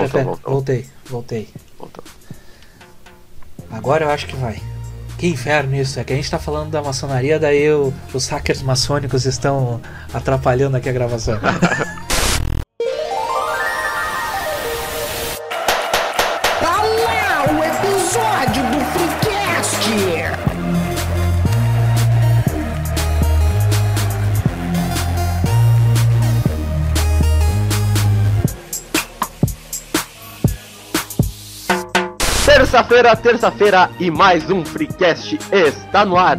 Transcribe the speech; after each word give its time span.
pera, 0.00 0.24
voltou, 0.24 0.36
pera. 0.36 0.50
Voltei, 0.50 0.86
voltei. 1.08 1.48
Agora 3.70 4.04
eu 4.04 4.10
acho 4.10 4.26
que 4.26 4.36
vai. 4.36 4.60
Que 5.18 5.28
inferno 5.28 5.76
isso, 5.76 6.00
é 6.00 6.04
que 6.04 6.12
a 6.12 6.16
gente 6.16 6.30
tá 6.30 6.38
falando 6.38 6.70
da 6.70 6.82
maçonaria, 6.82 7.38
daí 7.38 7.70
o, 7.72 7.92
os 8.12 8.28
hackers 8.28 8.60
maçônicos 8.60 9.24
estão 9.24 9.80
atrapalhando 10.12 10.76
aqui 10.76 10.88
a 10.88 10.92
gravação. 10.92 11.38
Terça-feira, 32.82 33.16
terça-feira 33.16 33.90
e 34.00 34.10
mais 34.10 34.50
um 34.50 34.64
Freecast 34.64 35.38
está 35.52 36.04
no 36.04 36.16
ar. 36.16 36.36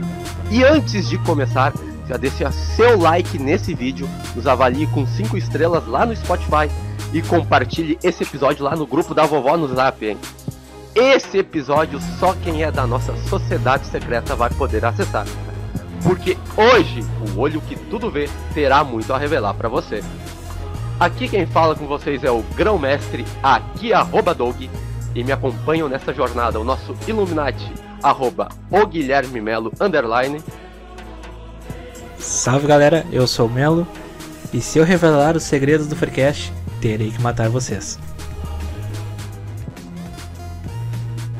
E 0.51 0.61
antes 0.61 1.07
de 1.07 1.17
começar, 1.20 1.71
já 2.05 2.17
deixa 2.17 2.51
seu 2.51 2.99
like 2.99 3.39
nesse 3.39 3.73
vídeo, 3.73 4.09
nos 4.35 4.45
avalie 4.45 4.85
com 4.87 5.07
5 5.07 5.37
estrelas 5.37 5.87
lá 5.87 6.05
no 6.05 6.13
Spotify 6.13 6.70
e 7.13 7.21
compartilhe 7.21 7.98
esse 8.03 8.23
episódio 8.23 8.61
lá 8.65 8.75
no 8.75 8.85
grupo 8.85 9.13
da 9.13 9.25
vovó 9.25 9.55
no 9.55 9.73
Zap, 9.73 10.05
hein? 10.05 10.17
Esse 10.93 11.37
episódio 11.37 11.98
só 12.20 12.34
quem 12.43 12.62
é 12.62 12.70
da 12.70 12.85
nossa 12.85 13.15
sociedade 13.29 13.85
secreta 13.87 14.35
vai 14.35 14.49
poder 14.49 14.84
acessar. 14.84 15.25
Porque 16.03 16.37
hoje 16.57 17.05
o 17.34 17.39
olho 17.39 17.62
que 17.62 17.77
tudo 17.77 18.12
vê 18.12 18.29
terá 18.53 18.84
muito 18.84 19.13
a 19.13 19.17
revelar 19.17 19.53
para 19.53 19.70
você. 19.70 20.03
Aqui 20.99 21.29
quem 21.29 21.45
fala 21.45 21.73
com 21.73 21.87
vocês 21.87 22.21
é 22.21 22.31
o 22.31 22.43
grão-mestre, 22.53 23.25
aqui 23.41 23.93
arroba 23.93 24.34
Doug, 24.35 24.63
e 25.16 25.23
me 25.23 25.31
acompanham 25.31 25.88
nessa 25.88 26.13
jornada 26.13 26.60
o 26.60 26.63
nosso 26.63 26.96
Illuminati, 27.07 27.71
arroba 28.01 28.49
o 28.70 28.85
Guilherme 28.85 29.40
Melo, 29.41 29.71
underline. 29.79 30.41
Salve 32.18 32.68
galera, 32.68 33.05
eu 33.12 33.27
sou 33.27 33.48
o 33.48 33.49
Melo, 33.49 33.87
e 34.54 34.62
se 34.62 34.79
eu 34.79 34.84
revelar 34.84 35.35
os 35.35 35.43
segredos 35.43 35.87
do 35.87 35.96
Freecast, 35.96 36.52
terei 36.79 37.12
que 37.12 37.21
matar 37.21 37.49
vocês. 37.49 37.99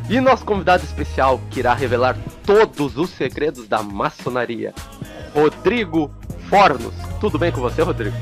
E 0.09 0.19
nosso 0.19 0.45
convidado 0.45 0.84
especial 0.84 1.40
que 1.50 1.59
irá 1.59 1.73
revelar 1.73 2.17
todos 2.45 2.97
os 2.97 3.09
segredos 3.09 3.67
da 3.67 3.81
maçonaria, 3.81 4.73
Rodrigo 5.34 6.12
Fornos. 6.50 6.94
Tudo 7.19 7.40
bem 7.40 7.52
com 7.52 7.62
você, 7.62 7.81
Rodrigo? 7.81 8.16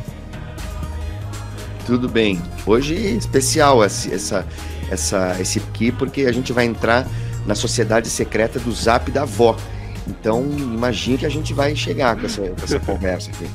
Tudo 1.86 2.08
bem. 2.08 2.42
Hoje 2.66 2.96
especial 2.96 3.84
essa, 3.84 4.48
essa, 4.92 5.36
esse 5.40 5.60
aqui, 5.60 5.92
porque 5.92 6.24
a 6.24 6.32
gente 6.32 6.54
vai 6.54 6.66
entrar 6.66 7.08
na 7.46 7.56
sociedade 7.56 8.10
secreta 8.10 8.60
do 8.60 8.72
Zap 8.72 9.10
da 9.10 9.26
Vó. 9.26 9.56
Então, 10.08 10.44
imagine 10.58 11.18
que 11.18 11.26
a 11.26 11.30
gente 11.30 11.54
vai 11.54 11.76
chegar 11.76 12.16
com 12.16 12.26
essa, 12.26 12.42
com 12.42 12.64
essa 12.64 12.80
conversa 12.82 13.32
aqui. 13.32 13.50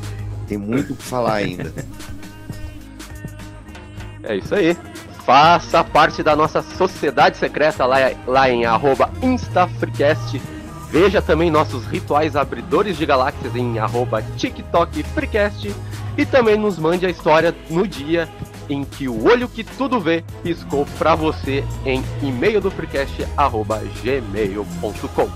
Tem 0.48 0.58
muito 0.58 0.92
o 0.92 0.96
que 0.96 1.02
falar 1.02 1.34
ainda. 1.34 1.72
É 4.22 4.36
isso 4.36 4.54
aí. 4.54 4.76
Faça 5.24 5.82
parte 5.82 6.22
da 6.22 6.34
nossa 6.36 6.62
sociedade 6.62 7.36
secreta 7.36 7.84
lá, 7.84 7.96
lá 8.26 8.48
em 8.48 8.64
arroba 8.64 9.10
InstaFreecast. 9.22 10.40
Veja 10.90 11.20
também 11.20 11.50
nossos 11.50 11.84
rituais 11.86 12.36
abridores 12.36 12.96
de 12.96 13.04
galáxias 13.04 13.54
em 13.56 13.78
arroba 13.78 14.22
TikTok 14.36 15.02
Freecast. 15.02 15.74
E 16.16 16.24
também 16.24 16.56
nos 16.56 16.78
mande 16.78 17.04
a 17.04 17.10
história 17.10 17.54
no 17.68 17.86
dia 17.86 18.26
em 18.68 18.84
que 18.84 19.08
o 19.08 19.24
olho 19.24 19.48
que 19.48 19.62
tudo 19.62 20.00
vê 20.00 20.24
piscou 20.42 20.84
para 20.98 21.14
você 21.14 21.62
em 21.84 22.02
e-mail 22.22 22.60
do 22.60 22.68
freecast@gmail.com. 22.70 25.30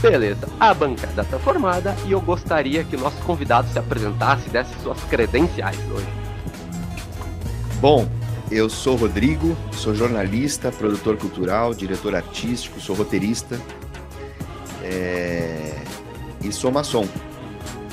Beleza, 0.00 0.48
a 0.60 0.72
bancada 0.72 1.22
está 1.22 1.38
formada 1.38 1.96
e 2.06 2.12
eu 2.12 2.20
gostaria 2.20 2.84
que 2.84 2.96
nosso 2.96 3.20
convidado 3.22 3.68
se 3.68 3.78
apresentasse 3.78 4.48
e 4.48 4.50
desse 4.50 4.78
suas 4.80 5.02
credenciais 5.04 5.78
hoje. 5.90 6.06
Bom, 7.80 8.06
eu 8.50 8.68
sou 8.68 8.96
Rodrigo, 8.96 9.56
sou 9.72 9.94
jornalista, 9.94 10.70
produtor 10.70 11.16
cultural, 11.16 11.74
diretor 11.74 12.14
artístico, 12.14 12.80
sou 12.80 12.94
roteirista 12.94 13.58
é... 14.84 15.74
e 16.42 16.52
sou 16.52 16.70
maçom. 16.70 17.08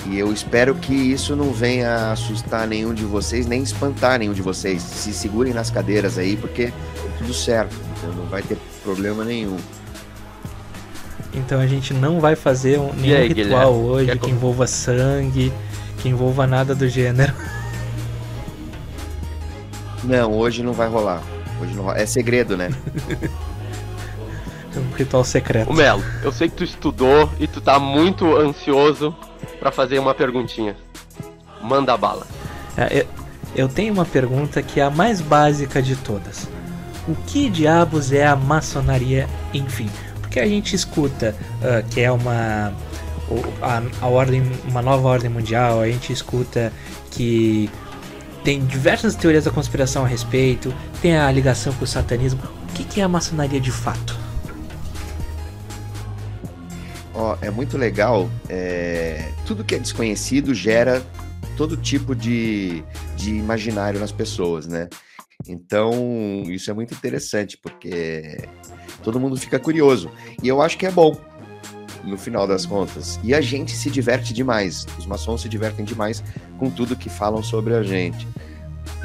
E 0.08 0.20
eu 0.20 0.32
espero 0.32 0.76
que 0.76 0.94
isso 0.94 1.36
não 1.36 1.52
venha 1.52 2.12
assustar 2.12 2.68
nenhum 2.68 2.94
de 2.94 3.04
vocês, 3.04 3.48
nem 3.48 3.64
espantar 3.64 4.20
nenhum 4.20 4.34
de 4.34 4.42
vocês. 4.42 4.82
Se 4.82 5.12
segurem 5.14 5.54
nas 5.54 5.72
cadeiras 5.72 6.18
aí, 6.18 6.38
porque 6.38 6.64
é 6.64 6.72
tudo 7.18 7.34
certo. 7.34 7.76
Então 7.98 8.14
não 8.14 8.26
vai 8.28 8.44
ter 8.44 8.58
problema 8.84 9.24
nenhum. 9.24 9.58
Então 11.34 11.60
a 11.60 11.68
gente 11.68 11.94
não 11.94 12.20
vai 12.20 12.36
fazer 12.36 12.80
um, 12.80 12.94
nenhum 12.94 13.18
aí, 13.18 13.28
ritual 13.30 13.74
Guilherme? 13.74 13.90
hoje 13.90 14.12
que, 14.12 14.20
que 14.20 14.32
envolva 14.32 14.68
sangue, 14.68 15.52
que 15.98 16.08
envolva 16.08 16.46
nada 16.46 16.76
do 16.76 16.88
gênero. 16.88 17.34
Não, 20.04 20.34
hoje 20.34 20.62
não 20.62 20.72
vai 20.72 20.88
rolar. 20.88 21.20
Hoje 21.60 21.74
não 21.74 21.86
rola. 21.86 21.98
É 21.98 22.06
segredo, 22.06 22.56
né? 22.56 22.70
é 24.76 24.80
um 24.80 24.96
ritual 24.96 25.24
secreto. 25.24 25.72
O 25.72 25.74
Melo, 25.74 26.04
eu 26.22 26.32
sei 26.32 26.48
que 26.48 26.56
tu 26.56 26.64
estudou 26.64 27.28
e 27.40 27.48
tu 27.48 27.60
tá 27.60 27.80
muito 27.80 28.38
ansioso 28.38 29.16
para 29.66 29.72
fazer 29.72 29.98
uma 29.98 30.14
perguntinha. 30.14 30.76
Manda 31.60 31.98
bala. 31.98 32.28
É, 32.78 33.04
eu, 33.56 33.68
tenho 33.68 33.92
uma 33.92 34.06
pergunta 34.06 34.62
que 34.62 34.80
é 34.80 34.84
a 34.84 34.92
mais 34.92 35.22
básica 35.22 35.82
de 35.82 35.96
todas. 35.96 36.48
O 37.08 37.16
que 37.26 37.50
diabos 37.50 38.12
é 38.12 38.28
a 38.28 38.36
maçonaria, 38.36 39.28
enfim? 39.56 39.90
Porque 40.22 40.40
a 40.40 40.46
gente 40.46 40.76
escuta 40.76 41.36
uh, 41.62 41.90
que 41.90 42.00
é 42.00 42.12
uma 42.12 42.76
a, 43.60 43.82
a, 44.02 44.08
ordem, 44.08 44.44
uma 44.68 44.84
nova 44.84 45.08
ordem 45.08 45.32
mundial, 45.32 45.82
a 45.82 45.88
gente 45.88 46.14
escuta 46.14 46.72
que 47.10 47.68
tem 48.44 48.64
diversas 48.64 49.16
teorias 49.16 49.46
da 49.46 49.52
conspiração 49.52 50.06
a 50.06 50.08
respeito, 50.08 50.72
tem 51.02 51.18
a 51.18 51.32
ligação 51.32 51.74
com 51.74 51.86
o 51.86 51.88
satanismo. 51.88 52.40
O 52.70 52.74
que, 52.74 52.84
que 52.84 53.02
é 53.02 53.04
a 53.04 53.08
maçonaria 53.08 53.60
de 53.60 53.72
fato? 53.72 54.25
Ó, 57.16 57.38
é 57.42 57.50
muito 57.50 57.78
legal. 57.78 58.30
É... 58.50 59.32
Tudo 59.46 59.64
que 59.64 59.76
é 59.76 59.80
desconhecido 59.80 60.54
gera 60.54 61.06
todo 61.56 61.78
tipo 61.78 62.14
de, 62.14 62.84
de 63.16 63.32
imaginário 63.32 64.00
nas 64.00 64.12
pessoas, 64.12 64.68
né? 64.68 64.90
Então, 65.48 66.44
isso 66.48 66.70
é 66.70 66.74
muito 66.74 66.94
interessante, 66.94 67.58
porque 67.58 68.48
todo 69.04 69.20
mundo 69.20 69.38
fica 69.38 69.60
curioso. 69.60 70.10
E 70.42 70.48
eu 70.48 70.62
acho 70.62 70.78
que 70.78 70.86
é 70.86 70.92
bom, 70.92 71.16
no 72.04 72.18
final 72.18 72.48
das 72.48 72.66
contas. 72.66 73.20
E 73.24 73.34
a 73.34 73.42
gente 73.42 73.72
se 73.76 73.90
diverte 73.90 74.34
demais. 74.34 74.86
Os 74.98 75.06
maçons 75.06 75.42
se 75.42 75.50
divertem 75.50 75.86
demais 75.86 76.24
com 76.58 76.70
tudo 76.70 76.96
que 76.96 77.10
falam 77.10 77.44
sobre 77.44 77.74
a 77.76 77.84
gente. 77.84 78.28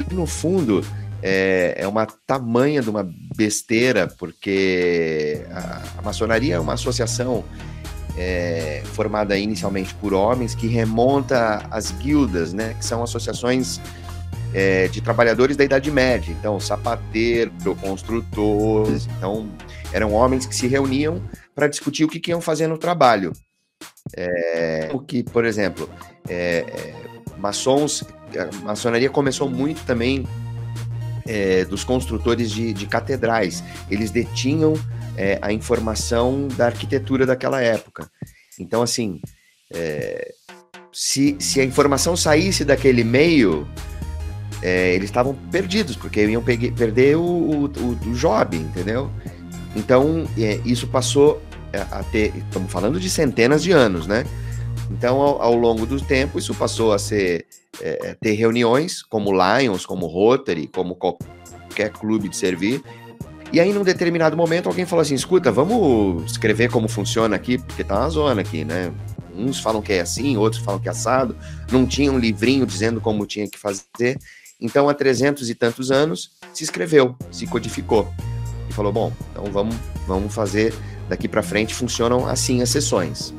E, 0.09 0.13
no 0.13 0.25
fundo, 0.25 0.85
é, 1.21 1.75
é 1.77 1.87
uma 1.87 2.05
tamanha 2.05 2.81
de 2.81 2.89
uma 2.89 3.07
besteira, 3.35 4.07
porque 4.07 5.45
a, 5.51 5.99
a 5.99 6.01
maçonaria 6.01 6.55
é 6.55 6.59
uma 6.59 6.73
associação 6.73 7.43
é, 8.17 8.81
formada 8.85 9.37
inicialmente 9.37 9.93
por 9.95 10.13
homens, 10.13 10.53
que 10.53 10.67
remonta 10.67 11.65
às 11.71 11.91
guildas, 11.91 12.53
né, 12.53 12.75
que 12.77 12.85
são 12.85 13.03
associações 13.03 13.79
é, 14.53 14.87
de 14.87 15.01
trabalhadores 15.01 15.55
da 15.55 15.63
Idade 15.63 15.89
Média. 15.89 16.31
Então, 16.37 16.59
sapateiro, 16.59 17.51
construtores. 17.79 19.07
Então, 19.17 19.49
eram 19.93 20.13
homens 20.13 20.45
que 20.45 20.55
se 20.55 20.67
reuniam 20.67 21.21
para 21.55 21.67
discutir 21.67 22.03
o 22.03 22.07
que, 22.07 22.19
que, 22.19 22.31
iam 22.31 22.41
fazer 22.41 22.67
no 22.67 22.77
trabalho. 22.77 23.33
É, 24.15 24.89
o 24.93 24.99
que, 24.99 25.23
por 25.23 25.45
exemplo, 25.45 25.89
é, 26.27 26.65
é, 26.67 26.93
maçons, 27.37 28.03
a 28.37 28.65
maçonaria 28.65 29.09
começou 29.09 29.49
muito 29.49 29.85
também 29.85 30.27
é, 31.27 31.65
dos 31.65 31.83
construtores 31.83 32.51
de, 32.51 32.73
de 32.73 32.85
catedrais. 32.87 33.63
Eles 33.89 34.11
detinham 34.11 34.73
é, 35.21 35.37
a 35.39 35.53
informação 35.53 36.47
da 36.47 36.65
arquitetura 36.65 37.27
daquela 37.27 37.61
época. 37.61 38.09
Então, 38.59 38.81
assim, 38.81 39.21
é, 39.71 40.33
se, 40.91 41.37
se 41.39 41.61
a 41.61 41.63
informação 41.63 42.17
saísse 42.17 42.65
daquele 42.65 43.03
meio, 43.03 43.67
é, 44.63 44.95
eles 44.95 45.11
estavam 45.11 45.35
perdidos, 45.51 45.95
porque 45.95 46.25
iam 46.25 46.41
perder 46.41 47.17
o, 47.17 47.21
o, 47.21 47.65
o, 47.65 48.13
job, 48.15 48.57
entendeu? 48.57 49.11
Então, 49.75 50.27
é, 50.39 50.59
isso 50.65 50.87
passou 50.87 51.39
a 51.91 52.01
ter, 52.03 52.35
estamos 52.35 52.71
falando 52.71 52.99
de 52.99 53.09
centenas 53.09 53.61
de 53.61 53.71
anos, 53.71 54.07
né? 54.07 54.25
Então, 54.89 55.21
ao, 55.21 55.39
ao 55.39 55.55
longo 55.55 55.85
do 55.85 56.01
tempo, 56.01 56.39
isso 56.39 56.55
passou 56.55 56.93
a 56.93 56.99
ser 56.99 57.45
é, 57.79 58.15
ter 58.19 58.33
reuniões 58.33 59.03
como 59.03 59.31
Lions, 59.31 59.85
como 59.85 60.07
Rotary, 60.07 60.67
como 60.67 60.95
qualquer 60.95 61.91
clube 61.91 62.27
de 62.27 62.35
servir, 62.35 62.81
e 63.53 63.59
aí, 63.59 63.73
num 63.73 63.83
determinado 63.83 64.37
momento, 64.37 64.67
alguém 64.67 64.85
falou 64.85 65.01
assim: 65.01 65.13
escuta, 65.13 65.51
vamos 65.51 66.31
escrever 66.31 66.69
como 66.69 66.87
funciona 66.87 67.35
aqui, 67.35 67.57
porque 67.57 67.83
tá 67.83 67.99
uma 67.99 68.09
zona 68.09 68.41
aqui, 68.41 68.63
né? 68.63 68.91
Uns 69.35 69.59
falam 69.59 69.81
que 69.81 69.93
é 69.93 70.01
assim, 70.01 70.37
outros 70.37 70.61
falam 70.61 70.79
que 70.79 70.87
é 70.87 70.91
assado. 70.91 71.35
Não 71.71 71.85
tinha 71.85 72.11
um 72.11 72.17
livrinho 72.17 72.65
dizendo 72.65 73.01
como 73.01 73.25
tinha 73.25 73.49
que 73.49 73.57
fazer. 73.57 74.17
Então, 74.59 74.87
há 74.87 74.93
300 74.93 75.49
e 75.49 75.55
tantos 75.55 75.91
anos, 75.91 76.31
se 76.53 76.63
escreveu, 76.63 77.15
se 77.29 77.45
codificou. 77.45 78.07
E 78.69 78.73
falou: 78.73 78.93
bom, 78.93 79.11
então 79.31 79.45
vamos, 79.51 79.75
vamos 80.07 80.33
fazer 80.33 80.73
daqui 81.09 81.27
para 81.27 81.43
frente, 81.43 81.75
funcionam 81.75 82.25
assim 82.27 82.61
as 82.61 82.69
sessões. 82.69 83.33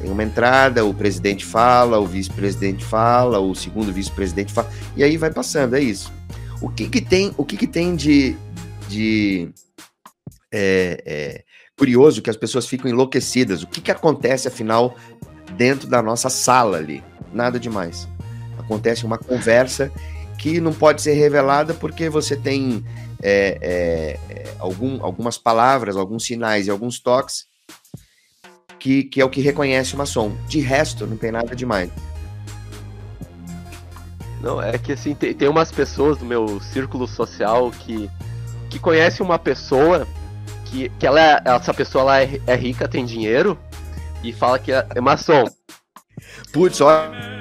Tem 0.00 0.10
uma 0.10 0.24
entrada, 0.24 0.84
o 0.84 0.92
presidente 0.92 1.44
fala, 1.44 2.00
o 2.00 2.06
vice-presidente 2.06 2.84
fala, 2.84 3.38
o 3.38 3.54
segundo 3.54 3.92
vice-presidente 3.92 4.52
fala, 4.52 4.68
e 4.96 5.04
aí 5.04 5.16
vai 5.16 5.30
passando, 5.30 5.76
é 5.76 5.80
isso. 5.80 6.12
O 6.60 6.68
que, 6.68 6.88
que 6.88 7.00
tem, 7.00 7.32
o 7.36 7.44
que, 7.44 7.56
que 7.56 7.68
tem 7.68 7.94
de, 7.94 8.36
de 8.92 9.48
é, 10.52 11.02
é, 11.04 11.44
curioso 11.78 12.20
que 12.22 12.30
as 12.30 12.36
pessoas 12.36 12.66
ficam 12.66 12.90
enlouquecidas? 12.90 13.62
O 13.62 13.66
que, 13.66 13.80
que 13.80 13.90
acontece, 13.90 14.48
afinal, 14.48 14.96
dentro 15.56 15.88
da 15.88 16.02
nossa 16.02 16.28
sala 16.28 16.76
ali? 16.78 17.02
Nada 17.32 17.58
demais. 17.58 18.08
Acontece 18.58 19.04
uma 19.04 19.18
conversa 19.18 19.90
que 20.38 20.60
não 20.60 20.72
pode 20.72 21.02
ser 21.02 21.14
revelada 21.14 21.72
porque 21.74 22.08
você 22.08 22.36
tem 22.36 22.84
é, 23.22 23.58
é, 23.62 24.54
algum, 24.58 25.02
algumas 25.04 25.38
palavras, 25.38 25.96
alguns 25.96 26.24
sinais 26.24 26.66
e 26.66 26.70
alguns 26.70 26.98
toques 26.98 27.46
que, 28.78 29.04
que 29.04 29.20
é 29.20 29.24
o 29.24 29.30
que 29.30 29.40
reconhece 29.40 29.94
uma 29.94 30.04
som. 30.04 30.36
De 30.48 30.60
resto, 30.60 31.06
não 31.06 31.16
tem 31.16 31.30
nada 31.30 31.54
demais. 31.54 31.90
Não, 34.40 34.60
é 34.60 34.76
que 34.76 34.92
assim, 34.92 35.14
tem, 35.14 35.32
tem 35.32 35.48
umas 35.48 35.70
pessoas 35.70 36.18
do 36.18 36.24
meu 36.24 36.60
círculo 36.60 37.06
social 37.06 37.70
que, 37.70 38.10
que 38.72 38.78
conhecem 38.78 39.24
uma 39.24 39.38
pessoa 39.38 40.08
que, 40.64 40.88
que 40.98 41.06
ela 41.06 41.20
é, 41.20 41.42
essa 41.44 41.74
pessoa 41.74 42.02
ela 42.02 42.22
é, 42.22 42.40
é 42.46 42.56
rica, 42.56 42.88
tem 42.88 43.04
dinheiro, 43.04 43.58
e 44.24 44.32
fala 44.32 44.58
que 44.58 44.72
é, 44.72 44.86
é 44.94 45.00
maçom. 45.00 45.44
Putz, 46.52 46.80
olha. 46.80 47.32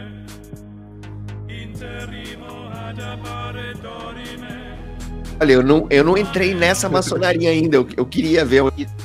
Olha, 5.40 5.54
eu 5.54 5.64
não, 5.64 5.88
eu 5.90 6.04
não 6.04 6.18
entrei 6.18 6.54
nessa 6.54 6.88
maçonaria 6.90 7.50
ainda. 7.50 7.78
Eu, 7.78 7.88
eu 7.96 8.06
queria 8.06 8.44
ver. 8.46 8.62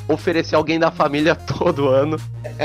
Oferecer 0.08 0.54
alguém 0.56 0.78
da 0.78 0.90
família 0.90 1.34
todo 1.58 1.88
ano. 1.88 2.18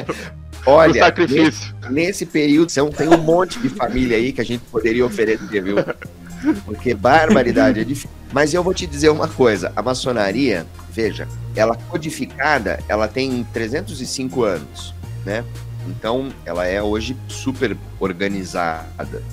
Olha, 0.65 1.05
sacrifício. 1.05 1.73
Nesse, 1.81 1.93
nesse 1.93 2.25
período 2.25 2.71
tem 2.91 3.07
um 3.07 3.17
monte 3.17 3.59
de 3.59 3.69
família 3.69 4.17
aí 4.17 4.31
que 4.31 4.41
a 4.41 4.43
gente 4.43 4.63
poderia 4.65 5.05
oferecer, 5.05 5.61
viu? 5.61 5.77
Porque 6.65 6.93
barbaridade 6.93 7.79
é 7.79 7.83
difícil. 7.83 8.09
Mas 8.31 8.53
eu 8.53 8.63
vou 8.63 8.73
te 8.73 8.88
dizer 8.88 9.09
uma 9.09 9.27
coisa: 9.27 9.71
a 9.75 9.81
maçonaria, 9.81 10.65
veja, 10.91 11.27
ela 11.55 11.75
codificada, 11.75 12.79
ela 12.88 13.07
tem 13.07 13.45
305 13.53 14.43
anos, 14.43 14.93
né? 15.25 15.43
Então, 15.88 16.31
ela 16.45 16.65
é 16.65 16.81
hoje 16.81 17.17
super 17.27 17.75
organizada. 17.99 19.23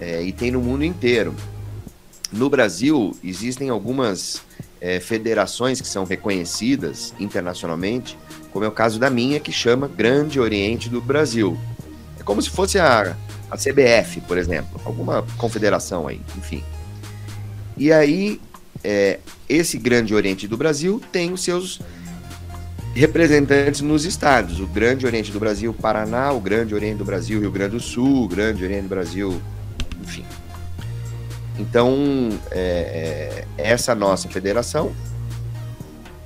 É, 0.00 0.22
e 0.22 0.32
tem 0.32 0.50
no 0.50 0.60
mundo 0.60 0.84
inteiro. 0.84 1.34
No 2.30 2.50
Brasil, 2.50 3.16
existem 3.22 3.70
algumas 3.70 4.42
é, 4.80 5.00
federações 5.00 5.80
que 5.80 5.88
são 5.88 6.04
reconhecidas 6.04 7.14
internacionalmente, 7.18 8.18
como 8.52 8.64
é 8.64 8.68
o 8.68 8.72
caso 8.72 8.98
da 8.98 9.08
minha, 9.08 9.40
que 9.40 9.52
chama 9.52 9.88
Grande 9.88 10.38
Oriente 10.38 10.88
do 10.88 11.00
Brasil. 11.00 11.58
É 12.18 12.22
como 12.22 12.42
se 12.42 12.50
fosse 12.50 12.78
a, 12.78 13.16
a 13.54 13.56
CBF, 13.56 14.20
por 14.22 14.36
exemplo, 14.36 14.80
alguma 14.84 15.24
confederação 15.38 16.08
aí, 16.08 16.20
enfim. 16.36 16.62
E 17.76 17.92
aí, 17.92 18.40
é, 18.82 19.20
esse 19.48 19.78
Grande 19.78 20.12
Oriente 20.12 20.48
do 20.48 20.56
Brasil 20.56 21.00
tem 21.12 21.32
os 21.32 21.42
seus 21.42 21.80
representantes 22.94 23.80
nos 23.80 24.04
estados. 24.04 24.58
O 24.58 24.66
Grande 24.66 25.06
Oriente 25.06 25.30
do 25.30 25.38
Brasil, 25.38 25.72
Paraná, 25.72 26.32
o 26.32 26.40
Grande 26.40 26.74
Oriente 26.74 26.98
do 26.98 27.04
Brasil, 27.04 27.40
Rio 27.40 27.50
Grande 27.52 27.76
do 27.76 27.80
Sul, 27.80 28.24
o 28.24 28.28
Grande 28.28 28.64
Oriente 28.64 28.82
do 28.82 28.88
Brasil, 28.88 29.40
enfim. 30.02 30.24
Então, 31.56 32.30
é, 32.50 33.44
é, 33.56 33.62
essa 33.62 33.94
nossa 33.94 34.28
federação 34.28 34.92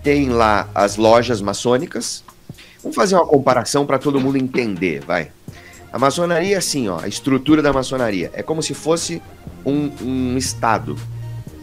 tem 0.03 0.31
lá 0.31 0.67
as 0.75 0.97
lojas 0.97 1.43
maçônicas. 1.43 2.25
Vamos 2.83 2.97
fazer 2.97 3.17
uma 3.17 3.27
comparação 3.27 3.85
para 3.85 3.99
todo 3.99 4.19
mundo 4.19 4.39
entender, 4.39 5.05
vai. 5.05 5.31
A 5.93 5.99
maçonaria, 5.99 6.59
assim, 6.59 6.89
ó, 6.89 7.01
a 7.01 7.09
estrutura 7.09 7.63
da 7.63 7.73
maçonaria 7.73 8.31
é 8.35 8.43
como 8.43 8.63
se 8.63 8.75
fosse 8.75 9.23
um, 9.65 9.91
um 10.03 10.37
estado. 10.37 10.97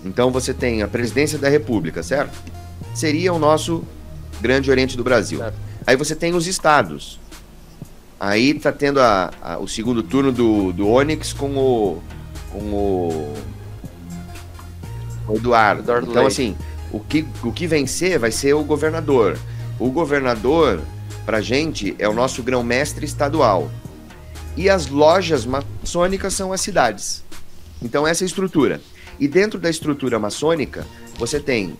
Então 0.03 0.31
você 0.31 0.53
tem 0.53 0.81
a 0.81 0.87
presidência 0.87 1.37
da 1.37 1.49
república, 1.49 2.01
certo? 2.01 2.37
Seria 2.93 3.33
o 3.33 3.39
nosso 3.39 3.83
grande 4.41 4.69
oriente 4.69 4.97
do 4.97 5.03
Brasil. 5.03 5.41
Aí 5.85 5.95
você 5.95 6.15
tem 6.15 6.33
os 6.33 6.47
estados. 6.47 7.19
Aí 8.19 8.53
tá 8.53 8.71
tendo 8.71 8.99
a, 8.99 9.31
a, 9.41 9.57
o 9.57 9.67
segundo 9.67 10.01
turno 10.01 10.31
do, 10.31 10.71
do 10.71 10.87
Onyx 10.87 11.33
com 11.33 11.57
o, 11.57 12.03
com 12.51 12.59
o 12.59 13.33
o 15.27 15.35
Eduardo. 15.35 15.81
Eduardo 15.81 16.09
então, 16.09 16.23
Leite. 16.23 16.33
assim, 16.33 16.57
o 16.91 16.99
que, 16.99 17.25
o 17.43 17.51
que 17.51 17.67
vencer 17.67 18.19
vai 18.19 18.31
ser 18.31 18.53
o 18.53 18.63
governador. 18.63 19.37
O 19.79 19.89
governador, 19.89 20.79
pra 21.25 21.41
gente, 21.41 21.95
é 21.99 22.07
o 22.07 22.13
nosso 22.13 22.41
grão-mestre 22.43 23.05
estadual. 23.05 23.69
E 24.55 24.69
as 24.69 24.87
lojas 24.87 25.45
maçônicas 25.45 26.33
são 26.33 26.53
as 26.53 26.61
cidades. 26.61 27.23
Então, 27.81 28.07
essa 28.07 28.23
é 28.23 28.25
a 28.25 28.27
estrutura. 28.27 28.81
E 29.19 29.27
dentro 29.27 29.59
da 29.59 29.69
estrutura 29.69 30.17
maçônica, 30.19 30.85
você 31.17 31.39
tem 31.39 31.77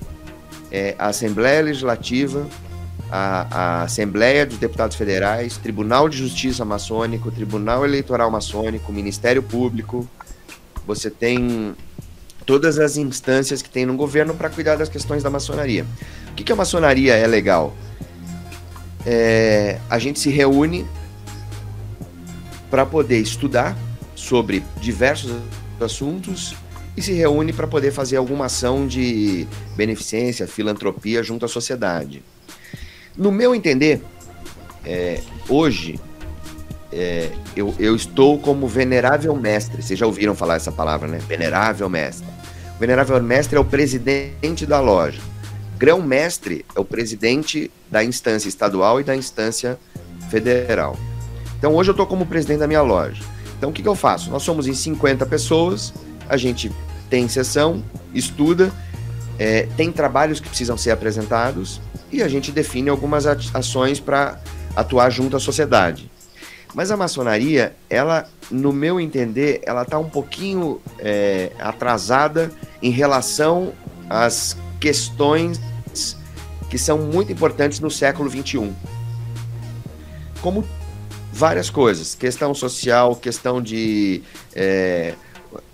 é, 0.72 0.96
a 0.98 1.08
Assembleia 1.08 1.62
Legislativa, 1.62 2.48
a, 3.12 3.48
a, 3.50 3.84
Assembleia 3.84 4.46
dos 4.46 4.58
Deputados 4.58 4.96
Federais, 4.96 5.58
Tribunal 5.58 6.10
de 6.10 6.18
Justiça 6.18 6.66
Maçônico, 6.66 7.32
Tribunal 7.32 7.86
Eleitoral 7.86 8.30
Maçônico, 8.32 8.92
Ministério 8.92 9.44
Público, 9.44 10.08
você 10.86 11.10
tem 11.10 11.76
todas 12.46 12.78
as 12.78 12.96
instâncias 12.98 13.62
que 13.62 13.70
tem 13.70 13.86
no 13.86 13.96
governo 13.96 14.36
para 14.36 14.50
cuidar 14.50 14.76
das 14.76 14.88
questões 14.88 15.24
da 15.24 15.30
maçonaria. 15.30 15.86
O 16.32 16.36
que, 16.36 16.44
que 16.44 16.52
a 16.52 16.56
maçonaria 16.56 17.16
é 17.16 17.26
legal? 17.26 17.76
É, 19.06 19.80
a 19.90 19.98
gente 20.00 20.20
se 20.20 20.30
reúne 20.30 20.86
para 22.76 22.86
poder 22.86 23.22
estudar 23.22 23.74
sobre 24.16 24.62
diversos 24.82 25.32
assuntos 25.80 26.54
e 26.98 27.02
se 27.02 27.14
reúne 27.14 27.54
para 27.54 27.68
poder 27.68 27.90
fazer 27.90 28.18
alguma 28.18 28.48
ação 28.48 28.86
de 28.86 29.48
beneficência, 29.78 30.46
filantropia 30.46 31.24
junto 31.24 31.46
à 31.46 31.48
sociedade. 31.48 32.22
No 33.16 33.32
meu 33.32 33.56
entender, 33.56 34.02
é, 34.84 35.22
hoje 35.48 35.98
é, 36.92 37.30
eu, 37.56 37.74
eu, 37.80 37.96
estou 37.96 38.38
como 38.40 38.68
venerável 38.68 39.34
mestre. 39.38 39.82
Vocês 39.82 39.98
já 39.98 40.06
ouviram 40.06 40.36
falar 40.36 40.56
essa 40.56 40.70
palavra, 40.70 41.08
né? 41.08 41.20
Venerável 41.20 41.90
mestre. 41.90 42.28
O 42.76 42.80
venerável 42.82 43.24
mestre 43.24 43.56
é 43.56 43.60
o 43.62 43.64
presidente 43.64 44.66
da 44.66 44.82
loja. 44.82 45.22
Grão-mestre 45.78 46.66
é 46.76 46.80
o 46.82 46.84
presidente 46.84 47.72
da 47.90 48.04
instância 48.04 48.50
estadual 48.50 49.00
e 49.00 49.04
da 49.06 49.16
instância 49.16 49.80
federal. 50.30 50.98
Então 51.58 51.74
hoje 51.74 51.90
eu 51.90 51.94
estou 51.94 52.06
como 52.06 52.26
presidente 52.26 52.60
da 52.60 52.68
minha 52.68 52.82
loja. 52.82 53.24
Então 53.58 53.70
o 53.70 53.74
que, 53.74 53.82
que 53.82 53.88
eu 53.88 53.96
faço? 53.96 54.30
Nós 54.30 54.44
somos 54.44 54.68
em 54.68 54.74
50 54.74 55.26
pessoas, 55.26 55.94
a 56.28 56.38
gente 56.38 56.72
tem 57.10 57.28
sessão, 57.28 57.84
estuda, 58.14 58.72
é, 59.38 59.68
tem 59.78 59.92
trabalhos 59.92 60.40
que 60.40 60.48
precisam 60.48 60.78
ser 60.78 60.92
apresentados 60.92 61.82
e 62.12 62.24
a 62.24 62.28
gente 62.28 62.52
define 62.52 62.90
algumas 62.90 63.26
ações 63.54 64.00
para 64.00 64.40
atuar 64.76 65.10
junto 65.10 65.36
à 65.36 65.40
sociedade. 65.40 66.10
Mas 66.74 66.92
a 66.92 66.98
maçonaria, 66.98 67.74
ela, 67.90 68.28
no 68.52 68.74
meu 68.74 69.00
entender, 69.00 69.62
ela 69.66 69.84
está 69.84 69.98
um 69.98 70.10
pouquinho 70.10 70.82
é, 71.00 71.52
atrasada 71.58 72.52
em 72.82 72.92
relação 72.92 73.72
às 74.10 74.58
questões 74.80 75.60
que 76.70 76.78
são 76.78 76.98
muito 76.98 77.32
importantes 77.32 77.80
no 77.80 77.90
século 77.90 78.30
XXI. 78.30 78.74
Como 80.42 80.66
várias 81.36 81.70
coisas, 81.70 82.16
questão 82.16 82.54
social, 82.54 83.14
questão 83.14 83.62
de 83.62 84.24
é, 84.56 85.16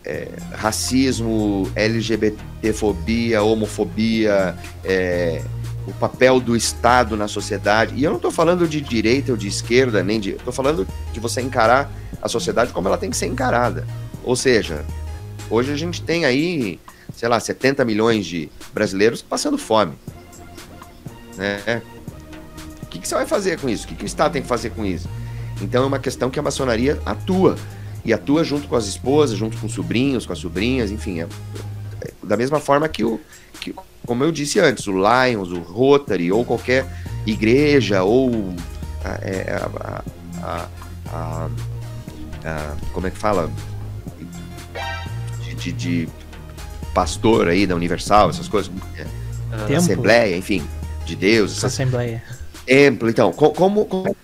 é, 0.03 0.27
racismo, 0.53 1.71
LGBTfobia, 1.75 3.43
homofobia, 3.43 4.57
é, 4.83 5.43
o 5.85 5.93
papel 5.93 6.39
do 6.39 6.55
Estado 6.55 7.15
na 7.15 7.27
sociedade. 7.27 7.93
E 7.95 8.03
eu 8.03 8.09
não 8.09 8.17
estou 8.17 8.31
falando 8.31 8.67
de 8.67 8.81
direita 8.81 9.31
ou 9.31 9.37
de 9.37 9.47
esquerda, 9.47 10.01
nem 10.01 10.19
de. 10.19 10.31
Estou 10.31 10.51
falando 10.51 10.87
de 11.13 11.19
você 11.19 11.41
encarar 11.41 11.91
a 12.19 12.27
sociedade 12.27 12.73
como 12.73 12.87
ela 12.87 12.97
tem 12.97 13.11
que 13.11 13.17
ser 13.17 13.27
encarada. 13.27 13.85
Ou 14.23 14.35
seja, 14.35 14.83
hoje 15.47 15.71
a 15.71 15.77
gente 15.77 16.01
tem 16.01 16.25
aí, 16.25 16.79
sei 17.15 17.29
lá, 17.29 17.39
70 17.39 17.85
milhões 17.85 18.25
de 18.25 18.49
brasileiros 18.73 19.21
passando 19.21 19.59
fome. 19.59 19.93
Né? 21.37 21.83
O 22.81 22.87
que, 22.87 22.97
que 22.97 23.07
você 23.07 23.13
vai 23.13 23.27
fazer 23.27 23.59
com 23.59 23.69
isso? 23.69 23.85
O 23.85 23.89
que, 23.89 23.93
que 23.93 24.03
o 24.03 24.07
Estado 24.07 24.33
tem 24.33 24.41
que 24.41 24.47
fazer 24.47 24.71
com 24.71 24.83
isso? 24.83 25.07
Então 25.61 25.83
é 25.83 25.85
uma 25.85 25.99
questão 25.99 26.29
que 26.29 26.39
a 26.39 26.43
maçonaria 26.43 26.99
atua. 27.05 27.55
E 28.03 28.11
atua 28.11 28.43
junto 28.43 28.67
com 28.67 28.75
as 28.75 28.87
esposas, 28.87 29.37
junto 29.37 29.57
com 29.57 29.67
os 29.67 29.73
sobrinhos, 29.73 30.25
com 30.25 30.33
as 30.33 30.39
sobrinhas, 30.39 30.89
enfim. 30.91 31.19
É, 31.21 31.27
é, 32.01 32.11
da 32.23 32.35
mesma 32.35 32.59
forma 32.59 32.87
que 32.89 33.03
o, 33.03 33.19
que, 33.59 33.75
como 34.07 34.23
eu 34.23 34.31
disse 34.31 34.59
antes, 34.59 34.87
o 34.87 34.91
Lions, 34.93 35.51
o 35.51 35.59
Rotary, 35.59 36.31
ou 36.31 36.43
qualquer 36.43 36.85
igreja, 37.27 38.01
ou 38.03 38.55
é, 39.21 39.55
a, 40.41 40.65
a, 41.13 41.49
a, 42.43 42.75
como 42.91 43.05
é 43.07 43.11
que 43.11 43.17
fala? 43.17 43.49
de, 45.61 45.71
de 45.71 46.09
pastor 46.93 47.47
aí 47.47 47.67
da 47.67 47.75
Universal, 47.75 48.31
essas 48.31 48.47
coisas. 48.47 48.71
Templo. 49.67 49.75
Assembleia, 49.75 50.35
enfim, 50.37 50.63
de 51.05 51.15
Deus. 51.15 51.51
essas- 51.51 51.65
Assembleia. 51.73 52.23
Templo, 52.65 53.09
então, 53.09 53.31
co- 53.31 53.51
como, 53.51 53.85
como, 53.85 54.15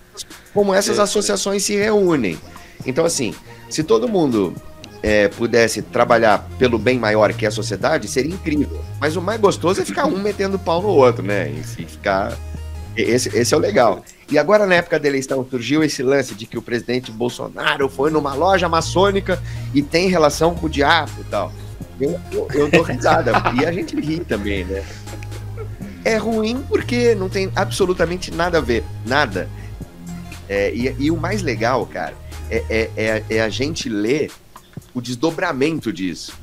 como 0.54 0.74
essas 0.74 1.00
associações 1.00 1.64
se 1.64 1.76
reúnem. 1.76 2.38
Então, 2.86 3.06
assim, 3.06 3.34
se 3.70 3.84
todo 3.84 4.08
mundo 4.08 4.54
é, 5.02 5.28
pudesse 5.28 5.82
trabalhar 5.82 6.48
pelo 6.58 6.78
bem 6.78 6.98
maior 7.00 7.32
que 7.34 7.46
é 7.46 7.48
a 7.48 7.52
sociedade, 7.52 8.08
seria 8.08 8.34
incrível. 8.34 8.82
Mas 9.00 9.16
o 9.16 9.22
mais 9.22 9.40
gostoso 9.40 9.82
é 9.82 9.86
ficar 9.86 10.06
um 10.06 10.18
metendo 10.22 10.58
pau 10.58 10.82
no 10.82 10.90
outro, 10.90 11.24
né? 11.24 11.50
E 11.50 11.64
ficar. 11.64 12.38
Esse, 12.96 13.30
esse 13.38 13.54
é 13.54 13.58
o 13.58 13.60
legal. 13.60 14.04
E 14.30 14.38
agora, 14.38 14.66
na 14.66 14.76
época 14.76 15.00
da 15.00 15.08
eleição, 15.08 15.46
surgiu 15.50 15.84
esse 15.84 16.02
lance 16.02 16.34
de 16.34 16.46
que 16.46 16.58
o 16.58 16.62
presidente 16.62 17.12
Bolsonaro 17.12 17.88
foi 17.88 18.10
numa 18.10 18.34
loja 18.34 18.68
maçônica 18.68 19.42
e 19.74 19.82
tem 19.82 20.10
relação 20.10 20.56
com 20.56 20.66
o 20.66 20.70
diabo 20.70 21.12
e 21.22 21.24
tal. 21.26 21.54
Eu, 22.02 22.20
eu, 22.32 22.48
eu 22.54 22.72
dou 22.72 22.82
risada. 22.82 23.32
e 23.60 23.66
a 23.66 23.72
gente 23.72 23.96
ri 24.00 24.20
também, 24.20 24.66
né? 24.66 24.84
É 26.04 26.18
ruim 26.18 26.64
porque 26.68 27.14
não 27.16 27.30
tem 27.30 27.52
absolutamente 27.56 28.32
nada 28.32 28.58
a 28.58 28.62
ver. 28.62 28.84
Nada. 29.06 29.48
É, 30.50 30.74
e, 30.74 30.96
e 30.98 31.12
o 31.12 31.18
mais 31.18 31.42
legal, 31.42 31.86
cara, 31.86 32.16
é, 32.50 32.64
é, 32.70 32.92
é, 32.96 33.24
é 33.30 33.42
a 33.42 33.50
gente 33.50 33.90
ler 33.90 34.32
o 34.94 35.02
desdobramento 35.02 35.92
disso. 35.92 36.34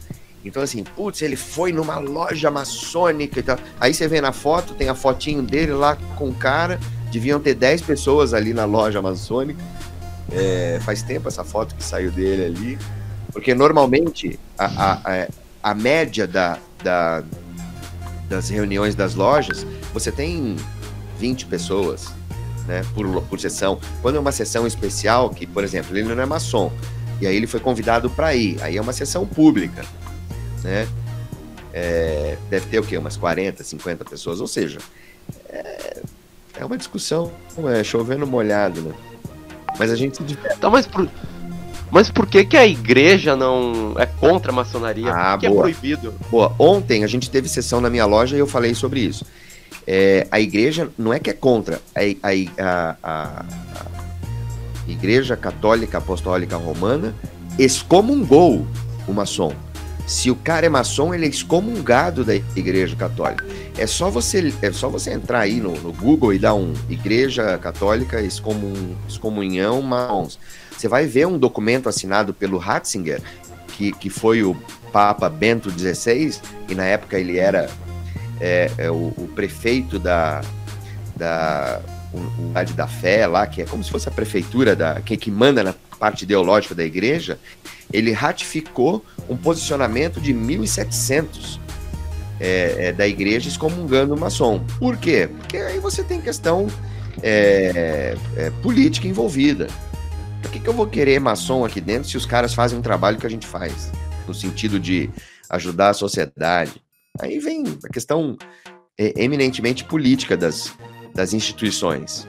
Então, 0.44 0.62
assim, 0.62 0.84
putz, 0.84 1.23
ele 1.23 1.37
foi 1.37 1.73
numa 1.73 1.99
loja 1.99 2.50
maçônica 2.50 3.40
e 3.40 3.42
tal. 3.42 3.58
Aí 3.80 3.94
você 3.94 4.06
vê 4.06 4.20
na 4.20 4.30
foto, 4.32 4.75
tem 4.75 4.90
a 4.90 4.94
fotinho 4.94 5.42
dele 5.42 5.73
lá 5.73 5.96
com 6.16 6.28
o 6.28 6.34
cara. 6.34 6.78
Deviam 7.11 7.40
ter 7.40 7.54
10 7.54 7.80
pessoas 7.82 8.34
ali 8.34 8.52
na 8.52 8.66
loja 8.66 9.00
maçônica. 9.00 9.62
É, 10.30 10.78
faz 10.82 11.02
tempo 11.02 11.28
essa 11.28 11.44
foto 11.44 11.75
que 11.75 11.82
saiu 11.82 12.11
dele 12.11 12.44
ali. 12.44 12.78
Porque 13.32 13.54
normalmente 13.54 14.38
a, 14.58 14.66
a, 14.66 14.92
a, 14.92 15.28
a 15.62 15.75
média 15.75 16.26
da, 16.26 16.58
da, 16.82 17.25
das 18.28 18.50
reuniões 18.50 18.94
das 18.94 19.14
lojas, 19.14 19.66
você 19.94 20.12
tem 20.12 20.56
20 21.18 21.46
pessoas 21.46 22.12
né, 22.66 22.83
por, 22.94 23.23
por 23.23 23.40
sessão. 23.40 23.78
Quando 24.02 24.16
é 24.16 24.21
uma 24.21 24.33
sessão 24.33 24.66
especial, 24.66 25.30
que, 25.30 25.47
por 25.47 25.64
exemplo, 25.64 25.97
ele 25.97 26.14
não 26.14 26.23
é 26.23 26.26
maçom, 26.26 26.73
e 27.21 27.26
aí 27.26 27.37
ele 27.37 27.47
foi 27.47 27.61
convidado 27.61 28.11
para 28.11 28.35
ir, 28.35 28.62
aí 28.62 28.76
é 28.76 28.80
uma 28.80 28.92
sessão 28.92 29.26
pública, 29.26 29.85
né? 30.62 30.88
É, 31.73 32.37
deve 32.49 32.66
ter 32.66 32.78
o 32.78 32.85
quê? 32.85 32.97
Umas 32.97 33.16
40, 33.16 33.64
50 33.64 34.04
pessoas, 34.04 34.40
ou 34.40 34.47
seja, 34.47 34.78
é, 35.49 36.02
é 36.56 36.64
uma 36.64 36.76
discussão, 36.76 37.33
é 37.76 37.83
chovendo 37.83 38.26
molhado, 38.26 38.80
né? 38.80 38.94
Mas 39.78 39.90
a 39.90 39.97
gente. 39.97 40.23
Tá, 40.61 40.71
mas 40.71 40.87
por, 40.87 41.09
mas 41.90 42.11
por 42.11 42.26
que, 42.26 42.44
que 42.44 42.56
a 42.56 42.66
igreja 42.66 43.37
não 43.37 43.94
é 43.99 44.06
contra 44.06 44.52
a 44.52 44.54
maçonaria? 44.54 45.12
Ah, 45.12 45.33
por 45.33 45.40
que 45.40 45.47
é 45.47 45.49
boa. 45.49 45.62
proibido? 45.62 46.14
Boa, 46.30 46.54
ontem 46.59 47.04
a 47.04 47.06
gente 47.06 47.30
teve 47.30 47.49
sessão 47.49 47.80
na 47.80 47.90
minha 47.90 48.06
loja 48.06 48.37
e 48.37 48.38
eu 48.38 48.47
falei 48.47 48.75
sobre 48.75 49.00
isso. 49.00 49.25
É, 49.87 50.26
a 50.31 50.41
igreja 50.41 50.91
não 50.97 51.12
é 51.12 51.19
que 51.19 51.31
é 51.31 51.35
contra, 51.35 51.81
a, 51.95 52.00
a, 52.29 52.97
a, 53.03 53.41
a 53.41 53.45
Igreja 54.88 55.37
Católica 55.37 55.99
Apostólica 55.99 56.57
Romana 56.57 57.14
excomungou 57.59 58.67
o 59.07 59.12
maçom. 59.12 59.53
Se 60.07 60.31
o 60.31 60.37
cara 60.37 60.67
é 60.67 60.69
maçom, 60.69 61.14
ele 61.14 61.25
é 61.25 61.29
excomungado 61.29 62.25
da 62.25 62.35
Igreja 62.35 62.95
Católica. 62.95 63.45
É 63.79 63.87
só 63.87 64.11
você, 64.11 64.53
é 64.61 64.71
só 64.71 64.88
você 64.88 65.12
entrar 65.12 65.41
aí 65.41 65.61
no, 65.61 65.73
no 65.81 65.93
Google 65.93 66.35
e 66.35 66.38
dar 66.38 66.55
um 66.55 66.75
Igreja 66.91 67.57
Católica 67.57 68.21
excomun, 68.21 68.95
excomunhão 69.09 69.81
maçons. 69.81 70.38
Você 70.76 70.88
vai 70.88 71.07
ver 71.07 71.26
um 71.26 71.38
documento 71.38 71.88
assinado 71.88 72.35
pelo 72.35 72.59
Ratzinger, 72.59 73.23
que, 73.69 73.93
que 73.93 74.11
foi 74.11 74.43
o 74.43 74.55
Papa 74.93 75.29
Bento 75.31 75.71
XVI, 75.71 76.38
e 76.69 76.75
na 76.75 76.85
época 76.85 77.19
ele 77.19 77.38
era 77.38 77.71
é, 78.41 78.71
é, 78.79 78.91
o, 78.91 79.12
o 79.17 79.31
prefeito 79.35 79.99
da, 79.99 80.41
da 81.17 81.81
unidade 82.12 82.73
da 82.75 82.87
fé 82.87 83.26
lá, 83.26 83.47
que 83.47 83.62
é 83.62 83.64
como 83.64 83.83
se 83.83 83.91
fosse 83.91 84.09
a 84.09 84.12
prefeitura 84.12 84.76
da 84.76 85.00
que, 85.00 85.17
que 85.17 85.31
manda 85.31 85.62
na 85.62 85.75
parte 85.99 86.23
ideológica 86.23 86.75
da 86.75 86.85
igreja, 86.85 87.38
ele 87.93 88.12
ratificou 88.12 89.05
um 89.29 89.37
posicionamento 89.37 90.21
de 90.21 90.33
1700 90.33 91.61
é, 92.41 92.88
é, 92.88 92.93
da 92.93 93.07
igreja 93.07 93.49
excomungando 93.49 94.14
o 94.14 94.19
maçom. 94.19 94.64
Por 94.79 94.97
quê? 94.97 95.29
Porque 95.38 95.57
aí 95.57 95.79
você 95.79 96.03
tem 96.03 96.21
questão 96.21 96.67
é, 97.23 98.17
é, 98.37 98.50
política 98.62 99.07
envolvida. 99.07 99.69
Por 100.43 100.50
que, 100.50 100.61
que 100.61 100.69
eu 100.69 100.75
vou 100.75 100.87
querer 100.87 101.19
maçom 101.21 101.64
aqui 101.64 101.81
dentro 101.81 102.09
se 102.09 102.17
os 102.17 102.26
caras 102.26 102.53
fazem 102.53 102.79
um 102.79 102.83
trabalho 102.83 103.19
que 103.19 103.26
a 103.26 103.31
gente 103.31 103.47
faz? 103.47 103.91
No 104.26 104.35
sentido 104.35 104.79
de 104.79 105.11
ajudar 105.49 105.91
a 105.91 105.95
sociedade. 105.95 106.83
Aí 107.21 107.38
vem 107.38 107.64
a 107.85 107.88
questão 107.88 108.37
é, 108.99 109.23
eminentemente 109.23 109.85
política 109.85 110.37
das, 110.37 110.73
das 111.14 111.33
instituições. 111.33 112.26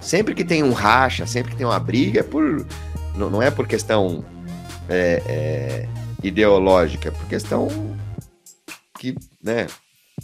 Sempre 0.00 0.34
que 0.34 0.44
tem 0.44 0.62
um 0.62 0.72
racha, 0.72 1.26
sempre 1.26 1.52
que 1.52 1.56
tem 1.56 1.66
uma 1.66 1.78
briga, 1.80 2.20
é 2.20 2.22
por, 2.22 2.66
não, 3.16 3.30
não 3.30 3.42
é 3.42 3.50
por 3.50 3.66
questão 3.66 4.24
é, 4.88 5.22
é, 5.26 5.88
ideológica, 6.22 7.08
é 7.08 7.10
por 7.12 7.26
questão 7.26 7.68
que, 8.98 9.14
né, 9.42 9.66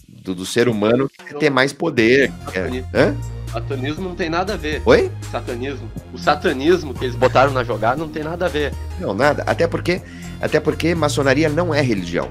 do, 0.09 0.35
do 0.35 0.45
ser 0.47 0.69
humano 0.69 1.09
quer 1.27 1.35
ter 1.39 1.51
mais 1.51 1.73
poder. 1.73 2.31
quer- 2.53 2.71
Hã? 2.95 3.17
Satanismo 3.51 4.07
não 4.07 4.15
tem 4.15 4.29
nada 4.29 4.53
a 4.55 4.57
ver. 4.59 4.83
Oi? 4.85 5.11
Satanismo. 5.31 5.91
O 6.13 6.19
satanismo 6.19 6.93
que 6.93 7.05
eles 7.07 7.17
botaram 7.17 7.53
na 7.53 7.65
jogada 7.65 7.97
não 7.97 8.09
tem 8.09 8.23
nada 8.23 8.45
a 8.45 8.49
ver. 8.49 8.75
Não, 9.01 9.15
nada. 9.15 9.43
Até 9.47 9.67
porque, 9.67 10.03
até 10.41 10.61
porque 10.61 10.95
maçonaria 10.95 11.49
não 11.49 11.75
é 11.75 11.81
religião, 11.81 12.29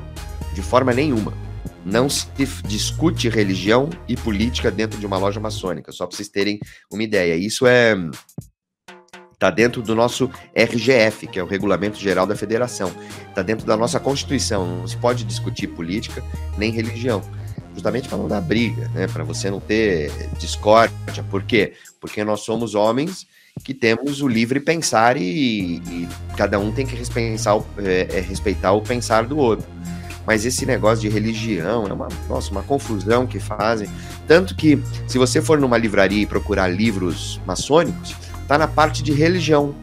de 0.53 0.61
forma 0.61 0.93
nenhuma. 0.93 1.33
Não 1.85 2.09
se 2.09 2.27
discute 2.65 3.29
religião 3.29 3.89
e 4.07 4.17
política 4.17 4.71
dentro 4.71 4.99
de 4.99 5.05
uma 5.05 5.17
loja 5.17 5.39
maçônica, 5.39 5.91
só 5.91 6.07
para 6.07 6.17
vocês 6.17 6.27
terem 6.27 6.59
uma 6.91 7.03
ideia. 7.03 7.35
Isso 7.35 7.67
é 7.67 7.95
tá 9.37 9.51
dentro 9.51 9.81
do 9.81 9.93
nosso 9.93 10.29
RGF, 10.55 11.27
que 11.27 11.37
é 11.37 11.43
o 11.43 11.45
Regulamento 11.45 11.99
Geral 11.99 12.25
da 12.25 12.35
Federação. 12.35 12.91
Tá 13.35 13.41
dentro 13.43 13.65
da 13.65 13.77
nossa 13.77 13.99
Constituição. 13.99 14.79
Não 14.79 14.87
se 14.87 14.97
pode 14.97 15.23
discutir 15.23 15.67
política 15.67 16.23
nem 16.57 16.71
religião. 16.71 17.21
Justamente 17.73 18.07
para 18.07 18.17
não 18.17 18.27
dar 18.27 18.41
briga, 18.41 18.89
né? 18.89 19.07
Para 19.07 19.23
você 19.23 19.51
não 19.51 19.59
ter 19.59 20.11
discórdia. 20.39 21.23
Por 21.29 21.43
quê? 21.43 21.73
Porque 21.99 22.23
nós 22.23 22.41
somos 22.41 22.73
homens 22.73 23.27
que 23.63 23.73
temos 23.73 24.21
o 24.21 24.27
livre 24.27 24.59
pensar 24.59 25.17
e, 25.17 25.77
e 25.77 26.07
cada 26.35 26.59
um 26.59 26.71
tem 26.71 26.85
que 26.85 26.95
respeitar 26.95 27.57
é, 27.77 28.17
é, 28.17 28.19
respeitar 28.21 28.73
o 28.73 28.81
pensar 28.81 29.25
do 29.25 29.37
outro. 29.37 29.67
Mas 30.25 30.45
esse 30.45 30.65
negócio 30.65 31.01
de 31.01 31.09
religião 31.09 31.87
é 31.87 31.93
uma, 31.93 32.07
nossa, 32.27 32.51
uma 32.51 32.63
confusão 32.63 33.27
que 33.27 33.39
fazem. 33.39 33.89
Tanto 34.27 34.55
que, 34.55 34.81
se 35.07 35.17
você 35.17 35.41
for 35.41 35.59
numa 35.59 35.77
livraria 35.77 36.23
e 36.23 36.25
procurar 36.25 36.67
livros 36.67 37.39
maçônicos, 37.45 38.15
tá 38.47 38.57
na 38.57 38.67
parte 38.67 39.03
de 39.03 39.13
religião, 39.13 39.75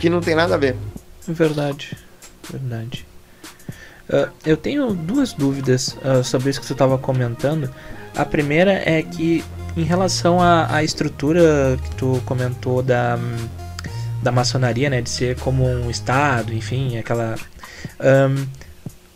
que 0.00 0.10
não 0.10 0.20
tem 0.20 0.34
nada 0.34 0.54
a 0.54 0.58
ver. 0.58 0.76
Verdade, 1.26 1.96
verdade. 2.50 3.06
Uh, 4.08 4.30
eu 4.44 4.56
tenho 4.56 4.92
duas 4.92 5.32
dúvidas 5.32 5.96
uh, 6.04 6.24
sobre 6.24 6.50
isso 6.50 6.60
que 6.60 6.66
você 6.66 6.72
estava 6.72 6.98
comentando. 6.98 7.72
A 8.16 8.24
primeira 8.24 8.72
é 8.72 9.02
que, 9.02 9.44
em 9.76 9.84
relação 9.84 10.38
à, 10.40 10.82
estrutura 10.82 11.78
que 11.82 11.94
tu 11.96 12.20
comentou 12.26 12.82
da, 12.82 13.18
da 14.22 14.30
maçonaria, 14.30 14.90
né, 14.90 15.00
de 15.00 15.08
ser 15.08 15.38
como 15.38 15.64
um 15.64 15.88
estado, 15.88 16.52
enfim, 16.52 16.98
aquela. 16.98 17.36
Um, 18.00 18.61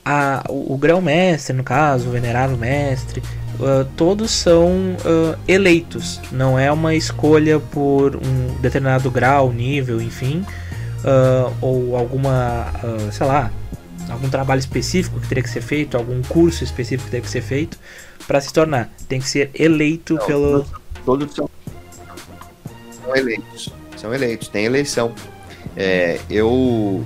a, 0.07 0.45
o, 0.49 0.75
o 0.75 0.79
grão-mestre, 0.79 1.55
no 1.55 1.65
caso, 1.65 2.09
o 2.09 2.13
venerável 2.13 2.57
mestre, 2.57 3.21
uh, 3.59 3.85
todos 3.97 4.31
são 4.31 4.97
eleitos, 5.49 6.21
não 6.31 6.57
é 6.57 6.71
uma 6.71 6.95
escolha 6.95 7.59
por 7.59 8.15
um 8.15 8.61
determinado 8.61 9.11
grau, 9.11 9.53
nível, 9.53 10.01
enfim, 10.01 10.47
ou 11.61 11.97
alguma, 11.97 12.73
sei 13.13 13.27
lá, 13.27 13.51
algum 14.11 14.29
trabalho 14.29 14.59
específico 14.59 15.21
que 15.21 15.29
teria 15.29 15.43
que 15.43 15.51
ser 15.51 15.61
feito, 15.61 15.97
algum 15.97 16.23
curso 16.23 16.65
específico 16.65 17.05
que 17.05 17.11
teria 17.11 17.25
que 17.25 17.31
ser 17.31 17.43
feito 17.43 17.79
para 18.27 18.41
se 18.41 18.53
tornar. 18.53 18.91
Tem 19.09 19.21
que 19.21 19.29
ser 19.29 19.51
eleito 19.55 20.15
Não, 20.15 20.27
pelo. 20.27 20.67
Todos 21.05 21.35
são, 21.35 21.49
são 23.03 23.17
eleitos. 23.17 23.73
São 23.97 24.15
eleitos, 24.15 24.49
tem 24.49 24.65
eleição. 24.65 25.13
É, 25.77 26.21
eu, 26.31 27.05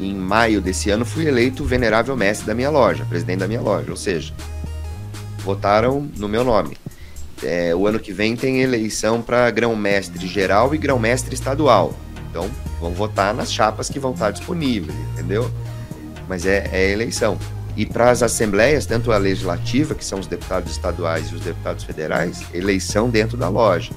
em 0.00 0.14
maio 0.14 0.60
desse 0.60 0.90
ano, 0.90 1.04
fui 1.04 1.26
eleito 1.26 1.64
venerável 1.64 2.16
mestre 2.16 2.46
da 2.46 2.54
minha 2.54 2.70
loja, 2.70 3.04
presidente 3.04 3.40
da 3.40 3.48
minha 3.48 3.60
loja, 3.60 3.90
ou 3.90 3.96
seja, 3.96 4.32
votaram 5.38 6.08
no 6.16 6.28
meu 6.28 6.42
nome. 6.44 6.76
É, 7.42 7.74
o 7.74 7.86
ano 7.86 7.98
que 7.98 8.12
vem 8.12 8.36
tem 8.36 8.60
eleição 8.60 9.22
para 9.22 9.50
grão-mestre 9.50 10.26
geral 10.26 10.74
e 10.74 10.78
grão-mestre 10.78 11.34
estadual. 11.34 11.94
Então, 12.30 12.50
vão 12.80 12.92
votar 12.92 13.34
nas 13.34 13.52
chapas 13.52 13.88
que 13.88 13.98
vão 13.98 14.12
estar 14.12 14.30
disponíveis, 14.30 14.96
entendeu? 15.12 15.50
mas 16.30 16.46
é, 16.46 16.70
é 16.72 16.88
eleição. 16.92 17.36
E 17.76 17.84
para 17.84 18.08
as 18.08 18.22
assembleias, 18.22 18.86
tanto 18.86 19.10
a 19.10 19.18
legislativa, 19.18 19.96
que 19.96 20.04
são 20.04 20.20
os 20.20 20.28
deputados 20.28 20.70
estaduais 20.70 21.28
e 21.30 21.34
os 21.34 21.40
deputados 21.40 21.82
federais, 21.82 22.44
eleição 22.54 23.10
dentro 23.10 23.36
da 23.36 23.48
loja. 23.48 23.90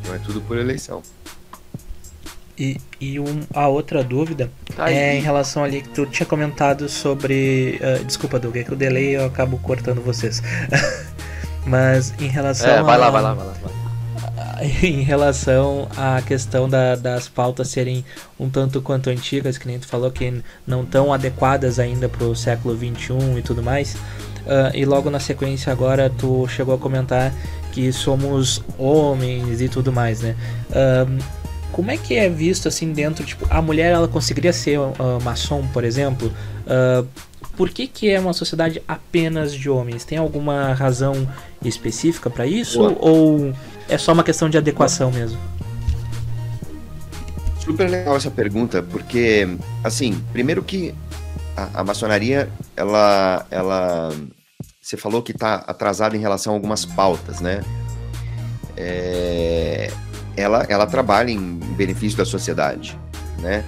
Então 0.00 0.14
é 0.14 0.18
tudo 0.18 0.40
por 0.40 0.56
eleição. 0.56 1.02
E, 2.58 2.76
e 3.00 3.20
um, 3.20 3.40
a 3.54 3.68
outra 3.68 4.02
dúvida 4.02 4.50
tá 4.74 4.90
é 4.90 5.16
em 5.16 5.20
relação 5.20 5.62
ali 5.62 5.80
que 5.80 5.90
tu 5.90 6.06
tinha 6.06 6.26
comentado 6.26 6.88
sobre. 6.88 7.80
Uh, 7.80 8.04
desculpa, 8.04 8.38
Doug, 8.38 8.56
é 8.56 8.64
que 8.64 8.72
o 8.72 8.76
delay 8.76 9.16
eu 9.16 9.26
acabo 9.26 9.58
cortando 9.58 10.02
vocês. 10.02 10.42
Mas 11.64 12.12
em 12.18 12.26
relação. 12.26 12.68
É, 12.68 12.82
vai 12.82 12.96
a, 12.96 12.98
lá, 12.98 13.10
vai 13.10 13.22
lá, 13.22 13.34
vai 13.34 13.46
lá. 13.46 13.52
Vai 13.52 13.72
lá. 13.72 13.88
Em 14.82 15.02
relação 15.02 15.88
à 15.96 16.20
questão 16.20 16.68
da, 16.68 16.96
das 16.96 17.28
pautas 17.28 17.68
serem 17.68 18.04
um 18.38 18.48
tanto 18.48 18.82
quanto 18.82 19.08
antigas, 19.08 19.56
que 19.56 19.68
nem 19.68 19.78
tu 19.78 19.86
falou 19.86 20.10
que 20.10 20.42
não 20.66 20.84
tão 20.84 21.12
adequadas 21.12 21.78
ainda 21.78 22.08
para 22.08 22.24
o 22.24 22.34
século 22.34 22.76
XXI 22.76 23.38
e 23.38 23.42
tudo 23.42 23.62
mais. 23.62 23.94
Uh, 23.94 24.74
e 24.74 24.84
logo 24.84 25.10
na 25.10 25.20
sequência 25.20 25.72
agora 25.72 26.10
tu 26.10 26.46
chegou 26.48 26.74
a 26.74 26.78
comentar 26.78 27.32
que 27.72 27.92
somos 27.92 28.62
homens 28.78 29.60
e 29.60 29.68
tudo 29.68 29.92
mais, 29.92 30.22
né? 30.22 30.34
Uh, 30.70 31.22
como 31.78 31.92
é 31.92 31.96
que 31.96 32.16
é 32.16 32.28
visto 32.28 32.66
assim 32.66 32.92
dentro, 32.92 33.24
tipo, 33.24 33.46
a 33.48 33.62
mulher 33.62 33.92
ela 33.92 34.08
conseguiria 34.08 34.52
ser 34.52 34.80
uh, 34.80 34.92
maçom, 35.22 35.64
por 35.68 35.84
exemplo? 35.84 36.26
Uh, 36.66 37.06
por 37.56 37.70
que, 37.70 37.86
que 37.86 38.10
é 38.10 38.18
uma 38.18 38.32
sociedade 38.32 38.82
apenas 38.88 39.54
de 39.54 39.70
homens? 39.70 40.04
Tem 40.04 40.18
alguma 40.18 40.74
razão 40.74 41.14
específica 41.64 42.28
para 42.28 42.48
isso? 42.48 42.80
Boa. 42.80 42.96
Ou 42.98 43.54
é 43.88 43.96
só 43.96 44.12
uma 44.12 44.24
questão 44.24 44.50
de 44.50 44.58
adequação 44.58 45.12
Boa. 45.12 45.20
mesmo? 45.20 45.38
Super 47.60 47.88
legal 47.88 48.16
essa 48.16 48.32
pergunta, 48.32 48.82
porque, 48.82 49.46
assim, 49.84 50.20
primeiro 50.32 50.64
que 50.64 50.92
a, 51.56 51.82
a 51.82 51.84
maçonaria, 51.84 52.50
ela, 52.76 53.46
ela, 53.52 54.12
você 54.82 54.96
falou 54.96 55.22
que 55.22 55.30
está 55.30 55.54
atrasada 55.64 56.16
em 56.16 56.20
relação 56.20 56.54
a 56.54 56.56
algumas 56.56 56.84
pautas, 56.84 57.40
né? 57.40 57.60
É, 58.76 59.92
ela, 60.38 60.64
ela 60.68 60.86
trabalha 60.86 61.30
em 61.30 61.58
benefício 61.76 62.16
da 62.16 62.24
sociedade, 62.24 62.98
né? 63.40 63.64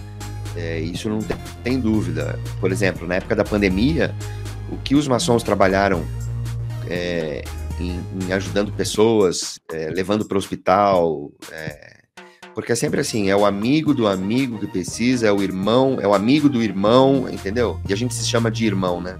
É, 0.56 0.78
isso 0.78 1.08
não 1.08 1.18
tem, 1.18 1.36
tem, 1.64 1.80
dúvida. 1.80 2.38
Por 2.60 2.70
exemplo, 2.70 3.06
na 3.06 3.16
época 3.16 3.34
da 3.34 3.44
pandemia, 3.44 4.14
o 4.70 4.76
que 4.76 4.94
os 4.94 5.08
maçons 5.08 5.42
trabalharam 5.42 6.04
é, 6.88 7.44
em, 7.78 8.00
em, 8.20 8.32
ajudando 8.32 8.72
pessoas, 8.72 9.58
é, 9.72 9.90
levando 9.90 10.24
para 10.24 10.36
o 10.36 10.38
hospital, 10.38 11.30
é, 11.50 12.00
porque 12.54 12.72
é 12.72 12.74
sempre 12.74 13.00
assim, 13.00 13.30
é 13.30 13.36
o 13.36 13.44
amigo 13.44 13.92
do 13.92 14.06
amigo 14.06 14.58
que 14.58 14.66
precisa, 14.66 15.26
é 15.26 15.32
o 15.32 15.42
irmão, 15.42 15.98
é 16.00 16.06
o 16.06 16.14
amigo 16.14 16.48
do 16.48 16.62
irmão, 16.62 17.28
entendeu? 17.28 17.80
E 17.88 17.92
a 17.92 17.96
gente 17.96 18.14
se 18.14 18.26
chama 18.26 18.50
de 18.50 18.64
irmão, 18.64 19.00
né? 19.00 19.18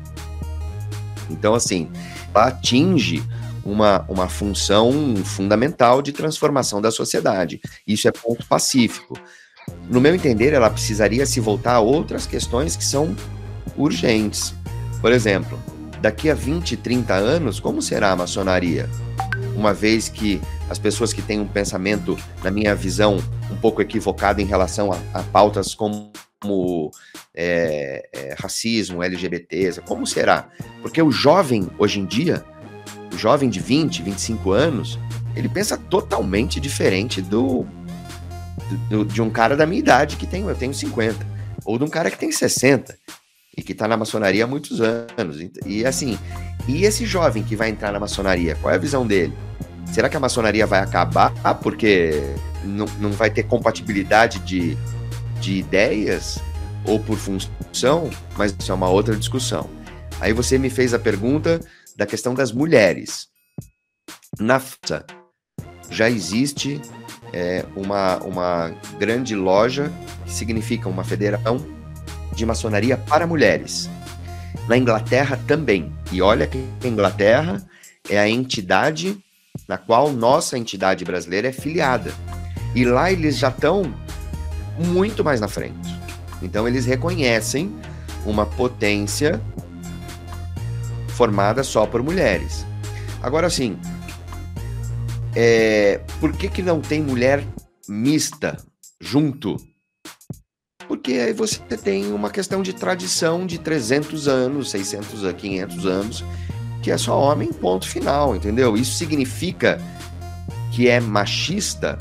Então, 1.29 1.55
assim, 1.55 1.89
atinge 2.35 3.23
uma, 3.65 4.05
uma 4.09 4.29
função 4.29 4.93
fundamental 5.25 6.03
de 6.03 6.13
transformação 6.13 6.81
da 6.81 6.91
sociedade. 6.91 7.61
Isso 7.87 8.09
é 8.09 8.13
ponto 8.13 8.47
pacífico. 8.47 9.19
No 9.89 10.01
meu 10.01 10.15
entender, 10.15 10.53
ela 10.53 10.71
precisaria 10.71 11.27
se 11.27 11.41
voltar 11.41 11.75
a 11.75 11.81
outras 11.81 12.27
questões 12.27 12.77
que 12.77 12.85
são 12.85 13.15
urgentes. 13.77 14.55
Por 15.01 15.13
exemplo, 15.13 15.59
daqui 16.01 16.31
a 16.31 16.35
20, 16.35 16.77
30 16.77 17.15
anos, 17.15 17.61
como 17.61 17.81
será 17.81 18.13
a 18.13 18.17
maçonaria? 18.17 18.89
Uma 19.55 19.75
vez 19.75 20.09
que 20.09 20.41
as 20.69 20.79
pessoas 20.79 21.13
que 21.13 21.23
têm 21.23 21.41
um 21.41 21.47
pensamento, 21.47 22.17
na 22.43 22.51
minha 22.51 22.75
visão, 22.75 23.19
um 23.51 23.57
pouco 23.57 23.83
equivocado 23.83 24.41
em 24.41 24.47
relação 24.47 24.93
a, 24.93 24.99
a 25.13 25.23
pautas 25.23 25.75
como 25.75 26.11
é, 27.35 28.09
é, 28.13 28.35
racismo, 28.39 29.03
LGBTs, 29.03 29.81
como 29.83 30.07
será? 30.07 30.49
Porque 30.81 31.03
o 31.03 31.11
jovem, 31.11 31.69
hoje 31.79 32.01
em 32.01 32.07
dia, 32.07 32.45
o 33.13 33.19
jovem 33.19 33.49
de 33.49 33.61
20, 33.61 34.03
25 34.03 34.53
anos, 34.53 34.99
ele 35.35 35.49
pensa 35.49 35.77
totalmente 35.77 36.61
diferente 36.61 37.21
do, 37.21 37.67
do, 38.89 39.05
de 39.05 39.23
um 39.23 39.31
cara 39.31 39.57
da 39.57 39.67
minha 39.67 39.79
idade 39.79 40.17
que 40.17 40.27
tem, 40.27 40.43
eu 40.43 40.55
tenho 40.55 40.75
50, 40.75 41.27
ou 41.65 41.79
de 41.79 41.85
um 41.85 41.89
cara 41.89 42.11
que 42.11 42.19
tem 42.19 42.31
60 42.31 42.97
e 43.57 43.63
que 43.63 43.73
está 43.73 43.87
na 43.87 43.97
maçonaria 43.97 44.45
há 44.45 44.47
muitos 44.47 44.81
anos. 44.81 45.39
E 45.67 45.85
assim, 45.85 46.19
e 46.69 46.85
esse 46.85 47.05
jovem 47.05 47.43
que 47.43 47.57
vai 47.57 47.69
entrar 47.69 47.93
na 47.93 48.01
maçonaria, 48.01 48.57
qual 48.57 48.73
é 48.73 48.77
a 48.77 48.81
visão 48.81 49.07
dele? 49.07 49.33
Será 49.87 50.09
que 50.09 50.17
a 50.17 50.21
maçonaria 50.21 50.67
vai 50.67 50.81
acabar 50.81 51.33
porque 51.63 52.23
não, 52.65 52.87
não 53.01 53.11
vai 53.11 53.31
ter 53.31 53.43
compatibilidade 53.45 54.39
de, 54.41 54.77
de 55.41 55.59
ideias 55.59 56.39
ou 56.85 57.01
por 57.01 57.19
função? 57.19 58.11
Mas 58.37 58.55
isso 58.57 58.71
é 58.71 58.75
uma 58.75 58.89
outra 58.89 59.17
discussão. 59.17 59.69
Aí 60.21 60.33
você 60.33 60.59
me 60.59 60.71
fez 60.71 60.95
a 60.95 60.99
pergunta 60.99 61.61
da 62.01 62.07
questão 62.07 62.33
das 62.33 62.51
mulheres. 62.51 63.29
Na 64.39 64.59
França 64.59 65.05
já 65.91 66.09
existe 66.09 66.81
é, 67.31 67.63
uma, 67.77 68.17
uma 68.21 68.75
grande 68.99 69.37
loja 69.37 69.93
que 70.25 70.33
significa 70.33 70.89
uma 70.89 71.05
federação 71.05 71.59
de 72.35 72.47
maçonaria 72.47 72.97
para 72.97 73.27
mulheres. 73.27 73.91
Na 74.67 74.79
Inglaterra 74.79 75.39
também. 75.47 75.93
E 76.11 76.23
olha 76.23 76.47
que 76.47 76.67
a 76.83 76.89
Inglaterra 76.89 77.63
é 78.09 78.19
a 78.19 78.27
entidade 78.27 79.19
na 79.69 79.77
qual 79.77 80.11
nossa 80.11 80.57
entidade 80.57 81.05
brasileira 81.05 81.49
é 81.49 81.53
filiada. 81.53 82.15
E 82.75 82.83
lá 82.83 83.13
eles 83.13 83.37
já 83.37 83.51
estão 83.51 83.95
muito 84.79 85.23
mais 85.23 85.39
na 85.39 85.49
frente. 85.49 85.95
Então 86.41 86.67
eles 86.67 86.87
reconhecem 86.87 87.71
uma 88.25 88.47
potência 88.47 89.39
formada 91.21 91.63
só 91.63 91.85
por 91.85 92.03
mulheres. 92.03 92.65
Agora, 93.23 93.51
sim, 93.51 93.79
é, 95.37 96.01
por 96.19 96.33
que, 96.33 96.49
que 96.49 96.63
não 96.63 96.81
tem 96.81 97.03
mulher 97.03 97.45
mista 97.87 98.57
junto? 98.99 99.59
Porque 100.89 101.13
aí 101.13 101.35
você 101.35 101.59
tem 101.77 102.11
uma 102.11 102.31
questão 102.31 102.63
de 102.63 102.73
tradição 102.73 103.45
de 103.45 103.59
300 103.59 104.29
anos, 104.29 104.71
600 104.71 105.27
a 105.27 105.35
500 105.35 105.85
anos, 105.85 106.25
que 106.83 106.91
é 106.91 106.97
só 106.97 107.21
homem, 107.21 107.53
ponto 107.53 107.87
final, 107.87 108.35
entendeu? 108.35 108.75
Isso 108.75 108.97
significa 108.97 109.79
que 110.73 110.89
é 110.89 111.01
machista? 111.01 111.99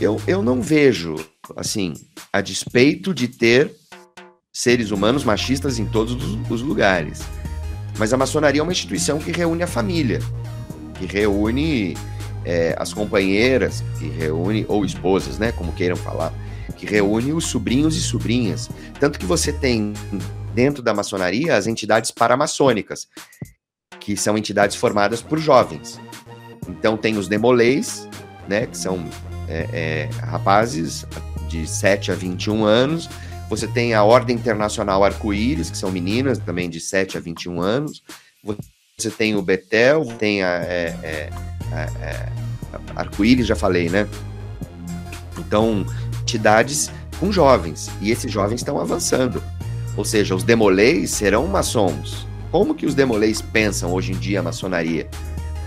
Eu, 0.00 0.22
eu 0.28 0.44
não 0.44 0.62
vejo, 0.62 1.16
assim, 1.56 1.92
a 2.32 2.40
despeito 2.40 3.12
de 3.12 3.26
ter 3.26 3.74
seres 4.52 4.92
humanos 4.92 5.24
machistas 5.24 5.80
em 5.80 5.86
todos 5.86 6.14
os 6.48 6.62
lugares. 6.62 7.20
Mas 7.98 8.12
a 8.12 8.16
maçonaria 8.16 8.60
é 8.60 8.62
uma 8.62 8.72
instituição 8.72 9.18
que 9.18 9.32
reúne 9.32 9.62
a 9.62 9.66
família, 9.66 10.20
que 10.94 11.06
reúne 11.06 11.96
é, 12.44 12.74
as 12.78 12.92
companheiras, 12.92 13.82
que 13.98 14.08
reúne, 14.08 14.64
ou 14.68 14.84
esposas, 14.84 15.38
né, 15.38 15.52
como 15.52 15.72
queiram 15.72 15.96
falar, 15.96 16.32
que 16.76 16.86
reúne 16.86 17.32
os 17.32 17.46
sobrinhos 17.46 17.96
e 17.96 18.00
sobrinhas. 18.00 18.70
Tanto 19.00 19.18
que 19.18 19.26
você 19.26 19.52
tem 19.52 19.92
dentro 20.54 20.82
da 20.82 20.94
maçonaria 20.94 21.56
as 21.56 21.66
entidades 21.66 22.10
paramaçônicas, 22.10 23.08
que 24.00 24.16
são 24.16 24.38
entidades 24.38 24.76
formadas 24.76 25.20
por 25.20 25.38
jovens. 25.38 26.00
Então 26.68 26.96
tem 26.96 27.16
os 27.16 27.28
demolês, 27.28 28.08
né, 28.48 28.66
que 28.66 28.78
são 28.78 29.04
é, 29.48 29.68
é, 29.72 30.10
rapazes 30.24 31.04
de 31.48 31.66
7 31.66 32.12
a 32.12 32.14
21 32.14 32.64
anos, 32.64 33.08
você 33.48 33.66
tem 33.66 33.94
a 33.94 34.04
Ordem 34.04 34.36
Internacional 34.36 35.02
Arco-Íris, 35.02 35.70
que 35.70 35.78
são 35.78 35.90
meninas 35.90 36.38
também 36.38 36.68
de 36.68 36.80
7 36.80 37.16
a 37.16 37.20
21 37.20 37.60
anos. 37.60 38.02
Você 38.96 39.10
tem 39.10 39.36
o 39.36 39.42
Betel, 39.42 40.04
tem 40.18 40.42
a, 40.42 40.48
é, 40.64 40.94
é, 41.02 41.30
é, 42.02 42.28
Arco-Íris, 42.94 43.46
já 43.46 43.56
falei, 43.56 43.88
né? 43.88 44.06
Então, 45.38 45.86
entidades 46.20 46.90
com 47.18 47.32
jovens. 47.32 47.90
E 48.00 48.10
esses 48.10 48.30
jovens 48.30 48.60
estão 48.60 48.78
avançando. 48.78 49.42
Ou 49.96 50.04
seja, 50.04 50.34
os 50.34 50.44
demolês 50.44 51.10
serão 51.10 51.46
maçons. 51.46 52.26
Como 52.50 52.74
que 52.74 52.86
os 52.86 52.94
demolês 52.94 53.40
pensam 53.40 53.92
hoje 53.92 54.12
em 54.12 54.18
dia 54.18 54.40
a 54.40 54.42
maçonaria? 54.42 55.08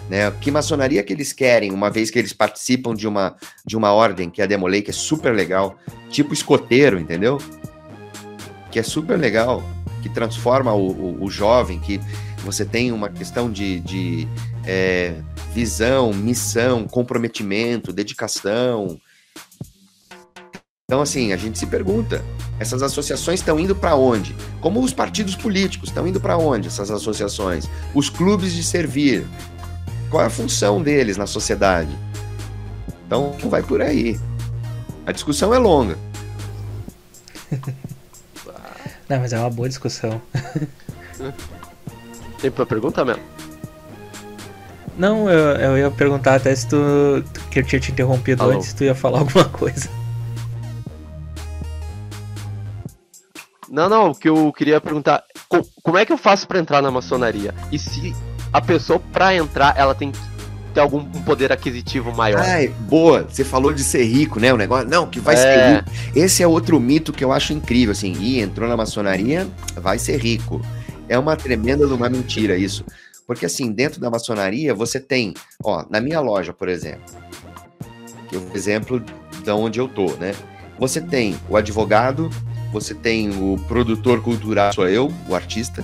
Né? 0.09 0.29
Que 0.41 0.51
maçonaria 0.51 1.03
que 1.03 1.13
eles 1.13 1.31
querem, 1.31 1.71
uma 1.71 1.89
vez 1.89 2.11
que 2.11 2.19
eles 2.19 2.33
participam 2.33 2.93
de 2.93 3.07
uma, 3.07 3.35
de 3.65 3.77
uma 3.77 3.93
ordem, 3.93 4.29
que 4.29 4.41
é 4.41 4.43
a 4.43 4.47
Demolei, 4.47 4.81
que 4.81 4.91
é 4.91 4.93
super 4.93 5.33
legal, 5.33 5.77
tipo 6.09 6.33
escoteiro, 6.33 6.99
entendeu? 6.99 7.39
Que 8.71 8.79
é 8.79 8.83
super 8.83 9.19
legal, 9.19 9.61
que 10.01 10.09
transforma 10.09 10.73
o, 10.73 10.91
o, 10.91 11.23
o 11.25 11.29
jovem, 11.29 11.79
que 11.79 11.99
você 12.43 12.65
tem 12.65 12.91
uma 12.91 13.09
questão 13.09 13.51
de, 13.51 13.79
de 13.81 14.27
é, 14.65 15.13
visão, 15.53 16.13
missão, 16.13 16.87
comprometimento, 16.87 17.93
dedicação. 17.93 18.99
Então, 20.85 21.01
assim, 21.01 21.33
a 21.33 21.37
gente 21.37 21.59
se 21.59 21.67
pergunta: 21.67 22.23
essas 22.59 22.81
associações 22.81 23.39
estão 23.39 23.59
indo 23.59 23.75
para 23.75 23.95
onde? 23.95 24.35
Como 24.59 24.83
os 24.83 24.93
partidos 24.93 25.35
políticos 25.35 25.89
estão 25.89 26.07
indo 26.07 26.19
para 26.19 26.37
onde, 26.37 26.67
essas 26.67 26.89
associações? 26.89 27.69
Os 27.93 28.09
clubes 28.09 28.53
de 28.53 28.63
servir. 28.63 29.25
Qual 30.09 30.21
é 30.23 30.25
a 30.25 30.29
função 30.29 30.81
deles 30.81 31.15
na 31.15 31.25
sociedade? 31.25 31.95
Então, 33.05 33.35
vai 33.45 33.63
por 33.63 33.81
aí. 33.81 34.19
A 35.05 35.11
discussão 35.11 35.53
é 35.53 35.57
longa. 35.57 35.97
Não, 39.11 39.19
mas 39.19 39.33
é 39.33 39.39
uma 39.39 39.49
boa 39.49 39.67
discussão. 39.67 40.21
Tem 42.39 42.49
pra 42.49 42.65
perguntar 42.65 43.03
mesmo? 43.03 43.21
Não, 44.97 45.29
eu, 45.29 45.57
eu 45.57 45.77
ia 45.77 45.91
perguntar 45.91 46.35
até 46.35 46.55
se 46.55 46.65
tu. 46.69 46.77
que 47.51 47.59
eu 47.59 47.63
tinha 47.65 47.81
te 47.81 47.91
interrompido 47.91 48.41
Alô. 48.41 48.53
antes, 48.53 48.69
se 48.69 48.75
tu 48.75 48.85
ia 48.85 48.95
falar 48.95 49.19
alguma 49.27 49.43
coisa. 49.49 49.89
Não, 53.69 53.89
não, 53.89 54.11
o 54.11 54.15
que 54.15 54.29
eu 54.29 54.53
queria 54.53 54.79
perguntar. 54.79 55.25
Como 55.83 55.97
é 55.97 56.05
que 56.05 56.13
eu 56.13 56.17
faço 56.17 56.47
para 56.47 56.59
entrar 56.59 56.81
na 56.81 56.89
maçonaria? 56.89 57.53
E 57.69 57.77
se 57.77 58.15
a 58.53 58.61
pessoa, 58.61 59.01
pra 59.11 59.35
entrar, 59.35 59.77
ela 59.77 59.93
tem 59.93 60.13
que 60.13 60.19
ter 60.73 60.79
algum 60.79 60.99
um 60.99 61.23
poder 61.23 61.51
aquisitivo 61.51 62.15
maior? 62.15 62.41
Ai, 62.41 62.67
boa, 62.67 63.27
você 63.29 63.43
falou 63.43 63.73
de 63.73 63.83
ser 63.83 64.03
rico, 64.03 64.39
né? 64.39 64.53
O 64.53 64.57
negócio, 64.57 64.87
não, 64.87 65.07
que 65.07 65.19
vai 65.19 65.35
é. 65.35 65.37
ser 65.37 65.75
rico. 65.75 65.91
Esse 66.15 66.43
é 66.43 66.47
outro 66.47 66.79
mito 66.79 67.13
que 67.13 67.23
eu 67.23 67.31
acho 67.31 67.53
incrível, 67.53 67.91
assim, 67.91 68.13
e 68.19 68.39
entrou 68.39 68.67
na 68.67 68.77
maçonaria, 68.77 69.47
vai 69.75 69.99
ser 69.99 70.17
rico. 70.19 70.61
É 71.07 71.17
uma 71.17 71.35
tremenda 71.35 71.85
uma 71.87 72.09
mentira 72.09 72.57
isso. 72.57 72.85
Porque 73.27 73.45
assim, 73.45 73.71
dentro 73.71 73.99
da 73.99 74.09
maçonaria, 74.09 74.73
você 74.73 74.99
tem, 74.99 75.33
ó, 75.63 75.85
na 75.89 76.01
minha 76.01 76.19
loja, 76.19 76.53
por 76.53 76.67
exemplo, 76.67 77.03
que 78.27 78.35
é 78.35 78.39
o 78.39 78.55
exemplo 78.55 78.99
de 78.99 79.51
onde 79.51 79.79
eu 79.79 79.87
tô, 79.87 80.07
né? 80.15 80.33
Você 80.79 80.99
tem 80.99 81.37
o 81.47 81.55
advogado, 81.55 82.29
você 82.71 82.93
tem 82.93 83.29
o 83.29 83.57
produtor 83.67 84.21
cultural, 84.21 84.73
sou 84.73 84.87
eu, 84.87 85.13
o 85.29 85.35
artista, 85.35 85.83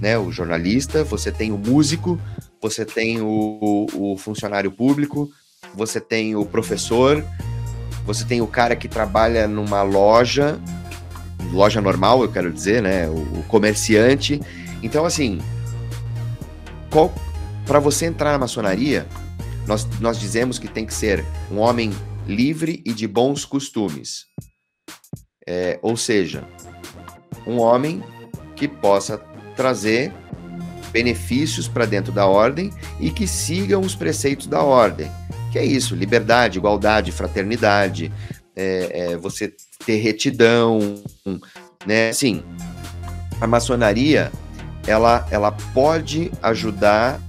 né, 0.00 0.18
o 0.18 0.32
jornalista, 0.32 1.04
você 1.04 1.30
tem 1.30 1.52
o 1.52 1.58
músico, 1.58 2.18
você 2.60 2.84
tem 2.84 3.20
o, 3.20 3.86
o, 3.94 4.16
funcionário 4.16 4.70
público, 4.70 5.30
você 5.74 6.00
tem 6.00 6.36
o 6.36 6.44
professor, 6.44 7.24
você 8.04 8.24
tem 8.24 8.40
o 8.40 8.46
cara 8.46 8.76
que 8.76 8.88
trabalha 8.88 9.48
numa 9.48 9.82
loja, 9.82 10.60
loja 11.52 11.80
normal, 11.80 12.22
eu 12.22 12.30
quero 12.30 12.52
dizer, 12.52 12.82
né, 12.82 13.08
o, 13.08 13.40
o 13.40 13.44
comerciante. 13.48 14.40
Então, 14.82 15.04
assim, 15.04 15.40
para 17.66 17.78
você 17.78 18.06
entrar 18.06 18.32
na 18.32 18.38
maçonaria, 18.38 19.06
nós, 19.66 19.86
nós 20.00 20.18
dizemos 20.18 20.58
que 20.58 20.68
tem 20.68 20.84
que 20.84 20.94
ser 20.94 21.24
um 21.50 21.58
homem 21.58 21.92
livre 22.26 22.82
e 22.84 22.92
de 22.92 23.06
bons 23.06 23.44
costumes. 23.44 24.26
É, 25.46 25.78
ou 25.82 25.96
seja, 25.96 26.44
um 27.46 27.58
homem 27.58 28.02
que 28.54 28.68
possa 28.68 29.18
trazer 29.56 30.12
benefícios 30.90 31.68
para 31.68 31.86
dentro 31.86 32.12
da 32.12 32.26
ordem 32.26 32.70
e 32.98 33.10
que 33.10 33.26
sigam 33.26 33.80
os 33.80 33.94
preceitos 33.94 34.46
da 34.46 34.62
ordem. 34.62 35.10
Que 35.52 35.58
é 35.58 35.64
isso: 35.64 35.94
liberdade, 35.94 36.58
igualdade, 36.58 37.12
fraternidade, 37.12 38.12
é, 38.54 39.12
é, 39.12 39.16
você 39.16 39.52
ter 39.84 39.96
retidão, 39.96 41.02
né? 41.86 42.12
Sim, 42.12 42.42
a 43.40 43.46
maçonaria 43.46 44.30
ela, 44.86 45.26
ela 45.30 45.52
pode 45.52 46.30
ajudar, 46.42 47.20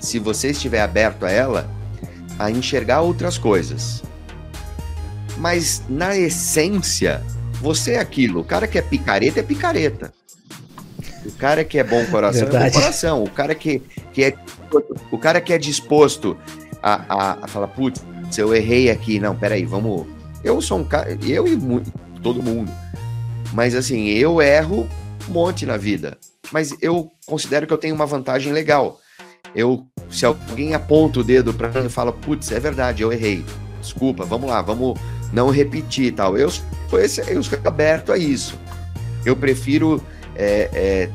se 0.00 0.18
você 0.18 0.50
estiver 0.50 0.80
aberto 0.80 1.24
a 1.24 1.30
ela, 1.30 1.70
a 2.38 2.50
enxergar 2.50 3.00
outras 3.00 3.38
coisas 3.38 4.02
mas 5.40 5.82
na 5.88 6.14
essência, 6.16 7.22
você 7.62 7.92
é 7.92 7.98
aquilo. 7.98 8.40
O 8.40 8.44
cara 8.44 8.68
que 8.68 8.78
é 8.78 8.82
picareta 8.82 9.40
é 9.40 9.42
picareta. 9.42 10.12
O 11.30 11.38
cara 11.38 11.64
que 11.64 11.78
é 11.78 11.84
bom 11.84 12.04
coração 12.06 12.42
Verdade. 12.42 12.66
é 12.66 12.70
bom 12.70 12.80
coração. 12.80 13.24
O 13.24 13.30
cara 13.30 13.54
que, 13.54 13.80
que 14.12 14.24
é 14.24 14.34
o 15.10 15.18
cara 15.18 15.40
que 15.40 15.52
é 15.52 15.58
disposto 15.58 16.36
a, 16.82 17.04
a, 17.08 17.38
a 17.42 17.48
falar, 17.48 17.68
putz, 17.68 18.02
eu 18.36 18.54
errei 18.54 18.90
aqui. 18.90 19.18
Não, 19.18 19.36
peraí, 19.36 19.64
vamos. 19.64 20.06
Eu 20.42 20.60
sou 20.60 20.78
um 20.78 20.84
cara. 20.84 21.16
Eu 21.26 21.46
e 21.46 21.56
muito, 21.56 21.92
todo 22.22 22.42
mundo. 22.42 22.70
Mas 23.52 23.74
assim, 23.74 24.08
eu 24.08 24.40
erro 24.40 24.88
um 25.28 25.32
monte 25.32 25.64
na 25.64 25.76
vida. 25.76 26.18
Mas 26.52 26.74
eu 26.82 27.10
considero 27.26 27.66
que 27.66 27.72
eu 27.72 27.78
tenho 27.78 27.94
uma 27.94 28.06
vantagem 28.06 28.52
legal. 28.52 29.00
Eu, 29.54 29.86
se 30.10 30.24
alguém 30.24 30.74
aponta 30.74 31.20
o 31.20 31.24
dedo 31.24 31.52
para 31.52 31.68
mim 31.68 31.86
e 31.86 31.90
fala, 31.90 32.12
putz, 32.12 32.52
é 32.52 32.60
verdade, 32.60 33.02
eu 33.02 33.12
errei. 33.12 33.44
Desculpa, 33.80 34.24
vamos 34.24 34.48
lá, 34.48 34.60
vamos 34.62 34.98
não 35.32 35.50
repetir 35.50 36.06
e 36.06 36.12
tal. 36.12 36.36
Eu 36.36 36.50
sou, 36.50 37.00
esse, 37.00 37.20
eu 37.28 37.42
sou 37.42 37.58
aberto 37.64 38.12
a 38.12 38.18
isso. 38.18 38.58
Eu 39.24 39.36
prefiro 39.36 40.02
é, 40.34 40.70
é, 40.72 41.10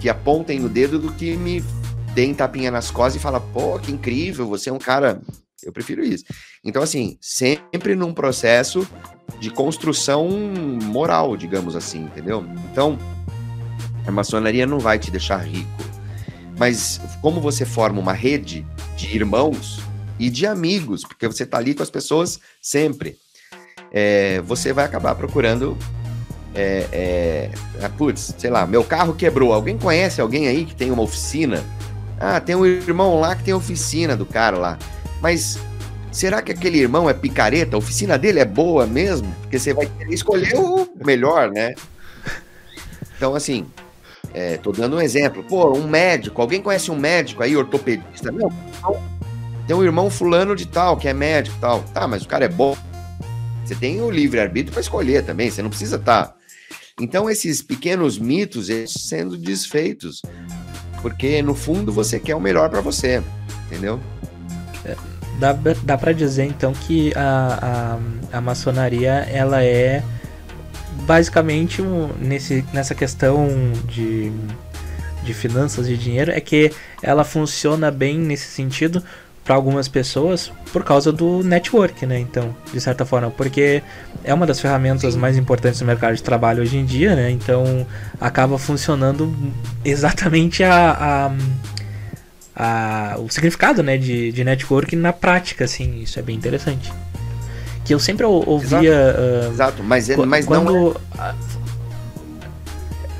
que 0.00 0.08
apontem 0.08 0.58
no 0.58 0.68
dedo 0.68 0.98
do 0.98 1.12
que 1.12 1.36
me 1.36 1.62
deem 2.14 2.34
tapinha 2.34 2.70
nas 2.70 2.90
costas 2.90 3.16
e 3.16 3.22
falar, 3.22 3.40
pô, 3.40 3.78
que 3.78 3.92
incrível, 3.92 4.46
você 4.46 4.70
é 4.70 4.72
um 4.72 4.78
cara. 4.78 5.20
Eu 5.62 5.72
prefiro 5.72 6.02
isso. 6.02 6.24
Então, 6.64 6.82
assim, 6.82 7.18
sempre 7.20 7.94
num 7.94 8.12
processo 8.12 8.86
de 9.40 9.50
construção 9.50 10.28
moral, 10.82 11.36
digamos 11.36 11.74
assim, 11.74 12.04
entendeu? 12.04 12.44
Então, 12.70 12.98
a 14.06 14.10
maçonaria 14.10 14.66
não 14.66 14.78
vai 14.78 14.98
te 14.98 15.10
deixar 15.10 15.38
rico. 15.38 15.68
Mas 16.58 17.00
como 17.20 17.40
você 17.40 17.64
forma 17.64 18.00
uma 18.00 18.12
rede 18.12 18.66
de 18.96 19.14
irmãos 19.14 19.80
e 20.18 20.30
de 20.30 20.46
amigos, 20.46 21.02
porque 21.02 21.26
você 21.26 21.42
está 21.42 21.58
ali 21.58 21.74
com 21.74 21.82
as 21.82 21.90
pessoas 21.90 22.38
sempre 22.62 23.18
é, 23.98 24.40
você 24.42 24.72
vai 24.72 24.84
acabar 24.84 25.14
procurando. 25.14 25.76
É, 26.56 26.86
é, 26.90 27.50
ah, 27.82 27.90
putz, 27.90 28.34
sei 28.38 28.48
lá, 28.48 28.66
meu 28.66 28.82
carro 28.82 29.14
quebrou. 29.14 29.52
Alguém 29.52 29.76
conhece 29.76 30.20
alguém 30.20 30.48
aí 30.48 30.64
que 30.64 30.74
tem 30.74 30.90
uma 30.90 31.02
oficina? 31.02 31.62
Ah, 32.18 32.40
tem 32.40 32.56
um 32.56 32.64
irmão 32.64 33.20
lá 33.20 33.36
que 33.36 33.44
tem 33.44 33.52
oficina 33.52 34.16
do 34.16 34.24
cara 34.24 34.56
lá. 34.56 34.78
Mas 35.20 35.58
será 36.10 36.40
que 36.40 36.50
aquele 36.50 36.78
irmão 36.78 37.10
é 37.10 37.14
picareta? 37.14 37.76
A 37.76 37.78
oficina 37.78 38.18
dele 38.18 38.40
é 38.40 38.44
boa 38.44 38.86
mesmo? 38.86 39.30
Porque 39.42 39.58
você 39.58 39.74
vai 39.74 39.90
escolher 40.08 40.56
o 40.56 40.88
melhor, 41.04 41.50
né? 41.50 41.74
Então, 43.16 43.34
assim, 43.34 43.66
é, 44.32 44.56
tô 44.56 44.72
dando 44.72 44.96
um 44.96 45.00
exemplo. 45.00 45.42
Pô, 45.44 45.76
um 45.76 45.86
médico. 45.86 46.40
Alguém 46.40 46.62
conhece 46.62 46.90
um 46.90 46.96
médico 46.96 47.42
aí, 47.42 47.54
ortopedista? 47.54 48.32
Tem 49.66 49.76
um 49.76 49.84
irmão 49.84 50.08
fulano 50.10 50.56
de 50.56 50.66
tal, 50.66 50.96
que 50.96 51.08
é 51.08 51.12
médico 51.12 51.56
e 51.56 51.60
tal. 51.60 51.82
Tá, 51.92 52.06
mas 52.06 52.22
o 52.22 52.28
cara 52.28 52.46
é 52.46 52.48
bom. 52.48 52.76
Você 53.64 53.74
tem 53.74 54.00
o 54.00 54.10
livre-arbítrio 54.10 54.72
para 54.72 54.80
escolher 54.80 55.24
também, 55.24 55.50
você 55.50 55.60
não 55.60 55.70
precisa 55.70 55.96
estar. 55.96 56.26
Tá... 56.26 56.35
Então, 56.98 57.28
esses 57.28 57.60
pequenos 57.60 58.18
mitos 58.18 58.68
sendo 58.88 59.36
desfeitos, 59.36 60.22
porque 61.02 61.42
no 61.42 61.54
fundo 61.54 61.92
você 61.92 62.18
quer 62.18 62.34
o 62.34 62.40
melhor 62.40 62.70
para 62.70 62.80
você, 62.80 63.22
entendeu? 63.66 64.00
É, 64.82 64.96
dá, 65.38 65.52
dá 65.52 65.98
para 65.98 66.12
dizer 66.12 66.44
então 66.44 66.72
que 66.72 67.12
a, 67.14 67.98
a, 68.32 68.38
a 68.38 68.40
maçonaria 68.40 69.10
ela 69.30 69.62
é 69.62 70.02
basicamente 71.02 71.82
um, 71.82 72.08
nesse, 72.18 72.64
nessa 72.72 72.94
questão 72.94 73.46
de, 73.86 74.32
de 75.22 75.34
finanças 75.34 75.90
e 75.90 75.98
dinheiro 75.98 76.32
é 76.32 76.40
que 76.40 76.72
ela 77.02 77.24
funciona 77.24 77.90
bem 77.90 78.18
nesse 78.18 78.46
sentido 78.46 79.04
para 79.46 79.54
algumas 79.54 79.86
pessoas 79.86 80.52
por 80.72 80.82
causa 80.82 81.12
do 81.12 81.42
network, 81.44 82.04
né? 82.04 82.18
Então, 82.18 82.54
de 82.72 82.80
certa 82.80 83.06
forma, 83.06 83.30
porque 83.30 83.80
é 84.24 84.34
uma 84.34 84.44
das 84.44 84.60
ferramentas 84.60 85.14
mais 85.14 85.38
importantes 85.38 85.78
do 85.78 85.86
mercado 85.86 86.16
de 86.16 86.22
trabalho 86.22 86.62
hoje 86.62 86.76
em 86.76 86.84
dia, 86.84 87.14
né? 87.14 87.30
Então, 87.30 87.86
acaba 88.20 88.58
funcionando 88.58 89.32
exatamente 89.84 90.64
a, 90.64 91.30
a, 92.56 93.14
a 93.14 93.18
o 93.20 93.30
significado, 93.30 93.84
né, 93.84 93.96
de, 93.96 94.32
de 94.32 94.42
network 94.42 94.96
na 94.96 95.12
prática, 95.12 95.64
assim. 95.64 96.00
Isso 96.00 96.18
é 96.18 96.22
bem 96.22 96.34
interessante. 96.34 96.92
Que 97.84 97.94
eu 97.94 98.00
sempre 98.00 98.26
ouvia. 98.26 98.80
Exato, 98.80 99.20
uh, 99.20 99.52
Exato. 99.52 99.84
mas, 99.84 100.10
é, 100.10 100.16
mas 100.16 100.44
quando, 100.44 100.72
não. 100.72 100.96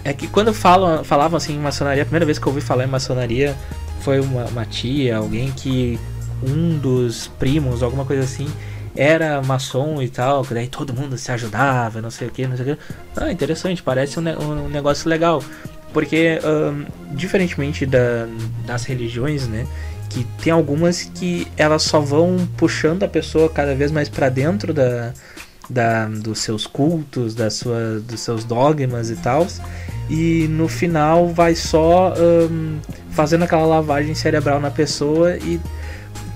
É... 0.05 0.11
é 0.11 0.13
que 0.13 0.27
quando 0.27 0.53
falam, 0.53 1.05
falavam 1.05 1.37
assim 1.37 1.55
em 1.55 1.61
maçonaria, 1.61 2.03
a 2.03 2.07
primeira 2.07 2.27
vez 2.27 2.37
que 2.37 2.45
eu 2.49 2.53
ouvi 2.53 2.61
falar 2.61 2.83
em 2.83 2.89
maçonaria 2.89 3.55
foi 4.01 4.19
uma, 4.19 4.45
uma 4.47 4.65
tia, 4.65 5.19
alguém 5.19 5.53
que 5.53 6.01
um 6.43 6.79
dos 6.79 7.29
primos, 7.39 7.83
alguma 7.83 8.05
coisa 8.05 8.23
assim, 8.23 8.49
era 8.97 9.43
maçom 9.43 10.01
e 10.01 10.09
tal, 10.09 10.43
que 10.43 10.55
daí 10.55 10.69
todo 10.69 10.93
mundo 10.93 11.17
se 11.19 11.31
ajudava, 11.31 12.01
não 12.01 12.11
sei 12.11 12.29
o 12.29 12.31
que, 12.31 12.47
não 12.47 12.57
sei 12.57 12.73
o 12.73 12.77
que. 12.77 12.83
Ah, 13.17 13.31
interessante, 13.31 13.83
parece 13.83 14.19
um, 14.19 14.23
um 14.23 14.69
negócio 14.69 15.09
legal. 15.09 15.43
Porque, 15.93 16.39
um, 16.45 16.85
diferentemente 17.15 17.87
da, 17.87 18.27
das 18.67 18.85
religiões, 18.85 19.47
né? 19.47 19.67
Que 20.11 20.25
tem 20.43 20.53
algumas 20.53 21.03
que 21.03 21.47
elas 21.57 21.83
só 21.83 22.01
vão 22.01 22.49
puxando 22.57 23.03
a 23.03 23.09
pessoa 23.09 23.49
cada 23.49 23.75
vez 23.75 23.91
mais 23.91 24.09
para 24.09 24.29
dentro 24.29 24.73
da, 24.73 25.13
da, 25.69 26.07
dos 26.07 26.41
seus 26.41 26.67
cultos, 26.67 27.35
da 27.35 27.51
sua, 27.51 28.01
dos 28.01 28.21
seus 28.21 28.45
dogmas 28.45 29.11
e 29.11 29.17
tal. 29.17 29.47
E 30.09 30.47
no 30.49 30.69
final 30.69 31.29
vai 31.29 31.55
só 31.55 32.15
um, 32.15 32.79
fazendo 33.11 33.45
aquela 33.45 33.67
lavagem 33.67 34.15
cerebral 34.15 34.61
na 34.61 34.71
pessoa 34.71 35.37
e 35.37 35.61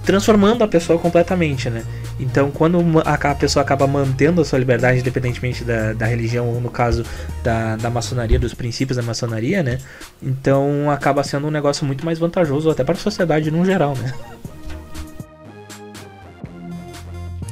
transformando 0.04 0.64
a 0.64 0.68
pessoa 0.68 0.98
completamente, 0.98 1.68
né? 1.68 1.84
Então, 2.18 2.50
quando 2.50 2.78
a 3.04 3.34
pessoa 3.34 3.62
acaba 3.62 3.86
mantendo 3.86 4.40
a 4.40 4.44
sua 4.44 4.58
liberdade, 4.58 5.00
independentemente 5.00 5.64
da, 5.64 5.92
da 5.92 6.06
religião, 6.06 6.48
ou 6.48 6.60
no 6.60 6.70
caso 6.70 7.04
da, 7.42 7.76
da 7.76 7.90
maçonaria, 7.90 8.38
dos 8.38 8.54
princípios 8.54 8.96
da 8.96 9.02
maçonaria, 9.02 9.62
né? 9.62 9.78
Então, 10.22 10.90
acaba 10.90 11.22
sendo 11.22 11.46
um 11.46 11.50
negócio 11.50 11.86
muito 11.86 12.04
mais 12.04 12.18
vantajoso, 12.18 12.70
até 12.70 12.84
para 12.84 12.94
a 12.94 12.98
sociedade 12.98 13.50
no 13.50 13.64
geral, 13.64 13.94
né? 13.96 14.12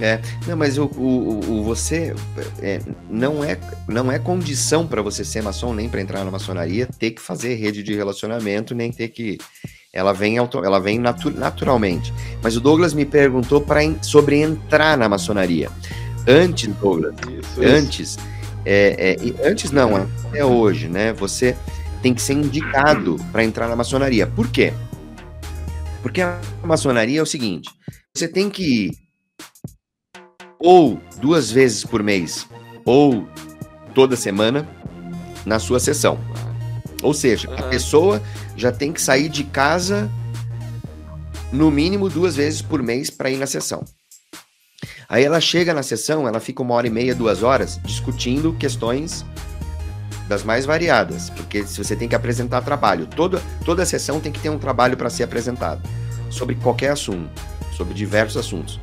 É, 0.01 0.21
não, 0.47 0.57
mas 0.57 0.79
o, 0.79 0.85
o, 0.85 1.41
o 1.51 1.65
você 1.65 2.15
é, 2.63 2.81
não 3.11 3.43
é 3.43 3.59
não 3.89 4.13
é 4.13 4.19
condição 4.19 4.87
para 4.87 5.03
você 5.03 5.25
ser 5.25 5.43
maçom 5.43 5.75
nem 5.75 5.89
para 5.89 6.01
entrar 6.01 6.25
na 6.25 6.31
maçonaria 6.31 6.87
ter 6.87 7.11
que 7.11 7.21
fazer 7.21 7.57
rede 7.57 7.83
de 7.83 7.95
relacionamento 7.97 8.77
nem 8.77 8.93
ter 8.93 9.09
que 9.09 9.39
ela 9.93 10.13
vem, 10.13 10.37
ela 10.37 10.79
vem 10.79 10.99
natu 10.99 11.31
naturalmente. 11.31 12.13
Mas 12.43 12.57
o 12.57 12.61
Douglas 12.61 12.93
me 12.93 13.05
perguntou 13.05 13.61
pra, 13.61 13.81
sobre 14.03 14.41
entrar 14.41 14.97
na 14.99 15.09
maçonaria. 15.09 15.71
Antes, 16.27 16.69
Douglas, 16.75 17.15
isso, 17.27 17.63
antes, 17.63 18.19
é, 18.65 19.17
é, 19.17 19.49
antes 19.49 19.71
não, 19.71 19.97
até 20.27 20.45
hoje, 20.45 20.89
né? 20.89 21.13
Você 21.15 21.57
tem 22.03 22.13
que 22.13 22.21
ser 22.21 22.35
indicado 22.35 23.17
para 23.33 23.43
entrar 23.43 23.67
na 23.67 23.75
maçonaria. 23.75 24.27
Por 24.27 24.49
quê? 24.49 24.73
Porque 26.03 26.21
a 26.21 26.39
maçonaria 26.63 27.21
é 27.21 27.23
o 27.23 27.27
seguinte: 27.27 27.71
você 28.15 28.29
tem 28.29 28.51
que 28.51 28.87
ir 28.87 29.09
ou 30.59 31.01
duas 31.21 31.51
vezes 31.51 31.85
por 31.85 32.03
mês, 32.03 32.47
ou 32.85 33.27
toda 33.95 34.17
semana 34.17 34.69
na 35.47 35.59
sua 35.59 35.81
sessão. 35.81 36.19
Ou 37.03 37.15
seja, 37.15 37.49
a 37.55 37.63
pessoa 37.65 38.21
já 38.59 38.73
tem 38.73 38.93
que 38.93 39.01
sair 39.01 39.29
de 39.29 39.45
casa 39.45 40.11
no 41.53 41.71
mínimo 41.71 42.11
duas 42.11 42.37
vezes 42.37 42.61
por 42.61 42.83
mês 42.83 43.09
para 43.09 43.31
ir 43.31 43.39
na 43.39 43.47
sessão. 43.47 43.85
Aí 45.09 45.25
ela 45.25 45.41
chega 45.41 45.73
na 45.73 45.83
sessão, 45.83 46.29
ela 46.29 46.41
fica 46.41 46.61
uma 46.61 46.75
hora 46.75 46.87
e 46.87 46.91
meia, 46.91 47.15
duas 47.15 47.43
horas 47.43 47.81
discutindo 47.85 48.53
questões 48.53 49.25
das 50.29 50.43
mais 50.43 50.67
variadas, 50.67 51.31
porque 51.31 51.65
se 51.65 51.83
você 51.83 51.97
tem 51.97 52.09
que 52.09 52.15
apresentar 52.15 52.61
trabalho, 52.61 53.07
toda, 53.07 53.41
toda 53.65 53.87
sessão 53.87 54.21
tem 54.21 54.31
que 54.31 54.41
ter 54.41 54.51
um 54.51 54.59
trabalho 54.59 54.97
para 54.97 55.09
ser 55.09 55.23
apresentado 55.23 55.81
sobre 56.29 56.55
qualquer 56.57 56.91
assunto, 56.91 57.31
sobre 57.75 57.95
diversos 57.95 58.37
assuntos, 58.37 58.79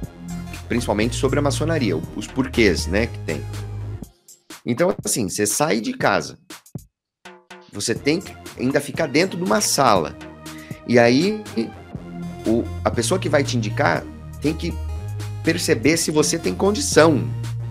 principalmente 0.67 1.15
sobre 1.15 1.37
a 1.37 1.41
maçonaria, 1.43 1.95
os 2.15 2.25
porquês, 2.25 2.87
né, 2.87 3.05
que 3.05 3.19
tem. 3.19 3.45
Então, 4.65 4.95
assim, 5.03 5.29
você 5.29 5.45
sai 5.45 5.79
de 5.79 5.93
casa, 5.93 6.39
você 7.75 7.93
tem 7.93 8.19
que 8.19 8.33
ainda 8.57 8.79
ficar 8.81 9.07
dentro 9.07 9.37
de 9.37 9.43
uma 9.43 9.61
sala, 9.61 10.15
e 10.87 10.97
aí 10.97 11.43
o, 12.47 12.63
a 12.83 12.89
pessoa 12.89 13.19
que 13.19 13.29
vai 13.29 13.43
te 13.43 13.57
indicar 13.57 14.03
tem 14.41 14.53
que 14.53 14.73
perceber 15.43 15.97
se 15.97 16.09
você 16.09 16.39
tem 16.39 16.55
condição 16.55 17.23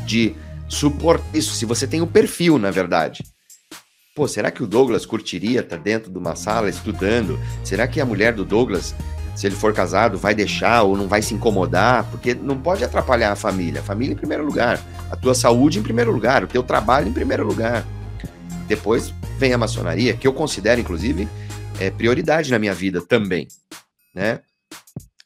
de 0.04 0.34
suportar 0.68 1.24
isso, 1.34 1.54
se 1.54 1.64
você 1.64 1.86
tem 1.86 2.00
um 2.00 2.06
perfil, 2.06 2.58
na 2.58 2.70
verdade. 2.70 3.24
Pô, 4.14 4.28
será 4.28 4.50
que 4.50 4.62
o 4.62 4.66
Douglas 4.66 5.04
curtiria 5.04 5.60
estar 5.60 5.76
tá 5.76 5.82
dentro 5.82 6.10
de 6.10 6.16
uma 6.16 6.36
sala 6.36 6.70
estudando? 6.70 7.38
Será 7.64 7.86
que 7.88 8.00
a 8.00 8.06
mulher 8.06 8.32
do 8.32 8.44
Douglas, 8.44 8.94
se 9.34 9.46
ele 9.46 9.56
for 9.56 9.72
casado, 9.72 10.16
vai 10.16 10.34
deixar 10.34 10.82
ou 10.82 10.96
não 10.96 11.08
vai 11.08 11.20
se 11.20 11.34
incomodar? 11.34 12.04
Porque 12.10 12.32
não 12.32 12.56
pode 12.56 12.84
atrapalhar 12.84 13.32
a 13.32 13.36
família. 13.36 13.80
A 13.80 13.84
família 13.84 14.12
em 14.12 14.16
primeiro 14.16 14.44
lugar, 14.44 14.80
a 15.10 15.16
tua 15.16 15.34
saúde 15.34 15.80
em 15.80 15.82
primeiro 15.82 16.12
lugar, 16.12 16.44
o 16.44 16.46
teu 16.46 16.62
trabalho 16.62 17.08
em 17.08 17.12
primeiro 17.12 17.44
lugar. 17.44 17.84
Depois 18.66 19.12
vem 19.38 19.52
a 19.52 19.58
maçonaria, 19.58 20.14
que 20.14 20.26
eu 20.26 20.32
considero, 20.32 20.80
inclusive, 20.80 21.28
é 21.78 21.90
prioridade 21.90 22.50
na 22.50 22.58
minha 22.58 22.74
vida 22.74 23.00
também, 23.00 23.48
né? 24.14 24.40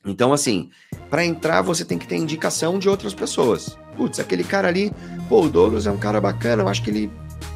Então, 0.05 0.33
assim, 0.33 0.71
para 1.11 1.25
entrar 1.25 1.63
você 1.63 1.85
tem 1.85 1.99
que 1.99 2.07
ter 2.07 2.17
indicação 2.17 2.79
de 2.79 2.89
outras 2.89 3.15
pessoas. 3.15 3.77
Putz, 3.97 4.19
aquele 4.19 4.45
cara 4.45 4.69
ali, 4.69 4.93
pô, 5.29 5.43
o 5.43 5.49
Douglas 5.49 5.87
é 5.87 5.91
um 5.91 5.99
cara 5.99 6.21
bacana, 6.21 6.63
eu 6.63 6.69
acho 6.69 6.83
que 6.83 6.91
ele 6.91 7.11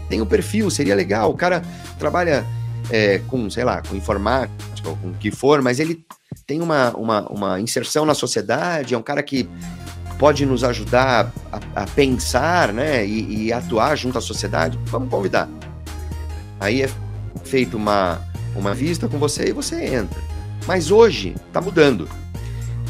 tem 0.09 0.21
o 0.21 0.25
um 0.25 0.27
perfil, 0.27 0.71
seria 0.71 0.95
legal. 0.95 1.31
O 1.31 1.37
cara 1.37 1.63
trabalha 1.99 2.45
é, 2.91 3.19
com, 3.29 3.49
sei 3.49 3.65
lá, 3.65 3.81
com 3.81 3.97
informática 3.97 4.89
ou 4.89 4.97
com 4.97 5.09
o 5.09 5.15
que 5.15 5.31
for, 5.31 5.63
mas 5.63 5.81
ele 5.81 6.05
tem 6.47 6.61
uma, 6.61 6.91
uma, 6.97 7.29
uma 7.29 7.61
inserção 7.61 8.05
na 8.05 8.15
sociedade, 8.15 8.95
é 8.95 8.99
um 8.99 9.03
cara 9.03 9.23
que 9.23 9.49
pode 10.19 10.45
nos 10.47 10.63
ajudar 10.63 11.33
a, 11.51 11.83
a 11.83 11.87
pensar, 11.87 12.73
né, 12.73 13.07
e, 13.07 13.47
e, 13.47 13.53
atuar 13.53 13.97
junto 13.97 14.19
à 14.19 14.21
sociedade. 14.21 14.79
Vamos 14.87 15.09
convidar. 15.09 15.49
Aí 16.63 16.81
é 16.81 16.89
feito 17.45 17.77
uma, 17.77 18.21
uma 18.55 18.73
vista 18.73 19.09
com 19.09 19.19
você 19.19 19.49
e 19.49 19.53
você 19.53 19.85
entra. 19.85 20.23
Mas 20.65 20.93
hoje 20.93 21.35
está 21.49 21.61
mudando. 21.61 22.09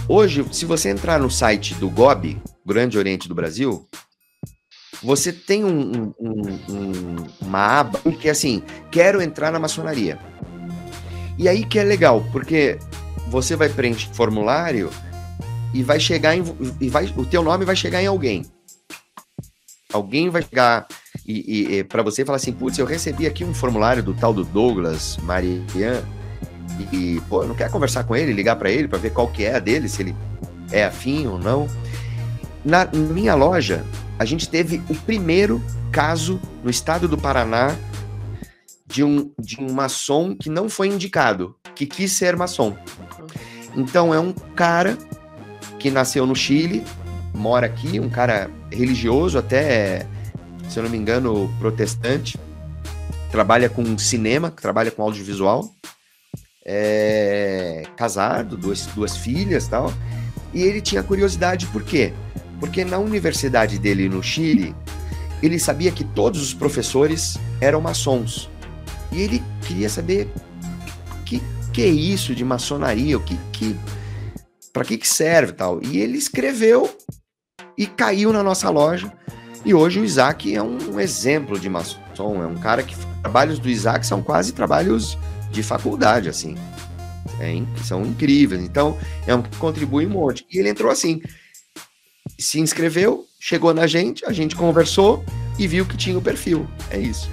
Hoje, 0.07 0.45
se 0.53 0.67
você 0.67 0.91
entrar 0.91 1.19
no 1.19 1.31
site 1.31 1.75
do 1.77 1.89
GOB, 1.89 2.37
Grande 2.67 2.99
Oriente 2.99 3.27
do 3.27 3.35
Brasil, 3.35 3.89
você 5.03 5.33
tem 5.33 5.65
um, 5.65 6.13
um, 6.21 6.43
um, 6.69 7.17
uma 7.41 7.81
aba 7.81 7.99
que 8.13 8.29
é 8.29 8.33
assim, 8.33 8.63
quero 8.91 9.23
entrar 9.23 9.51
na 9.51 9.59
maçonaria. 9.59 10.19
E 11.39 11.49
aí 11.49 11.65
que 11.65 11.79
é 11.79 11.83
legal, 11.83 12.23
porque 12.31 12.79
você 13.29 13.57
vai 13.57 13.71
preencher 13.71 14.13
formulário 14.13 14.91
e 15.73 15.83
vai 15.83 15.99
chegar 15.99 16.37
em, 16.37 16.45
e 16.79 16.91
vai, 16.91 17.07
o 17.17 17.25
teu 17.25 17.43
nome 17.43 17.65
vai 17.65 17.75
chegar 17.75 18.03
em 18.03 18.07
alguém. 18.07 18.45
Alguém 19.91 20.29
vai 20.29 20.43
chegar 20.43 20.87
e, 21.27 21.79
e, 21.79 21.85
para 21.85 22.03
você 22.03 22.25
falar 22.25 22.37
assim, 22.37 22.53
putz, 22.53 22.79
eu 22.79 22.87
recebi 22.87 23.27
aqui 23.27 23.45
um 23.45 23.55
formulário 23.55 24.03
do 24.03 24.13
tal 24.13 24.35
do 24.35 24.45
Douglas 24.45 25.17
Marian 25.23 26.03
e, 26.93 27.21
pô, 27.29 27.45
não 27.45 27.55
quer 27.55 27.71
conversar 27.71 28.05
com 28.05 28.17
ele, 28.17 28.33
ligar 28.33 28.57
para 28.57 28.71
ele 28.71 28.89
para 28.89 28.99
ver 28.99 29.11
qual 29.11 29.29
que 29.29 29.45
é 29.45 29.55
a 29.55 29.59
dele, 29.59 29.89
se 29.89 30.03
ele 30.03 30.17
é 30.71 30.85
afim 30.85 31.27
ou 31.27 31.39
não. 31.39 31.69
Na 32.65 32.87
minha 32.87 33.35
loja, 33.35 33.85
a 34.19 34.25
gente 34.25 34.49
teve 34.49 34.83
o 34.89 34.95
primeiro 34.95 35.63
caso 35.91 36.41
no 36.63 36.71
estado 36.71 37.07
do 37.07 37.19
Paraná 37.19 37.77
de 38.87 39.05
um, 39.05 39.31
de 39.39 39.61
um 39.61 39.73
maçom 39.73 40.35
que 40.35 40.51
não 40.51 40.69
foi 40.69 40.89
indicado, 40.89 41.57
que 41.75 41.87
quis 41.87 42.13
ser 42.13 42.37
maçom. 42.37 42.77
Então 43.77 44.13
é 44.13 44.21
um 44.21 44.33
cara 44.33 44.99
que 45.79 45.91
nasceu 45.91 46.27
no 46.27 46.37
Chile, 46.37 46.85
mora 47.35 47.67
aqui, 47.67 47.99
um 47.99 48.09
cara 48.09 48.51
religioso, 48.71 49.39
até, 49.39 50.07
se 50.73 50.79
eu 50.79 50.83
não 50.83 50.91
me 50.91 50.97
engano, 50.97 51.55
protestante, 51.59 52.39
trabalha 53.31 53.69
com 53.69 53.99
cinema, 53.99 54.51
trabalha 54.51 54.91
com 54.91 55.03
audiovisual, 55.03 55.71
é, 56.65 57.83
casado, 57.95 58.57
duas, 58.57 58.87
duas 58.87 59.15
filhas 59.15 59.69
tal. 59.69 59.93
E 60.55 60.63
ele 60.63 60.81
tinha 60.81 61.03
curiosidade 61.03 61.67
por 61.67 61.83
quê? 61.83 62.15
Porque 62.59 62.85
na 62.85 62.99
universidade 62.99 63.79
dele 63.79 64.09
no 64.09 64.23
Chile, 64.23 64.75
ele 65.43 65.59
sabia 65.59 65.93
que 65.93 66.05
todos 66.05 66.43
os 66.43 66.55
professores 66.55 67.37
eram 67.61 67.81
maçons. 67.81 68.49
E 69.11 69.21
ele 69.21 69.43
queria 69.67 69.91
saber 69.91 70.29
que 71.27 71.43
que 71.73 71.83
é 71.83 71.87
isso 71.87 72.35
de 72.35 72.45
maçonaria, 72.45 73.17
o 73.17 73.21
que 73.21 73.39
que 73.53 73.77
para 74.73 74.85
que 74.85 74.97
que 74.97 75.09
serve 75.09 75.53
tal. 75.53 75.83
E 75.83 75.99
ele 75.99 76.17
escreveu 76.17 76.91
e 77.77 77.87
caiu 77.87 78.33
na 78.33 78.43
nossa 78.43 78.71
loja. 78.71 79.13
E 79.65 79.73
hoje 79.73 80.01
o 80.01 80.05
Isaac 80.05 80.55
é 80.55 80.63
um 80.63 80.99
exemplo 80.99 81.59
de 81.59 81.69
maçom, 81.69 82.43
é 82.43 82.47
um 82.47 82.57
cara 82.57 82.83
que 82.83 82.97
trabalhos 83.23 83.59
do 83.59 83.69
Isaac 83.69 84.05
são 84.05 84.21
quase 84.21 84.53
trabalhos 84.53 85.17
de 85.53 85.63
faculdade, 85.63 86.29
assim. 86.29 86.57
É, 87.39 87.63
são 87.85 88.05
incríveis. 88.05 88.63
Então, 88.63 88.99
é 89.27 89.35
um 89.35 89.43
que 89.43 89.57
contribui 89.59 90.07
um 90.07 90.11
monte. 90.11 90.45
E 90.51 90.59
ele 90.59 90.69
entrou 90.69 90.91
assim. 90.91 91.21
Se 92.39 92.59
inscreveu, 92.59 93.25
chegou 93.39 93.73
na 93.73 93.87
gente, 93.87 94.25
a 94.25 94.33
gente 94.33 94.57
conversou 94.57 95.25
e 95.59 95.69
viu 95.69 95.87
que 95.87 95.97
tinha 95.97 96.19
o 96.19 96.23
perfil. 96.23 96.67
É 96.91 96.99
isso. 96.99 97.31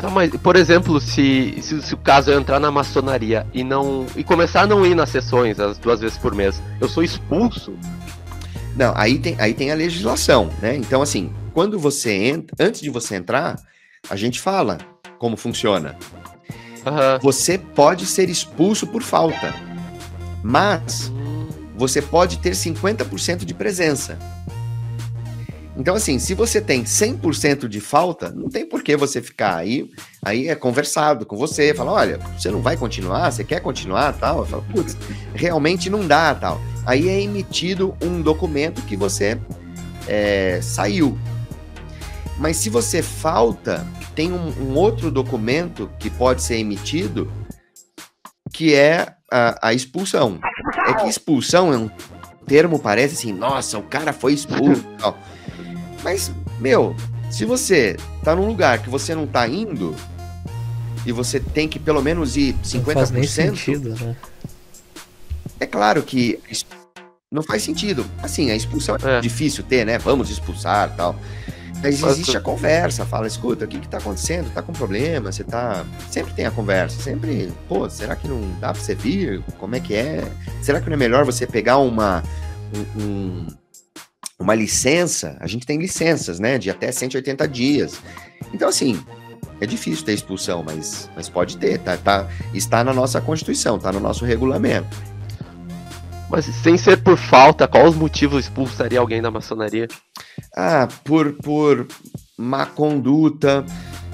Tá, 0.00 0.08
mas, 0.08 0.30
por 0.30 0.56
exemplo, 0.56 0.98
se, 0.98 1.58
se, 1.60 1.82
se, 1.82 1.94
o 1.94 1.98
caso 1.98 2.30
é 2.32 2.34
entrar 2.34 2.58
na 2.58 2.70
maçonaria 2.70 3.46
e 3.52 3.62
não 3.62 4.06
e 4.16 4.24
começar 4.24 4.62
a 4.62 4.66
não 4.66 4.84
ir 4.84 4.94
nas 4.94 5.10
sessões 5.10 5.60
as 5.60 5.76
duas 5.76 6.00
vezes 6.00 6.16
por 6.16 6.34
mês, 6.34 6.60
eu 6.80 6.88
sou 6.88 7.02
expulso? 7.04 7.74
Não, 8.76 8.92
aí 8.96 9.18
tem, 9.18 9.36
aí 9.38 9.52
tem 9.54 9.70
a 9.70 9.74
legislação, 9.74 10.50
né? 10.62 10.76
Então, 10.76 11.02
assim, 11.02 11.32
quando 11.52 11.78
você 11.78 12.12
entra, 12.12 12.56
antes 12.58 12.80
de 12.80 12.90
você 12.90 13.16
entrar, 13.16 13.56
a 14.08 14.16
gente 14.16 14.40
fala 14.40 14.78
como 15.18 15.36
funciona. 15.36 15.96
Uhum. 16.86 17.18
Você 17.20 17.58
pode 17.58 18.06
ser 18.06 18.30
expulso 18.30 18.86
por 18.86 19.02
falta, 19.02 19.54
mas 20.42 21.12
você 21.76 22.00
pode 22.00 22.38
ter 22.38 22.52
50% 22.52 23.44
de 23.44 23.54
presença. 23.54 24.18
Então, 25.76 25.94
assim, 25.94 26.18
se 26.18 26.34
você 26.34 26.60
tem 26.60 26.84
100% 26.84 27.68
de 27.68 27.80
falta, 27.80 28.30
não 28.30 28.48
tem 28.48 28.66
por 28.66 28.82
que 28.82 28.96
você 28.96 29.22
ficar 29.22 29.56
aí. 29.56 29.88
Aí 30.22 30.48
é 30.48 30.54
conversado 30.54 31.24
com 31.24 31.36
você, 31.36 31.72
fala: 31.72 31.92
olha, 31.92 32.18
você 32.36 32.50
não 32.50 32.60
vai 32.60 32.76
continuar, 32.76 33.30
você 33.30 33.44
quer 33.44 33.60
continuar, 33.60 34.12
tal. 34.14 34.44
Fala, 34.44 34.62
putz, 34.62 34.96
realmente 35.34 35.88
não 35.88 36.06
dá, 36.06 36.34
tal. 36.34 36.60
Aí 36.84 37.08
é 37.08 37.20
emitido 37.20 37.96
um 38.02 38.20
documento 38.20 38.82
que 38.82 38.96
você 38.96 39.40
é, 40.08 40.60
saiu. 40.60 41.16
Mas 42.36 42.56
se 42.56 42.68
você 42.68 43.02
falta, 43.02 43.86
tem 44.14 44.32
um, 44.32 44.48
um, 44.60 44.74
outro 44.74 45.10
documento 45.10 45.90
que 45.98 46.10
pode 46.10 46.42
ser 46.42 46.56
emitido 46.56 47.30
que 48.52 48.74
é 48.74 49.14
a, 49.30 49.68
a, 49.68 49.74
expulsão. 49.74 50.40
É 50.88 50.94
que 50.94 51.08
expulsão 51.08 51.72
é 51.72 51.76
um 51.76 51.90
termo, 52.46 52.78
parece 52.78 53.14
assim, 53.14 53.32
nossa, 53.32 53.78
o 53.78 53.82
cara 53.82 54.12
foi 54.12 54.32
expulso. 54.32 54.84
Mas, 56.02 56.32
meu, 56.58 56.94
se 57.30 57.44
você 57.44 57.96
tá 58.24 58.34
num 58.34 58.46
lugar 58.46 58.82
que 58.82 58.90
você 58.90 59.14
não 59.14 59.26
tá 59.26 59.46
indo 59.46 59.94
e 61.06 61.12
você 61.12 61.40
tem 61.40 61.68
que 61.68 61.78
pelo 61.78 62.02
menos 62.02 62.36
ir 62.36 62.54
50%. 62.64 62.86
Não 62.86 62.94
faz 62.94 63.10
nem 63.10 63.26
sentido, 63.26 63.90
né? 63.90 64.16
É 65.58 65.66
claro 65.66 66.02
que 66.02 66.40
não 67.30 67.42
faz 67.42 67.62
sentido. 67.62 68.04
Assim, 68.22 68.50
a 68.50 68.56
expulsão 68.56 68.96
é, 69.02 69.18
é 69.18 69.20
difícil 69.20 69.62
ter, 69.62 69.84
né? 69.84 69.98
Vamos 69.98 70.30
expulsar 70.30 70.94
tal. 70.96 71.14
Mas 71.82 72.02
existe 72.02 72.36
a 72.36 72.40
conversa, 72.40 73.06
fala, 73.06 73.26
escuta, 73.26 73.64
o 73.64 73.68
que 73.68 73.78
que 73.78 73.88
tá 73.88 73.98
acontecendo? 73.98 74.52
Tá 74.52 74.60
com 74.60 74.72
problema? 74.72 75.32
Você 75.32 75.42
tá... 75.42 75.84
Sempre 76.10 76.34
tem 76.34 76.44
a 76.44 76.50
conversa, 76.50 77.00
sempre, 77.00 77.50
pô, 77.68 77.88
será 77.88 78.14
que 78.14 78.28
não 78.28 78.38
dá 78.60 78.72
pra 78.72 78.82
você 78.82 78.94
vir? 78.94 79.42
Como 79.58 79.74
é 79.74 79.80
que 79.80 79.94
é? 79.94 80.30
Será 80.60 80.80
que 80.80 80.88
não 80.88 80.94
é 80.94 80.98
melhor 80.98 81.24
você 81.24 81.46
pegar 81.46 81.78
uma... 81.78 82.22
um, 82.98 83.46
uma 84.40 84.54
licença, 84.54 85.36
a 85.38 85.46
gente 85.46 85.66
tem 85.66 85.78
licenças, 85.78 86.40
né, 86.40 86.56
de 86.56 86.70
até 86.70 86.90
180 86.90 87.46
dias. 87.46 88.00
Então, 88.54 88.68
assim, 88.70 88.98
é 89.60 89.66
difícil 89.66 90.04
ter 90.04 90.14
expulsão, 90.14 90.64
mas, 90.64 91.10
mas 91.14 91.28
pode 91.28 91.58
ter, 91.58 91.78
tá, 91.78 91.96
tá, 91.98 92.26
está 92.54 92.82
na 92.82 92.94
nossa 92.94 93.20
Constituição, 93.20 93.76
está 93.76 93.92
no 93.92 94.00
nosso 94.00 94.24
regulamento. 94.24 94.96
Mas 96.30 96.46
sem 96.46 96.78
ser 96.78 97.02
por 97.02 97.18
falta, 97.18 97.68
qual 97.68 97.86
os 97.86 97.96
motivos 97.96 98.44
expulsaria 98.44 98.98
alguém 98.98 99.20
da 99.20 99.30
maçonaria? 99.30 99.88
Ah, 100.56 100.88
por, 101.04 101.32
por 101.34 101.86
má 102.38 102.64
conduta, 102.64 103.64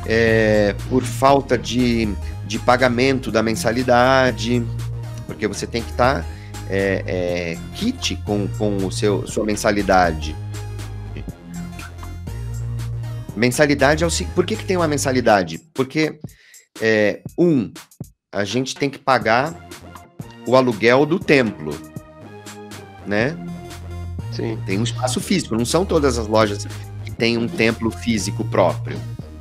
é, 0.07 0.75
por 0.89 1.05
falta 1.05 1.57
de, 1.57 2.09
de 2.47 2.59
pagamento 2.59 3.31
da 3.31 3.43
mensalidade, 3.43 4.65
porque 5.27 5.47
você 5.47 5.67
tem 5.67 5.83
que 5.83 5.91
estar 5.91 6.23
tá, 6.23 6.27
é, 6.71 7.03
é, 7.07 7.59
kit 7.75 8.17
com, 8.25 8.49
com 8.59 8.77
o 8.79 8.93
seu, 8.93 9.27
sua 9.27 9.45
mensalidade. 9.45 10.35
Mensalidade 13.37 14.03
é 14.03 14.07
o 14.07 14.11
Por 14.35 14.47
que, 14.47 14.57
que 14.57 14.65
tem 14.65 14.77
uma 14.77 14.89
mensalidade? 14.89 15.59
Porque, 15.75 16.19
é, 16.81 17.21
um, 17.39 17.73
a 18.33 18.45
gente 18.45 18.75
tem 18.75 18.89
que 18.89 18.99
pagar 18.99 19.69
o 20.47 20.57
aluguel 20.57 21.05
do 21.05 21.19
templo, 21.19 21.79
né? 23.07 23.37
Sim. 24.33 24.59
Tem 24.67 24.79
um 24.79 24.85
espaço 24.85 25.21
físico, 25.21 25.57
não 25.57 25.65
são 25.65 25.85
todas 25.85 26.19
as 26.19 26.27
lojas 26.27 26.67
que 27.05 27.11
têm 27.11 27.37
um 27.37 27.49
templo 27.49 27.91
físico 27.91 28.45
próprio. 28.45 28.99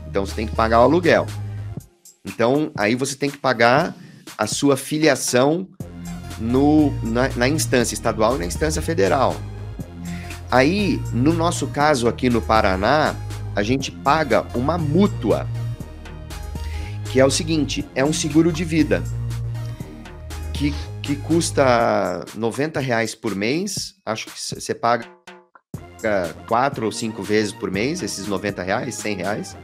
Então 0.07 0.25
você 0.25 0.35
tem 0.35 0.47
que 0.47 0.55
pagar 0.55 0.79
o 0.79 0.83
aluguel. 0.83 1.25
Então, 2.23 2.71
aí 2.75 2.95
você 2.95 3.15
tem 3.15 3.29
que 3.29 3.37
pagar 3.37 3.95
a 4.37 4.47
sua 4.47 4.75
filiação 4.75 5.67
no, 6.39 6.91
na, 7.03 7.29
na 7.29 7.47
instância 7.47 7.93
estadual 7.93 8.35
e 8.35 8.39
na 8.39 8.45
instância 8.45 8.81
federal. 8.81 9.35
Aí, 10.51 11.01
no 11.11 11.33
nosso 11.33 11.67
caso 11.67 12.07
aqui 12.07 12.29
no 12.29 12.41
Paraná, 12.41 13.15
a 13.55 13.63
gente 13.63 13.91
paga 13.91 14.45
uma 14.53 14.77
mútua, 14.77 15.47
que 17.11 17.19
é 17.19 17.25
o 17.25 17.31
seguinte: 17.31 17.85
é 17.95 18.03
um 18.03 18.13
seguro 18.13 18.51
de 18.51 18.63
vida, 18.63 19.03
que, 20.53 20.73
que 21.01 21.15
custa 21.15 22.25
90 22.35 22.79
reais 22.79 23.15
por 23.15 23.35
mês. 23.35 23.95
Acho 24.05 24.25
que 24.27 24.39
você 24.39 24.73
paga 24.73 25.07
quatro 26.47 26.85
ou 26.85 26.91
cinco 26.91 27.23
vezes 27.23 27.51
por 27.51 27.71
mês, 27.71 28.03
esses 28.03 28.27
90 28.27 28.61
reais, 28.61 28.95
100 28.95 29.15
reais. 29.17 29.57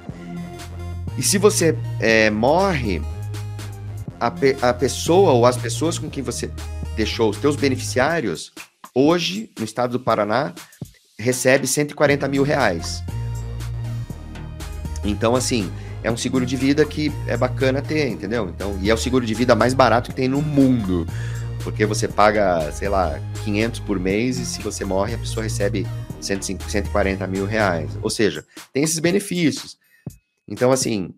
E 1.17 1.21
se 1.21 1.37
você 1.37 1.77
é, 1.99 2.29
morre, 2.29 3.01
a, 4.21 4.29
pe 4.29 4.55
a 4.61 4.71
pessoa 4.71 5.31
ou 5.31 5.47
as 5.47 5.57
pessoas 5.57 5.97
com 5.97 6.07
quem 6.07 6.21
você 6.21 6.49
deixou 6.95 7.31
os 7.31 7.37
teus 7.37 7.55
beneficiários, 7.55 8.51
hoje, 8.93 9.49
no 9.57 9.65
estado 9.65 9.93
do 9.93 9.99
Paraná, 9.99 10.53
recebe 11.17 11.65
140 11.65 12.27
mil 12.27 12.43
reais. 12.43 13.03
Então, 15.03 15.35
assim, 15.35 15.71
é 16.03 16.11
um 16.11 16.17
seguro 16.17 16.45
de 16.45 16.55
vida 16.55 16.85
que 16.85 17.11
é 17.25 17.35
bacana 17.35 17.81
ter, 17.81 18.09
entendeu? 18.09 18.47
Então, 18.49 18.77
e 18.79 18.91
é 18.91 18.93
o 18.93 18.97
seguro 18.97 19.25
de 19.25 19.33
vida 19.33 19.55
mais 19.55 19.73
barato 19.73 20.11
que 20.11 20.15
tem 20.15 20.27
no 20.27 20.41
mundo. 20.41 21.07
Porque 21.63 21.83
você 21.85 22.07
paga, 22.07 22.71
sei 22.71 22.89
lá, 22.89 23.19
500 23.43 23.79
por 23.79 23.99
mês 23.99 24.37
e 24.37 24.45
se 24.45 24.61
você 24.61 24.85
morre, 24.85 25.15
a 25.15 25.17
pessoa 25.17 25.43
recebe 25.43 25.87
150, 26.19 26.69
140 26.69 27.25
mil 27.25 27.45
reais. 27.45 27.89
Ou 28.03 28.09
seja, 28.09 28.45
tem 28.71 28.83
esses 28.83 28.99
benefícios. 28.99 29.77
Então, 30.47 30.71
assim, 30.71 31.13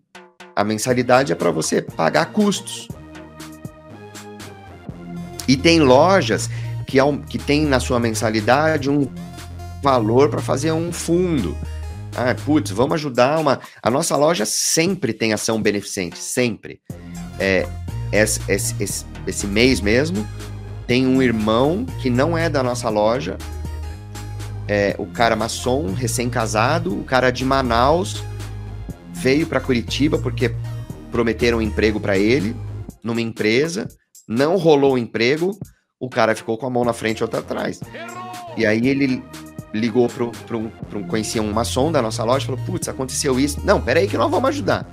a 0.54 0.64
mensalidade 0.64 1.32
é 1.32 1.34
para 1.34 1.50
você 1.50 1.82
pagar 1.82 2.26
custos. 2.26 2.88
E 5.46 5.56
tem 5.56 5.80
lojas 5.80 6.48
que, 6.86 6.98
que 7.28 7.38
tem 7.38 7.66
na 7.66 7.80
sua 7.80 8.00
mensalidade 8.00 8.88
um 8.88 9.08
valor 9.82 10.30
para 10.30 10.40
fazer 10.40 10.72
um 10.72 10.92
fundo. 10.92 11.56
Ah, 12.16 12.34
putz, 12.44 12.70
vamos 12.70 12.94
ajudar 12.94 13.38
uma. 13.38 13.60
A 13.82 13.90
nossa 13.90 14.16
loja 14.16 14.46
sempre 14.46 15.12
tem 15.12 15.32
ação 15.32 15.60
beneficente, 15.60 16.18
sempre. 16.18 16.80
É, 17.38 17.66
esse, 18.12 18.40
esse, 18.48 19.04
esse 19.26 19.46
mês 19.46 19.80
mesmo, 19.80 20.26
tem 20.86 21.06
um 21.06 21.20
irmão 21.20 21.84
que 22.00 22.08
não 22.08 22.38
é 22.38 22.48
da 22.48 22.62
nossa 22.62 22.88
loja, 22.88 23.36
é, 24.68 24.94
o 24.98 25.06
cara 25.06 25.34
maçom, 25.34 25.92
recém-casado, 25.92 26.98
o 26.98 27.04
cara 27.04 27.30
de 27.30 27.44
Manaus 27.44 28.22
veio 29.24 29.46
para 29.46 29.58
Curitiba 29.58 30.18
porque 30.18 30.54
prometeram 31.10 31.56
um 31.56 31.62
emprego 31.62 31.98
para 31.98 32.18
ele 32.18 32.54
numa 33.02 33.22
empresa, 33.22 33.88
não 34.28 34.56
rolou 34.58 34.94
o 34.94 34.98
emprego, 34.98 35.58
o 35.98 36.10
cara 36.10 36.36
ficou 36.36 36.58
com 36.58 36.66
a 36.66 36.70
mão 36.70 36.84
na 36.84 36.92
frente 36.92 37.20
e 37.20 37.22
outra 37.22 37.40
atrás. 37.40 37.80
E 38.54 38.66
aí 38.66 38.86
ele 38.86 39.22
ligou 39.72 40.08
para 40.08 40.56
um, 40.56 40.70
um, 40.94 41.04
conhecia 41.04 41.40
um 41.40 41.50
maçom 41.54 41.90
da 41.90 42.02
nossa 42.02 42.22
loja 42.22 42.44
falou: 42.44 42.60
Putz, 42.66 42.86
aconteceu 42.86 43.40
isso. 43.40 43.62
Não, 43.64 43.80
peraí 43.80 44.06
que 44.06 44.18
nós 44.18 44.30
vamos 44.30 44.50
ajudar. 44.50 44.86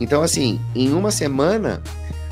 Então, 0.00 0.22
assim, 0.22 0.60
em 0.74 0.92
uma 0.92 1.12
semana, 1.12 1.80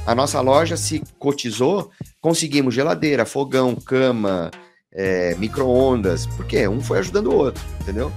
a 0.04 0.16
nossa 0.16 0.40
loja 0.40 0.76
se 0.76 1.00
cotizou, 1.16 1.92
conseguimos 2.20 2.74
geladeira, 2.74 3.24
fogão, 3.24 3.76
cama, 3.76 4.50
é, 4.92 5.36
micro-ondas, 5.36 6.26
porque 6.26 6.66
um 6.66 6.80
foi 6.80 6.98
ajudando 6.98 7.28
o 7.28 7.36
outro, 7.36 7.62
entendeu? 7.80 8.10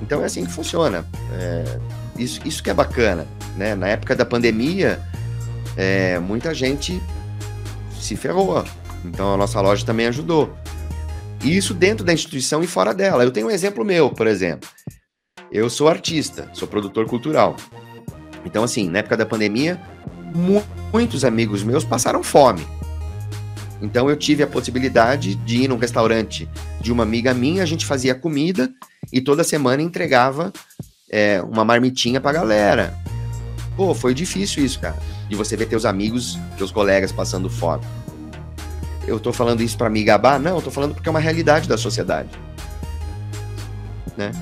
Então 0.00 0.22
é 0.22 0.24
assim 0.24 0.44
que 0.44 0.52
funciona. 0.52 1.06
É, 1.38 1.95
isso, 2.18 2.40
isso 2.44 2.62
que 2.62 2.70
é 2.70 2.74
bacana, 2.74 3.26
né? 3.56 3.74
Na 3.74 3.88
época 3.88 4.14
da 4.14 4.24
pandemia, 4.24 5.00
é, 5.76 6.18
muita 6.18 6.54
gente 6.54 7.00
se 7.98 8.16
ferrou. 8.16 8.64
Então 9.04 9.34
a 9.34 9.36
nossa 9.36 9.60
loja 9.60 9.84
também 9.84 10.06
ajudou. 10.06 10.54
Isso 11.44 11.74
dentro 11.74 12.04
da 12.04 12.12
instituição 12.12 12.62
e 12.62 12.66
fora 12.66 12.92
dela. 12.94 13.24
Eu 13.24 13.30
tenho 13.30 13.46
um 13.46 13.50
exemplo 13.50 13.84
meu, 13.84 14.10
por 14.10 14.26
exemplo. 14.26 14.68
Eu 15.50 15.70
sou 15.70 15.88
artista, 15.88 16.50
sou 16.52 16.66
produtor 16.66 17.06
cultural. 17.06 17.56
Então, 18.44 18.64
assim, 18.64 18.88
na 18.88 19.00
época 19.00 19.16
da 19.16 19.26
pandemia, 19.26 19.80
mu 20.34 20.62
muitos 20.92 21.24
amigos 21.24 21.62
meus 21.62 21.84
passaram 21.84 22.22
fome. 22.22 22.66
Então, 23.82 24.08
eu 24.08 24.16
tive 24.16 24.42
a 24.42 24.46
possibilidade 24.46 25.34
de 25.34 25.62
ir 25.62 25.68
num 25.68 25.76
restaurante 25.76 26.48
de 26.80 26.90
uma 26.90 27.02
amiga 27.02 27.34
minha, 27.34 27.62
a 27.62 27.66
gente 27.66 27.84
fazia 27.84 28.14
comida 28.14 28.72
e 29.12 29.20
toda 29.20 29.44
semana 29.44 29.82
entregava 29.82 30.52
é, 31.10 31.42
uma 31.42 31.64
marmitinha 31.64 32.20
pra 32.20 32.32
galera. 32.32 32.94
Pô, 33.76 33.94
foi 33.94 34.14
difícil 34.14 34.64
isso, 34.64 34.80
cara. 34.80 34.96
De 35.28 35.36
você 35.36 35.56
ver 35.56 35.66
teus 35.66 35.84
amigos, 35.84 36.38
teus 36.56 36.70
colegas 36.70 37.12
passando 37.12 37.50
fome 37.50 37.84
eu 39.06 39.20
tô 39.20 39.32
falando 39.32 39.62
isso 39.62 39.78
para 39.78 39.88
me 39.88 40.02
gabar? 40.02 40.38
Não, 40.40 40.56
eu 40.56 40.62
tô 40.62 40.70
falando 40.70 40.94
porque 40.94 41.08
é 41.08 41.10
uma 41.10 41.20
realidade 41.20 41.68
da 41.68 41.78
sociedade. 41.78 42.28
Né? 44.16 44.32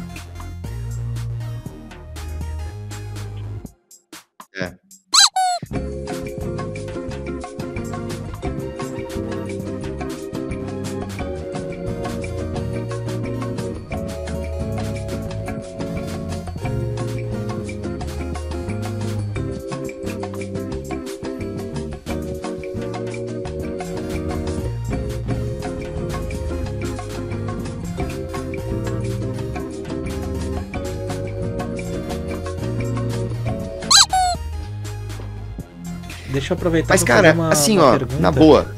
Eu 36.54 36.56
aproveitar 36.56 36.94
Mas, 36.94 37.02
cara, 37.02 37.32
uma, 37.32 37.50
assim, 37.50 37.78
uma 37.78 37.86
ó, 37.86 37.98
pergunta. 37.98 38.20
na 38.20 38.30
boa. 38.30 38.74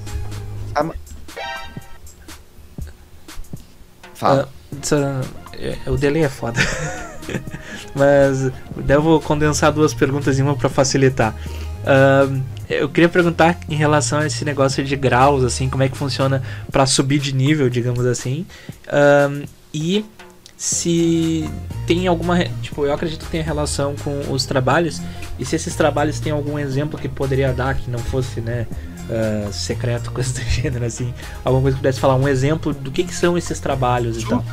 A... 0.75 0.87
Fala. 4.15 4.49
Uh, 4.73 5.93
o 5.93 5.97
delay 5.97 6.25
é 6.25 6.29
foda. 6.29 6.61
Mas 7.95 8.51
devo 8.77 9.21
condensar 9.21 9.73
duas 9.73 9.95
perguntas 9.95 10.39
em 10.39 10.43
uma 10.43 10.57
para 10.57 10.69
facilitar. 10.69 11.35
Uh, 11.83 12.43
eu 12.69 12.89
queria 12.89 13.09
perguntar 13.09 13.59
em 13.69 13.77
relação 13.77 14.19
a 14.19 14.27
esse 14.27 14.45
negócio 14.45 14.85
de 14.85 14.97
graus, 14.97 15.45
assim, 15.45 15.69
como 15.69 15.83
é 15.83 15.89
que 15.89 15.97
funciona 15.97 16.43
para 16.71 16.85
subir 16.85 17.21
de 17.21 17.33
nível, 17.33 17.71
digamos 17.71 18.05
assim. 18.05 18.45
Uh, 18.87 19.47
e 19.73 20.05
se 20.57 21.49
tem 21.87 22.07
alguma. 22.07 22.45
Tipo, 22.61 22.85
eu 22.85 22.93
acredito 22.93 23.25
que 23.25 23.31
tem 23.31 23.41
relação 23.41 23.95
com 23.97 24.33
os 24.33 24.45
trabalhos. 24.45 25.01
E 25.39 25.45
se 25.45 25.57
esses 25.57 25.75
trabalhos 25.75 26.19
têm 26.19 26.33
algum 26.33 26.59
exemplo 26.59 26.99
que 26.99 27.09
poderia 27.09 27.53
dar 27.53 27.77
que 27.77 27.91
não 27.91 27.99
fosse, 27.99 28.41
né? 28.41 28.67
Uh, 29.09 29.53
secreto, 29.53 30.11
coisa 30.13 30.33
do 30.33 30.41
gênero, 30.41 30.85
assim. 30.85 31.15
Alguma 31.45 31.63
coisa 31.63 31.77
que 31.77 31.83
pudesse 31.83 32.01
falar, 32.01 32.17
um 32.17 32.27
exemplo 32.27 32.75
do 32.75 32.91
que, 32.91 33.05
que 33.05 33.15
são 33.15 33.39
esses 33.39 33.61
trabalhos 33.61 34.21
e 34.23 34.29
tal. 34.29 34.45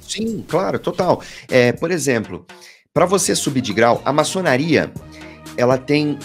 Sim, 0.00 0.44
claro, 0.48 0.78
total. 0.78 1.22
É, 1.48 1.72
por 1.72 1.90
exemplo, 1.90 2.46
para 2.94 3.04
você 3.04 3.34
subir 3.34 3.60
de 3.60 3.74
grau, 3.74 4.00
a 4.04 4.12
maçonaria 4.12 4.90
ela 5.58 5.76
tem 5.76 6.18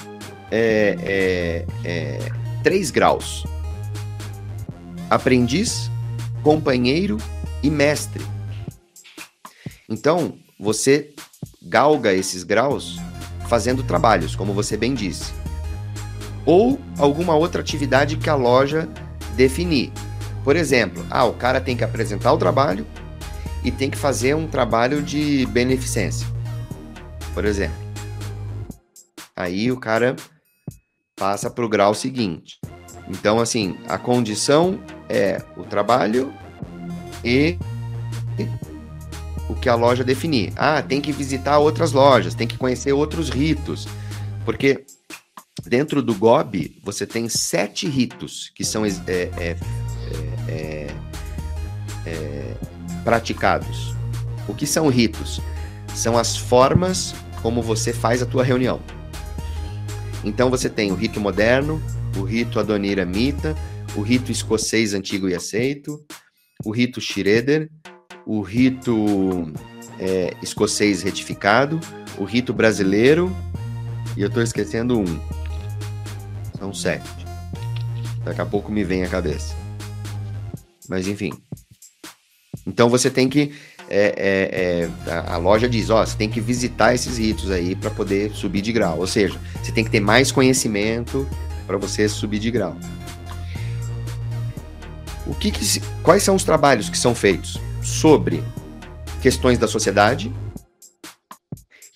é, 0.50 0.96
é, 1.04 1.66
é 1.84 2.32
três 2.64 2.90
graus: 2.90 3.46
aprendiz, 5.10 5.92
companheiro 6.42 7.18
e 7.64 7.70
mestre. 7.70 8.26
Então, 9.90 10.38
você 10.60 11.14
galga 11.62 12.14
esses 12.14 12.44
graus 12.44 12.98
fazendo 13.48 13.84
trabalhos, 13.84 14.36
como 14.36 14.54
você 14.54 14.78
bem 14.78 14.94
disse. 14.94 15.34
Ou 16.46 16.80
alguma 16.98 17.36
outra 17.36 17.62
atividade 17.62 18.18
que 18.18 18.30
a 18.30 18.36
loja 18.36 18.88
definir. 19.36 19.92
Por 20.44 20.56
exemplo, 20.56 21.06
ah, 21.10 21.26
o 21.26 21.34
cara 21.34 21.62
tem 21.62 21.76
que 21.76 21.84
apresentar 21.84 22.32
o 22.34 22.38
trabalho 22.38 22.86
e 23.64 23.72
tem 23.72 23.90
que 23.90 23.98
fazer 23.98 24.36
um 24.36 24.48
trabalho 24.48 25.02
de 25.02 25.46
beneficência. 25.48 26.28
Por 27.34 27.46
exemplo. 27.46 27.76
Aí 29.36 29.72
o 29.72 29.80
cara 29.80 30.16
passa 31.16 31.50
para 31.50 31.66
o 31.66 31.70
grau 31.70 31.94
seguinte. 31.94 32.60
Então, 33.08 33.40
assim, 33.40 33.78
a 33.88 33.98
condição 33.98 34.80
é 35.10 35.42
o 35.58 35.64
trabalho 35.64 36.34
e 37.24 37.58
o 39.50 39.56
que 39.56 39.68
a 39.68 39.76
loja 39.76 40.04
definir. 40.04 40.54
Ah, 40.56 40.82
tem 40.82 41.02
que 41.02 41.12
visitar 41.12 41.58
outras 41.60 41.92
lojas, 41.92 42.34
tem 42.34 42.48
que 42.48 42.58
conhecer 42.58 42.94
outros 42.94 43.30
ritos. 43.30 43.88
Porque 44.46 44.86
dentro 45.66 46.02
do 46.02 46.16
GOB 46.16 46.80
você 46.84 47.06
tem 47.06 47.30
sete 47.30 47.88
ritos 47.88 48.52
que 48.56 48.64
são 48.64 48.86
é, 48.86 48.90
é, 49.08 49.58
é, 50.48 50.88
é, 52.06 52.56
praticados. 53.04 53.96
O 54.48 54.56
que 54.56 54.66
são 54.66 54.88
ritos? 54.88 55.40
São 55.94 56.18
as 56.18 56.36
formas 56.36 57.14
como 57.42 57.62
você 57.62 57.92
faz 57.92 58.22
a 58.22 58.26
tua 58.26 58.44
reunião. 58.44 58.80
Então 60.24 60.50
você 60.50 60.70
tem 60.70 60.92
o 60.92 60.96
rito 60.96 61.20
moderno, 61.20 61.82
o 62.16 62.24
rito 62.24 62.60
adoniramita, 62.60 63.56
o 63.96 64.02
rito 64.02 64.32
escocês 64.32 64.94
antigo 64.94 65.28
e 65.28 65.36
aceito, 65.36 66.04
o 66.64 66.72
rito 66.72 67.02
Schroeder, 67.02 67.70
o 68.26 68.42
rito 68.42 69.52
é, 70.00 70.34
escocês 70.42 71.02
retificado, 71.02 71.80
o 72.18 72.24
rito 72.24 72.54
brasileiro, 72.54 73.36
e 74.16 74.22
eu 74.22 74.28
estou 74.28 74.44
esquecendo 74.44 75.00
um. 75.00 75.20
São 76.58 76.74
sete. 76.74 77.10
Daqui 78.24 78.42
a 78.42 78.46
pouco 78.46 78.72
me 78.72 78.84
vem 78.84 79.04
a 79.04 79.08
cabeça. 79.08 79.56
Mas 80.88 81.08
enfim. 81.08 81.32
Então 82.68 82.90
você 82.90 83.10
tem 83.10 83.30
que. 83.30 83.54
É, 83.90 84.90
é, 85.08 85.12
é, 85.12 85.14
a 85.28 85.38
loja 85.38 85.68
diz: 85.68 85.90
ó, 85.90 86.06
você 86.06 86.16
tem 86.16 86.30
que 86.30 86.40
visitar 86.40 86.94
esses 86.94 87.18
ritos 87.18 87.50
aí 87.50 87.76
para 87.76 87.90
poder 87.90 88.32
subir 88.32 88.62
de 88.62 88.72
grau. 88.72 89.00
Ou 89.00 89.08
seja, 89.08 89.40
você 89.62 89.72
tem 89.72 89.84
que 89.84 89.90
ter 89.90 90.00
mais 90.00 90.32
conhecimento 90.32 91.28
para 91.66 91.78
você 91.78 92.08
subir 92.08 92.40
de 92.40 92.52
grau. 92.52 92.78
O 95.28 95.36
que, 95.36 95.52
que 95.52 95.80
quais 96.04 96.24
são 96.24 96.36
os 96.36 96.44
trabalhos 96.44 96.90
que 96.90 96.98
são 96.98 97.14
feitos 97.14 97.60
sobre 97.82 98.44
questões 99.22 99.58
da 99.58 99.68
sociedade 99.68 100.34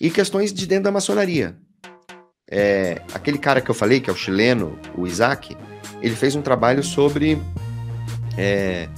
e 0.00 0.10
questões 0.10 0.52
de 0.52 0.66
dentro 0.66 0.84
da 0.84 0.92
maçonaria? 0.92 1.56
É, 2.48 3.02
aquele 3.12 3.38
cara 3.38 3.60
que 3.60 3.70
eu 3.70 3.74
falei, 3.74 4.00
que 4.00 4.08
é 4.08 4.12
o 4.12 4.16
chileno, 4.16 4.78
o 4.96 5.06
Isaac, 5.06 5.56
ele 6.00 6.14
fez 6.14 6.36
um 6.36 6.42
trabalho 6.42 6.82
sobre 6.82 7.40
é, 8.38 8.88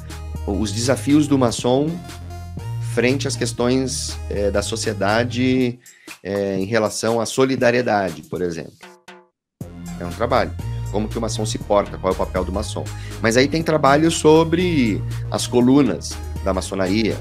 os 0.47 0.73
desafios 0.73 1.27
do 1.27 1.39
maçom 1.39 1.89
frente 2.95 3.27
às 3.27 3.37
questões 3.37 4.19
é, 4.29 4.51
da 4.51 4.61
sociedade 4.61 5.79
é, 6.23 6.59
em 6.59 6.65
relação 6.65 7.21
à 7.21 7.27
solidariedade, 7.27 8.23
por 8.23 8.43
exemplo. 8.43 8.73
É 9.99 10.05
um 10.05 10.11
trabalho 10.11 10.53
como 10.91 11.09
que 11.09 11.19
o 11.19 11.21
maçom 11.21 11.45
se 11.45 11.59
porta, 11.59 11.99
qual 11.99 12.13
é 12.13 12.17
o 12.17 12.19
papel 12.19 12.45
do 12.45 12.53
maçom. 12.53 12.85
Mas 13.21 13.37
aí 13.37 13.49
tem 13.49 13.63
trabalho 13.63 14.11
sobre 14.11 15.03
as 15.31 15.47
colunas 15.47 16.17
da 16.45 16.53
maçonaria, 16.53 17.17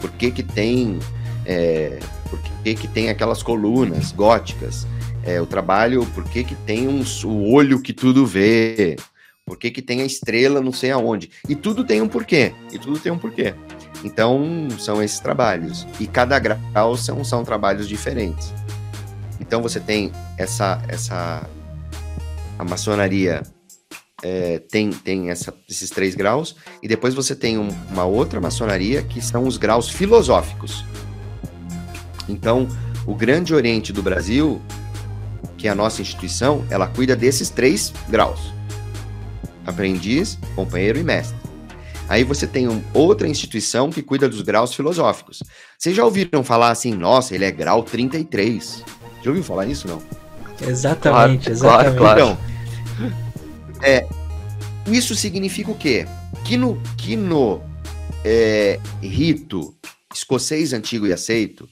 por 0.00 0.10
que 0.12 0.30
que 0.30 0.42
tem, 0.42 0.98
é, 1.44 1.98
por 2.30 2.38
que 2.62 2.74
que 2.74 2.88
tem 2.88 3.08
aquelas 3.08 3.42
colunas 3.42 4.12
góticas, 4.12 4.86
é, 5.24 5.40
o 5.40 5.46
trabalho, 5.46 6.06
por 6.14 6.24
que 6.24 6.44
que 6.44 6.54
tem 6.54 6.88
um, 6.88 7.02
o 7.24 7.52
olho 7.52 7.82
que 7.82 7.92
tudo 7.92 8.24
vê, 8.24 8.96
por 9.44 9.56
que 9.56 9.70
que 9.70 9.82
tem 9.82 10.02
a 10.02 10.04
estrela 10.04 10.60
não 10.60 10.72
sei 10.72 10.90
aonde, 10.90 11.30
e 11.48 11.54
tudo 11.54 11.84
tem 11.84 12.00
um 12.00 12.08
porquê, 12.08 12.52
e 12.72 12.78
tudo 12.78 12.98
tem 12.98 13.10
um 13.10 13.18
porquê. 13.18 13.54
Então, 14.04 14.68
são 14.78 15.02
esses 15.02 15.18
trabalhos. 15.18 15.86
E 15.98 16.06
cada 16.06 16.38
grau 16.38 16.96
são, 16.96 17.24
são 17.24 17.44
trabalhos 17.44 17.88
diferentes. 17.88 18.52
Então, 19.40 19.62
você 19.62 19.80
tem 19.80 20.12
essa, 20.36 20.80
essa 20.88 21.48
a 22.58 22.64
maçonaria 22.64 23.42
é, 24.22 24.58
tem, 24.58 24.90
tem 24.90 25.30
essa, 25.30 25.54
esses 25.68 25.90
três 25.90 26.14
graus, 26.14 26.56
e 26.82 26.88
depois 26.88 27.14
você 27.14 27.34
tem 27.34 27.56
um, 27.56 27.68
uma 27.90 28.04
outra 28.04 28.40
maçonaria 28.40 29.02
que 29.02 29.20
são 29.20 29.46
os 29.46 29.56
graus 29.56 29.88
filosóficos. 29.88 30.84
Então, 32.28 32.66
o 33.06 33.14
Grande 33.14 33.54
Oriente 33.54 33.92
do 33.92 34.02
Brasil, 34.02 34.60
que 35.56 35.68
é 35.68 35.70
a 35.70 35.74
nossa 35.74 36.02
instituição, 36.02 36.66
ela 36.68 36.88
cuida 36.88 37.14
desses 37.14 37.48
três 37.48 37.92
graus: 38.08 38.52
aprendiz, 39.64 40.38
companheiro 40.54 40.98
e 40.98 41.04
mestre. 41.04 41.38
Aí 42.08 42.24
você 42.24 42.46
tem 42.46 42.66
um, 42.66 42.82
outra 42.94 43.28
instituição 43.28 43.90
que 43.90 44.02
cuida 44.02 44.28
dos 44.28 44.40
graus 44.40 44.74
filosóficos. 44.74 45.42
Vocês 45.78 45.94
já 45.94 46.04
ouviram 46.04 46.42
falar 46.42 46.70
assim, 46.70 46.94
nossa, 46.94 47.34
ele 47.34 47.44
é 47.44 47.50
grau 47.50 47.82
33? 47.82 48.82
Já 49.22 49.30
ouviu 49.30 49.44
falar 49.44 49.66
nisso, 49.66 49.86
não? 49.86 50.02
Exatamente, 50.60 51.44
claro, 51.44 51.52
exatamente. 51.52 51.96
Claro, 51.96 51.96
claro. 51.96 52.20
Então, 52.20 52.38
é, 53.82 54.06
isso 54.86 55.14
significa 55.14 55.70
o 55.70 55.74
quê? 55.74 56.06
Que 56.44 56.56
no, 56.56 56.80
que 56.96 57.16
no 57.16 57.60
é, 58.24 58.80
rito 59.02 59.74
escocês 60.14 60.72
antigo 60.72 61.06
e 61.06 61.12
aceito, 61.12 61.68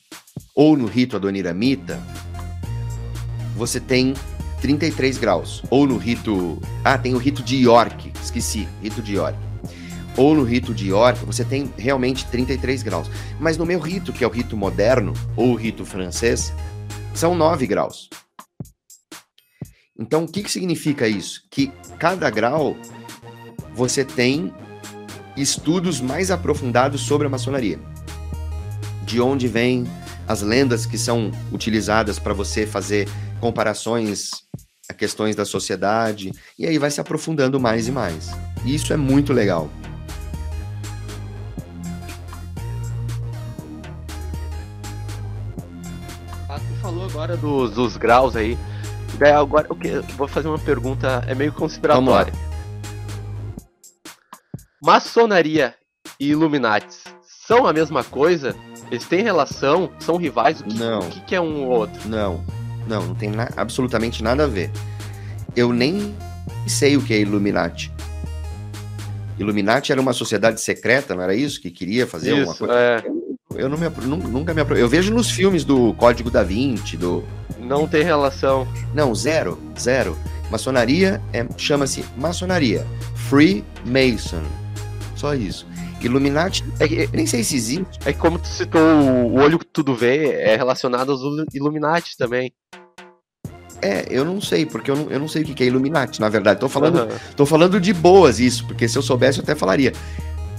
ou 0.55 0.77
no 0.77 0.87
rito 0.87 1.17
adoniramita, 1.17 2.01
você 3.57 3.81
tem 3.81 4.15
33 4.61 5.19
graus. 5.19 5.63
Ou 5.71 5.87
no 5.87 5.97
rito. 5.97 6.61
Ah, 6.85 6.99
tem 6.99 7.15
o 7.15 7.19
rito 7.19 7.43
de 7.43 7.57
York, 7.57 8.13
esqueci, 8.23 8.69
rito 8.83 9.03
de 9.03 9.15
York. 9.15 9.39
Ou 10.17 10.35
no 10.35 10.45
rito 10.45 10.73
de 10.73 10.89
York, 10.89 11.25
você 11.27 11.45
tem 11.45 11.71
realmente 11.77 12.25
33 12.27 12.83
graus. 12.83 13.11
Mas 13.39 13.59
no 13.59 13.67
meu 13.67 13.79
rito, 13.79 14.13
que 14.13 14.25
é 14.25 14.27
o 14.27 14.31
rito 14.31 14.57
moderno, 14.57 15.13
ou 15.37 15.53
o 15.53 15.55
rito 15.55 15.85
francês, 15.85 16.53
são 17.15 17.35
9 17.35 17.67
graus. 17.67 18.09
Então, 19.99 20.25
o 20.25 20.29
que, 20.29 20.43
que 20.43 20.51
significa 20.51 21.09
isso? 21.09 21.43
Que 21.51 21.73
cada 21.99 22.29
grau 22.29 22.77
você 23.75 24.05
tem 24.05 24.53
estudos 25.37 26.01
mais 26.01 26.31
aprofundados 26.31 27.01
sobre 27.01 27.27
a 27.27 27.31
maçonaria. 27.31 27.79
De 29.05 29.21
onde 29.21 29.49
vêm 29.49 29.87
as 30.29 30.43
lendas 30.43 30.85
que 30.85 30.99
são 30.99 31.31
utilizadas 31.53 32.19
para 32.19 32.35
você 32.35 32.67
fazer 32.67 33.09
comparações 33.41 34.31
a 34.89 34.95
questões 34.95 35.35
da 35.35 35.45
sociedade, 35.45 36.33
e 36.57 36.65
aí 36.65 36.79
vai 36.79 36.91
se 36.91 37.01
aprofundando 37.01 37.59
mais 37.59 37.89
e 37.89 37.91
mais. 37.91 38.31
E 38.65 38.75
isso 38.75 38.93
é 38.93 38.97
muito 38.97 39.33
legal. 39.33 39.69
Ah, 46.49 46.61
tu 46.61 46.81
falou 46.81 47.05
agora 47.05 47.37
dos, 47.37 47.73
dos 47.73 47.97
graus 47.97 48.37
aí. 48.37 48.57
Daí 49.19 49.33
agora, 49.33 49.67
okay, 49.71 50.01
vou 50.17 50.29
fazer 50.29 50.49
uma 50.49 50.59
pergunta, 50.59 51.25
é 51.27 51.35
meio 51.35 51.53
conspiratória. 51.53 52.33
Maçonaria 54.83 55.75
e 56.21 56.29
Illuminati 56.29 56.97
são 57.47 57.67
a 57.67 57.73
mesma 57.73 58.05
coisa? 58.05 58.55
Eles 58.91 59.07
têm 59.07 59.23
relação? 59.23 59.91
São 59.99 60.17
rivais? 60.17 60.61
O 60.61 60.65
que, 60.65 60.79
não. 60.79 61.01
O 61.01 61.11
que, 61.11 61.35
é 61.35 61.41
um 61.41 61.65
ou 61.65 61.71
outro? 61.71 62.09
Não, 62.09 62.45
não, 62.87 63.07
não 63.07 63.15
tem 63.15 63.31
na 63.31 63.49
absolutamente 63.57 64.23
nada 64.23 64.45
a 64.45 64.47
ver. 64.47 64.71
Eu 65.55 65.73
nem 65.73 66.15
sei 66.67 66.97
o 66.97 67.03
que 67.03 67.15
é 67.15 67.21
Illuminati. 67.21 67.93
Illuminati 69.39 69.93
era 69.93 70.01
uma 70.01 70.13
sociedade 70.13 70.61
secreta, 70.61 71.15
não 71.15 71.23
era 71.23 71.35
isso? 71.35 71.61
Que 71.61 71.71
queria 71.71 72.07
fazer 72.07 72.37
isso, 72.37 72.51
alguma 72.51 72.57
coisa? 72.57 72.75
É. 72.75 73.05
Eu, 73.51 73.61
eu 73.61 73.69
não 73.69 73.79
me, 73.79 73.89
nunca 74.29 74.53
me 74.53 74.63
Eu 74.79 74.89
vejo 74.89 75.13
nos 75.13 75.31
filmes 75.31 75.65
do 75.65 75.95
Código 75.95 76.31
da 76.31 76.43
Vinci, 76.43 76.97
do 76.97 77.25
não 77.59 77.87
tem 77.87 78.03
relação. 78.03 78.67
Não, 78.95 79.15
zero, 79.15 79.59
zero. 79.79 80.17
Maçonaria 80.51 81.21
é, 81.33 81.47
chama-se 81.57 82.05
maçonaria. 82.17 82.87
Freemason. 83.29 84.43
Só 85.17 85.35
isso. 85.35 85.67
Illuminati, 86.01 86.65
é, 86.79 87.09
nem 87.13 87.27
sei 87.27 87.43
se 87.43 87.57
existe. 87.57 87.99
É 88.05 88.13
que 88.13 88.19
como 88.19 88.39
tu 88.39 88.47
citou, 88.47 88.81
o 88.81 89.41
olho 89.41 89.59
que 89.59 89.67
tudo 89.67 89.95
vê 89.95 90.33
é 90.33 90.57
relacionado 90.57 91.11
aos 91.11 91.21
Illuminati 91.53 92.17
também. 92.17 92.53
É, 93.83 94.07
eu 94.09 94.25
não 94.25 94.41
sei, 94.41 94.65
porque 94.65 94.91
eu 94.91 94.97
não, 94.97 95.11
eu 95.11 95.19
não 95.19 95.29
sei 95.29 95.43
o 95.43 95.45
que 95.45 95.63
é 95.63 95.67
Illuminati, 95.67 96.21
na 96.21 96.29
verdade. 96.29 96.61
Tô 96.61 96.69
falando, 96.69 97.01
uhum. 97.01 97.19
tô 97.35 97.45
falando 97.45 97.81
de 97.81 97.93
boas 97.93 98.41
isso, 98.41 98.67
porque 98.67 98.89
se 98.89 98.97
eu 98.97 99.03
soubesse 99.03 99.39
eu 99.39 99.43
até 99.43 99.55
falaria. 99.55 99.93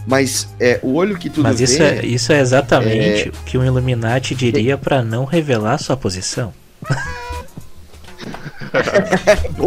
Mas 0.06 0.48
é, 0.60 0.80
o 0.84 0.94
olho 0.94 1.18
que 1.18 1.30
tudo 1.30 1.44
Mas 1.44 1.60
isso 1.60 1.80
vê... 1.80 1.84
É, 1.84 2.06
isso 2.06 2.32
é 2.32 2.40
exatamente 2.40 3.28
é... 3.28 3.30
o 3.30 3.44
que 3.44 3.58
um 3.58 3.66
Illuminati 3.66 4.34
diria 4.34 4.78
para 4.78 5.04
não 5.04 5.26
revelar 5.26 5.78
sua 5.80 5.98
posição. 5.98 6.54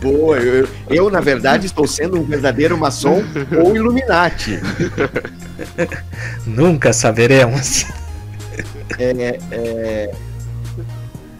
Boa, 0.00 0.38
eu, 0.38 0.68
eu, 0.88 1.10
na 1.10 1.20
verdade 1.20 1.66
estou 1.66 1.86
sendo 1.86 2.18
um 2.18 2.24
verdadeiro 2.24 2.78
maçom 2.78 3.22
ou 3.58 3.74
Illuminati. 3.74 4.60
Nunca 6.46 6.92
saberemos. 6.92 7.84
É, 8.98 9.38
é, 9.50 10.14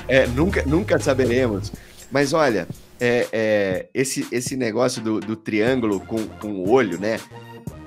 é, 0.09 0.27
nunca, 0.29 0.63
nunca 0.67 0.99
saberemos. 0.99 1.73
Mas 2.11 2.33
olha, 2.33 2.67
é, 3.01 3.27
é, 3.33 3.87
esse, 3.95 4.27
esse 4.31 4.57
negócio 4.57 5.03
do, 5.03 5.21
do 5.21 5.37
triângulo 5.37 6.01
com, 6.01 6.27
com 6.27 6.49
o 6.49 6.71
olho, 6.71 6.99
né? 6.99 7.19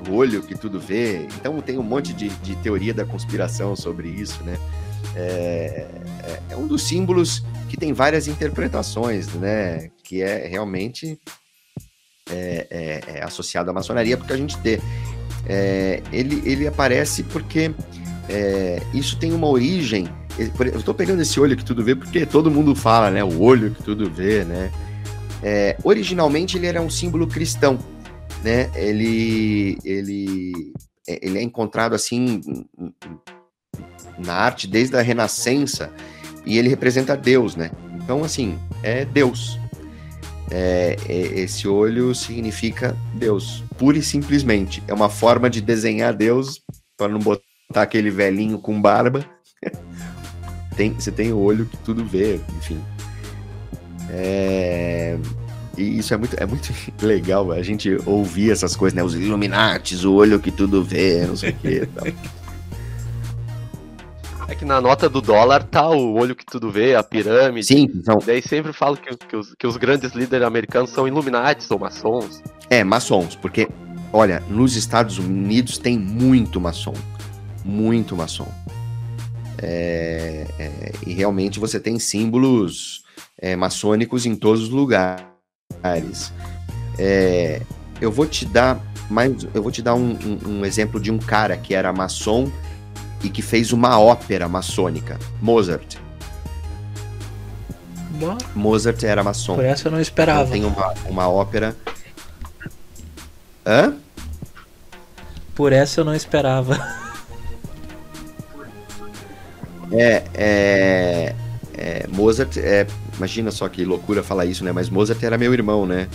O 0.08 0.14
olho 0.14 0.42
que 0.42 0.56
tudo 0.56 0.80
vê. 0.80 1.28
Então 1.38 1.60
tem 1.62 1.78
um 1.78 1.84
monte 1.84 2.14
de, 2.14 2.30
de 2.30 2.56
teoria 2.58 2.94
da 2.94 3.06
conspiração 3.06 3.76
sobre 3.76 4.10
isso, 4.10 4.42
né? 4.44 4.58
É, 5.16 5.86
é, 6.24 6.40
é 6.52 6.56
um 6.56 6.68
dos 6.68 6.84
símbolos 6.84 7.44
que 7.70 7.78
tem 7.78 7.94
várias 7.94 8.28
interpretações, 8.28 9.28
né? 9.34 9.90
Que 10.04 10.22
é 10.22 10.48
realmente 10.48 11.20
é, 12.30 12.68
é, 12.70 13.18
é 13.18 13.24
associado 13.24 13.70
à 13.70 13.74
maçonaria, 13.74 14.18
porque 14.18 14.34
a 14.34 14.38
gente 14.38 14.58
tem. 14.60 14.80
É, 15.46 16.02
ele, 16.12 16.42
ele 16.46 16.68
aparece 16.68 17.24
porque 17.24 17.72
é, 18.28 18.82
isso 18.94 19.18
tem 19.18 19.32
uma 19.34 19.48
origem. 19.48 20.08
Eu 20.38 20.80
estou 20.80 20.94
pegando 20.94 21.22
esse 21.22 21.38
olho 21.40 21.58
que 21.58 21.66
tudo 21.66 21.84
vê 21.84 21.96
porque 21.96 22.26
todo 22.26 22.50
mundo 22.50 22.74
fala, 22.74 23.12
né? 23.12 23.24
O 23.24 23.42
olho 23.42 23.72
que 23.72 23.84
tudo 23.84 24.10
vê, 24.10 24.46
né? 24.46 24.72
Originalmente 25.84 26.58
ele 26.58 26.68
era 26.68 26.82
um 26.82 26.90
símbolo 26.90 27.28
cristão, 27.28 27.78
né? 28.42 28.70
Ele, 28.74 29.78
ele, 29.84 30.74
ele 31.06 31.40
é 31.40 31.42
encontrado 31.42 31.94
assim 31.94 32.42
na 34.20 34.34
arte 34.34 34.68
desde 34.68 34.96
a 34.96 35.02
Renascença 35.02 35.92
e 36.46 36.58
ele 36.58 36.70
representa 36.70 37.16
Deus, 37.16 37.56
né? 37.56 37.72
Então, 37.96 38.24
assim, 38.24 38.58
é 38.84 39.06
Deus. 39.06 39.60
É, 40.52 40.96
é, 41.08 41.14
esse 41.40 41.68
olho 41.68 42.16
significa 42.16 42.98
Deus, 43.14 43.64
pura 43.78 43.98
e 43.98 44.02
simplesmente. 44.02 44.82
É 44.88 44.94
uma 44.94 45.10
forma 45.10 45.50
de 45.50 45.62
desenhar 45.62 46.14
Deus 46.14 46.62
para 46.98 47.08
não 47.08 47.20
botar 47.20 47.42
aquele 47.76 48.10
velhinho 48.10 48.58
com 48.58 48.82
barba. 48.82 49.24
tem, 50.76 50.94
você 50.94 51.12
tem 51.12 51.32
o 51.32 51.38
olho 51.38 51.66
que 51.66 51.78
tudo 51.78 52.04
vê, 52.04 52.40
enfim. 52.58 52.82
É, 54.10 55.18
e 55.78 56.00
isso 56.00 56.14
é 56.14 56.18
muito, 56.18 56.36
é 56.36 56.46
muito 56.46 56.74
legal 57.06 57.52
a 57.52 57.62
gente 57.62 57.98
ouvir 58.06 58.52
essas 58.52 58.76
coisas, 58.76 58.96
né? 58.96 59.04
Os 59.04 59.14
Illuminates, 59.14 60.04
o 60.04 60.14
olho 60.14 60.40
que 60.40 60.52
tudo 60.52 60.84
vê, 60.84 61.26
não 61.28 61.36
sei 61.36 61.52
o 61.52 61.56
quê. 61.56 61.88
É 64.50 64.56
que 64.56 64.66
na 64.66 64.82
nota 64.82 65.08
do 65.08 65.22
dólar 65.22 65.64
tá 65.64 65.88
o 65.88 66.16
olho 66.16 66.36
que 66.36 66.44
tudo 66.44 66.72
vê, 66.72 66.96
a 66.96 67.04
pirâmide. 67.04 67.68
Sim, 67.68 67.88
então. 67.94 68.18
Daí 68.26 68.42
sempre 68.42 68.74
falo 68.74 68.98
que, 68.98 69.16
que, 69.16 69.36
os, 69.36 69.54
que 69.54 69.68
os 69.68 69.78
grandes 69.78 70.14
líderes 70.14 70.46
americanos 70.46 70.90
são 70.90 71.08
Illuminates 71.08 71.70
ou 71.70 71.78
maçons. 71.78 72.42
É, 72.68 72.84
maçons, 72.84 73.36
porque, 73.36 73.70
olha, 74.12 74.42
nos 74.50 74.76
Estados 74.76 75.20
Unidos 75.20 75.78
tem 75.78 76.00
muito 76.00 76.60
maçom. 76.60 76.96
Muito 77.64 78.16
maçom. 78.16 78.52
É, 79.62 80.48
é, 80.58 80.92
e 81.06 81.14
realmente 81.14 81.60
você 81.60 81.80
tem 81.80 82.00
símbolos 82.00 83.04
é, 83.38 83.56
maçônicos 83.56 84.26
em 84.26 84.36
todos 84.36 84.64
os 84.64 84.70
lugares. 84.70 86.34
É, 86.98 87.62
eu 88.02 88.12
vou 88.12 88.26
te 88.26 88.46
dar 88.46 88.82
mais, 89.12 89.48
eu 89.54 89.62
vou 89.62 89.72
te 89.72 89.84
dar 89.84 89.94
um, 89.94 90.18
um, 90.26 90.50
um 90.50 90.66
exemplo 90.66 91.00
de 91.00 91.12
um 91.12 91.20
cara 91.20 91.56
que 91.56 91.76
era 91.76 91.94
maçom 91.94 92.52
e 93.24 93.30
que 93.30 93.42
fez 93.42 93.72
uma 93.74 94.00
ópera 94.00 94.48
maçônica, 94.48 95.20
Mozart. 95.42 95.98
Boa. 98.12 98.38
Mozart 98.56 99.04
era 99.04 99.24
maçom. 99.24 99.56
Por 99.56 99.66
essa 99.66 99.88
eu 99.88 99.92
não 99.92 100.02
esperava. 100.02 100.58
Então, 100.58 100.72
tem 100.72 100.84
uma, 100.84 100.94
uma 101.10 101.30
ópera. 101.30 101.76
Hã? 103.66 103.96
Por 105.56 105.72
essa 105.72 106.02
eu 106.02 106.06
não 106.06 106.16
esperava. 106.16 107.00
É, 109.92 110.24
é, 110.36 111.36
é, 111.76 112.08
Mozart, 112.10 112.58
é, 112.58 112.86
imagina 113.18 113.52
só 113.52 113.68
que 113.68 113.84
loucura 113.84 114.22
falar 114.22 114.46
isso, 114.46 114.64
né? 114.64 114.72
Mas 114.72 114.90
Mozart 114.90 115.22
era 115.24 115.38
meu 115.38 115.54
irmão, 115.54 115.86
né? 115.86 116.08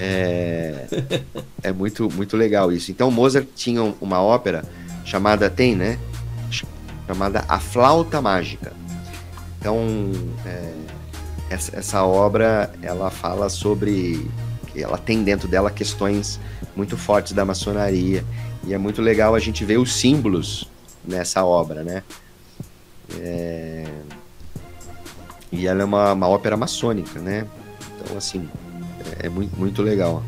É, 0.00 0.86
é 1.62 1.72
muito, 1.72 2.08
muito 2.10 2.36
legal 2.36 2.72
isso. 2.72 2.90
Então 2.90 3.10
Mozart 3.10 3.46
tinha 3.54 3.82
uma 4.00 4.22
ópera 4.22 4.64
chamada 5.08 5.48
tem, 5.48 5.74
né? 5.74 5.98
Chamada 7.06 7.42
A 7.48 7.58
Flauta 7.58 8.20
Mágica. 8.20 8.74
Então, 9.58 10.12
é, 10.44 10.74
essa, 11.48 11.76
essa 11.76 12.04
obra 12.04 12.70
ela 12.82 13.10
fala 13.10 13.48
sobre, 13.48 14.30
ela 14.76 14.98
tem 14.98 15.24
dentro 15.24 15.48
dela 15.48 15.70
questões 15.70 16.38
muito 16.76 16.96
fortes 16.96 17.32
da 17.32 17.44
maçonaria 17.44 18.22
e 18.64 18.74
é 18.74 18.78
muito 18.78 19.00
legal 19.00 19.34
a 19.34 19.38
gente 19.38 19.64
ver 19.64 19.78
os 19.78 19.94
símbolos 19.94 20.70
nessa 21.02 21.42
obra, 21.42 21.82
né? 21.82 22.02
É... 23.18 23.84
E 25.50 25.66
ela 25.66 25.80
é 25.80 25.84
uma, 25.84 26.12
uma 26.12 26.28
ópera 26.28 26.54
maçônica, 26.54 27.18
né? 27.18 27.46
Então, 27.96 28.18
assim, 28.18 28.46
é, 29.18 29.26
é 29.26 29.28
muito, 29.30 29.58
muito 29.58 29.82
legal. 29.82 30.22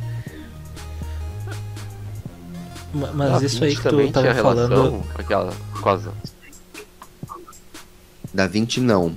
Mas 2.93 3.43
isso 3.43 3.64
aí 3.64 3.76
que 3.76 3.82
tu 3.82 4.11
tava 4.12 4.34
falando. 4.34 5.03
Aquela 5.14 5.53
coisa. 5.80 6.12
Da 8.32 8.47
20 8.47 8.80
não. 8.80 9.14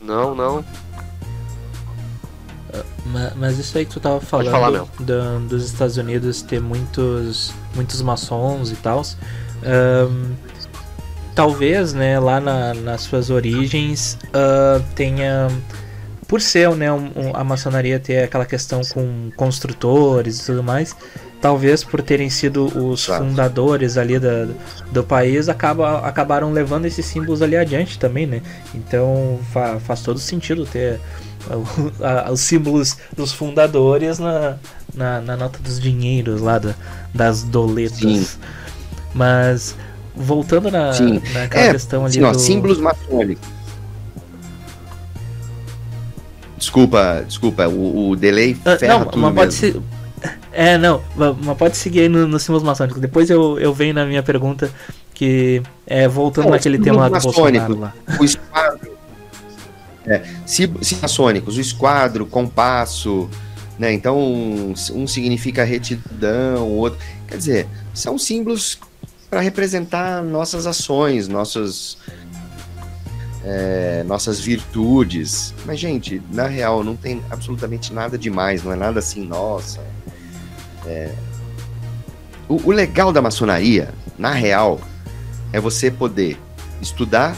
Não, 0.00 0.34
não. 0.34 0.64
Ah, 2.72 3.32
mas 3.36 3.58
isso 3.58 3.76
aí 3.78 3.84
que 3.84 3.92
tu 3.92 4.00
tava 4.00 4.20
falando 4.20 4.88
do, 4.98 5.48
dos 5.48 5.64
Estados 5.64 5.96
Unidos 5.96 6.42
ter 6.42 6.60
muitos 6.60 7.52
muitos 7.74 8.02
maçons 8.02 8.70
e 8.70 8.76
tal. 8.76 9.02
Um, 9.64 10.34
talvez, 11.34 11.92
né, 11.92 12.18
lá 12.18 12.40
na, 12.40 12.74
nas 12.74 13.02
suas 13.02 13.30
origens 13.30 14.18
uh, 14.26 14.82
tenha 14.94 15.48
por 16.26 16.40
ser 16.40 16.74
né, 16.74 16.92
um, 16.92 17.10
a 17.34 17.44
maçonaria 17.44 18.00
ter 18.00 18.24
aquela 18.24 18.44
questão 18.44 18.80
com 18.92 19.30
construtores 19.36 20.40
e 20.40 20.46
tudo 20.46 20.62
mais, 20.62 20.96
talvez 21.46 21.84
por 21.84 22.02
terem 22.02 22.28
sido 22.28 22.64
os 22.66 23.06
claro. 23.06 23.24
fundadores 23.24 23.96
ali 23.96 24.18
da, 24.18 24.48
do 24.90 25.04
país, 25.04 25.48
acaba, 25.48 26.00
acabaram 26.00 26.50
levando 26.50 26.86
esses 26.86 27.06
símbolos 27.06 27.40
ali 27.40 27.56
adiante 27.56 28.00
também, 28.00 28.26
né? 28.26 28.42
Então 28.74 29.38
fa, 29.52 29.78
faz 29.78 30.02
todo 30.02 30.18
sentido 30.18 30.66
ter 30.66 30.98
a, 32.02 32.26
a, 32.28 32.32
os 32.32 32.40
símbolos 32.40 32.96
dos 33.16 33.30
fundadores 33.30 34.18
na, 34.18 34.56
na, 34.92 35.20
na, 35.20 35.36
nota 35.36 35.60
dos 35.60 35.78
dinheiros 35.78 36.40
lá 36.40 36.58
da, 36.58 36.74
das 37.14 37.44
doletas. 37.44 37.98
Sim. 37.98 38.26
Mas 39.14 39.76
voltando 40.16 40.68
na, 40.68 40.90
naquela 41.32 41.64
é, 41.64 41.72
questão 41.72 42.04
ali 42.04 42.14
sim, 42.14 42.24
ó, 42.24 42.32
do... 42.32 42.40
símbolos 42.40 42.78
maçônicos 42.78 43.56
Desculpa, 46.58 47.22
desculpa, 47.26 47.68
o, 47.68 48.10
o 48.10 48.16
delay 48.16 48.54
uh, 48.54 48.78
ferra 48.78 48.98
não, 48.98 49.04
tudo 49.04 49.18
mas 49.20 49.34
pode 49.34 49.54
ser... 49.54 49.76
É, 50.58 50.78
não, 50.78 51.02
mas 51.14 51.58
pode 51.58 51.76
seguir 51.76 52.00
aí 52.00 52.08
nos 52.08 52.26
no 52.26 52.40
símbolos 52.40 52.62
maçônicos. 52.62 52.98
Depois 52.98 53.28
eu, 53.28 53.58
eu 53.58 53.74
venho 53.74 53.92
na 53.92 54.06
minha 54.06 54.22
pergunta, 54.22 54.70
que 55.12 55.62
é 55.86 56.08
voltando 56.08 56.46
não, 56.46 56.52
naquele 56.52 56.78
tema 56.78 57.00
lá 57.00 57.08
do 57.10 57.20
Bolsonaro 57.20 57.78
lá. 57.78 57.94
O 58.18 58.24
esquadro. 58.24 58.96
É, 60.06 60.22
símbolos 60.46 60.94
maçônicos, 60.94 61.58
o 61.58 61.60
esquadro, 61.60 62.24
compasso, 62.24 63.28
né? 63.78 63.92
Então, 63.92 64.18
um, 64.18 64.72
um 64.94 65.06
significa 65.06 65.62
retidão, 65.62 66.66
o 66.66 66.76
outro. 66.76 66.98
Quer 67.28 67.36
dizer, 67.36 67.66
são 67.92 68.18
símbolos 68.18 68.78
para 69.28 69.40
representar 69.40 70.22
nossas 70.22 70.66
ações, 70.66 71.28
nossos 71.28 71.98
é, 73.44 74.02
nossas 74.04 74.40
virtudes. 74.40 75.54
Mas, 75.64 75.78
gente, 75.78 76.20
na 76.32 76.46
real, 76.46 76.82
não 76.82 76.96
tem 76.96 77.22
absolutamente 77.30 77.92
nada 77.92 78.18
demais, 78.18 78.62
não 78.62 78.72
é 78.72 78.76
nada 78.76 78.98
assim, 78.98 79.24
nossa. 79.24 79.80
É... 80.86 81.14
O, 82.48 82.68
o 82.68 82.70
legal 82.70 83.12
da 83.12 83.20
maçonaria, 83.20 83.92
na 84.18 84.30
real, 84.30 84.80
é 85.52 85.60
você 85.60 85.90
poder 85.90 86.38
estudar, 86.80 87.36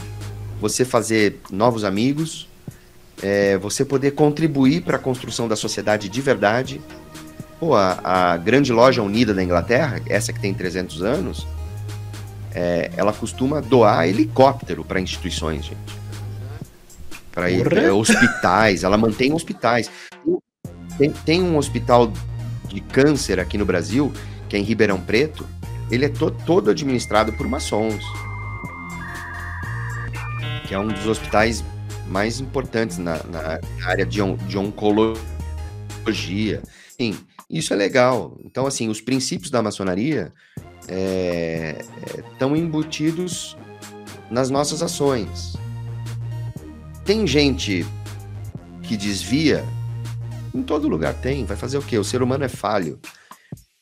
você 0.61 0.85
fazer 0.85 1.39
novos 1.49 1.83
amigos, 1.83 2.47
é, 3.21 3.57
você 3.57 3.83
poder 3.83 4.11
contribuir 4.11 4.81
para 4.81 4.97
a 4.97 4.99
construção 4.99 5.47
da 5.47 5.55
sociedade 5.55 6.07
de 6.07 6.21
verdade. 6.21 6.79
Pô, 7.59 7.75
a, 7.75 7.99
a, 8.03 8.37
grande 8.37 8.71
loja 8.71 9.01
unida 9.01 9.33
da 9.33 9.43
Inglaterra, 9.43 10.01
essa 10.07 10.31
que 10.31 10.39
tem 10.39 10.53
300 10.53 11.01
anos, 11.01 11.47
é, 12.53 12.91
ela 12.95 13.11
costuma 13.11 13.59
doar 13.59 14.07
helicóptero 14.07 14.85
para 14.85 15.01
instituições, 15.01 15.65
gente 15.65 15.99
para 17.39 17.49
é, 17.51 17.91
hospitais, 17.91 18.83
ela 18.83 18.97
mantém 18.97 19.33
hospitais. 19.33 19.89
Tem, 20.97 21.11
tem, 21.11 21.41
um 21.41 21.57
hospital 21.57 22.11
de 22.69 22.79
câncer 22.79 23.39
aqui 23.39 23.57
no 23.57 23.65
Brasil, 23.65 24.13
que 24.47 24.55
é 24.55 24.59
em 24.59 24.63
Ribeirão 24.63 25.01
Preto, 25.01 25.45
ele 25.91 26.05
é 26.05 26.09
to, 26.09 26.31
todo 26.45 26.69
administrado 26.69 27.33
por 27.33 27.47
maçons. 27.47 28.03
Que 30.67 30.73
é 30.73 30.79
um 30.79 30.87
dos 30.87 31.07
hospitais 31.07 31.63
mais 32.07 32.39
importantes 32.39 32.97
na, 32.97 33.21
na 33.23 33.59
área 33.85 34.05
de, 34.05 34.21
on, 34.21 34.35
de 34.35 34.57
oncologia. 34.57 36.61
Sim, 36.97 37.17
isso 37.49 37.73
é 37.73 37.75
legal. 37.75 38.37
Então, 38.45 38.67
assim, 38.67 38.87
os 38.87 39.01
princípios 39.01 39.49
da 39.49 39.61
maçonaria 39.61 40.31
estão 40.81 42.55
é, 42.55 42.57
é, 42.57 42.61
embutidos 42.61 43.57
nas 44.29 44.49
nossas 44.49 44.83
ações. 44.83 45.55
Tem 47.03 47.25
gente 47.25 47.85
que 48.83 48.95
desvia, 48.95 49.65
em 50.53 50.63
todo 50.63 50.87
lugar 50.87 51.13
tem, 51.13 51.45
vai 51.45 51.57
fazer 51.57 51.77
o 51.77 51.81
quê? 51.81 51.97
O 51.97 52.03
ser 52.03 52.21
humano 52.21 52.43
é 52.43 52.49
falho. 52.49 52.99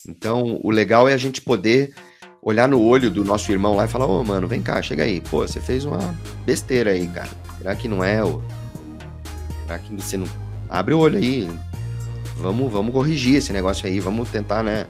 Então, 0.08 0.60
o 0.64 0.72
legal 0.72 1.08
é 1.08 1.14
a 1.14 1.18
gente 1.18 1.42
poder 1.42 1.94
olhar 2.42 2.68
no 2.68 2.82
olho 2.82 3.12
do 3.12 3.26
nosso 3.26 3.52
irmão 3.52 3.76
lá 3.76 3.86
e 3.86 3.90
falar: 3.90 4.06
Ô, 4.06 4.22
oh, 4.22 4.24
mano, 4.24 4.48
vem 4.48 4.62
cá, 4.62 4.82
chega 4.82 5.04
aí. 5.04 5.20
Pô, 5.20 5.46
você 5.46 5.60
fez 5.60 5.84
uma 5.84 6.16
besteira 6.46 6.92
aí, 6.92 7.08
cara. 7.08 7.30
Será 7.58 7.76
que 7.76 7.88
não 7.88 8.04
é. 8.04 8.22
Será 9.64 9.80
que 9.80 9.94
você 9.94 10.18
não. 10.18 10.28
Abre 10.70 10.94
o 10.94 11.00
olho 11.00 11.18
aí. 11.18 11.50
Vamos, 12.38 12.72
vamos 12.72 12.94
corrigir 12.94 13.36
esse 13.36 13.52
negócio 13.52 13.88
aí, 13.88 14.00
vamos 14.00 14.30
tentar, 14.30 14.64
né? 14.64 14.86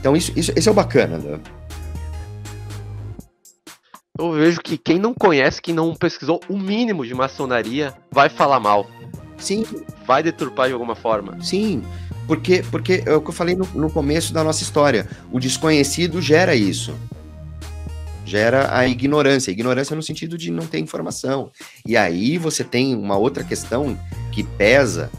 Então, 0.00 0.16
isso, 0.16 0.32
isso, 0.34 0.52
esse 0.56 0.68
é 0.68 0.72
o 0.72 0.74
bacana, 0.74 1.16
né? 1.16 1.38
Eu 4.18 4.32
vejo 4.32 4.60
que 4.60 4.76
quem 4.76 4.98
não 4.98 5.14
conhece, 5.14 5.62
quem 5.62 5.74
não 5.74 5.94
pesquisou 5.94 6.40
o 6.48 6.58
mínimo 6.58 7.06
de 7.06 7.14
maçonaria, 7.14 7.94
vai 8.10 8.28
falar 8.28 8.60
mal. 8.60 8.86
Sim. 9.42 9.64
Vai 10.06 10.22
deturpar 10.22 10.68
de 10.68 10.72
alguma 10.72 10.94
forma. 10.94 11.38
Sim. 11.42 11.82
Porque, 12.26 12.64
porque 12.70 13.02
é 13.04 13.14
o 13.14 13.20
que 13.20 13.30
eu 13.30 13.34
falei 13.34 13.54
no, 13.54 13.66
no 13.74 13.90
começo 13.90 14.32
da 14.32 14.42
nossa 14.44 14.62
história. 14.62 15.08
O 15.30 15.40
desconhecido 15.40 16.20
gera 16.20 16.54
isso 16.54 16.94
gera 18.32 18.74
a 18.74 18.88
ignorância. 18.88 19.50
Ignorância 19.50 19.94
no 19.94 20.02
sentido 20.02 20.38
de 20.38 20.50
não 20.50 20.66
ter 20.66 20.78
informação. 20.78 21.50
E 21.86 21.98
aí 21.98 22.38
você 22.38 22.64
tem 22.64 22.94
uma 22.94 23.16
outra 23.16 23.44
questão 23.44 23.98
que 24.32 24.42
pesa, 24.42 25.10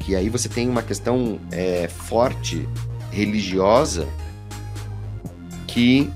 que 0.00 0.14
aí 0.14 0.28
você 0.28 0.46
tem 0.46 0.68
uma 0.68 0.82
questão 0.82 1.40
é, 1.50 1.88
forte, 1.88 2.68
religiosa, 3.10 4.06
que 5.66 6.10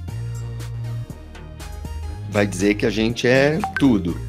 vai 2.30 2.46
dizer 2.46 2.74
que 2.74 2.84
a 2.84 2.90
gente 2.90 3.26
é 3.26 3.58
tudo. 3.78 4.27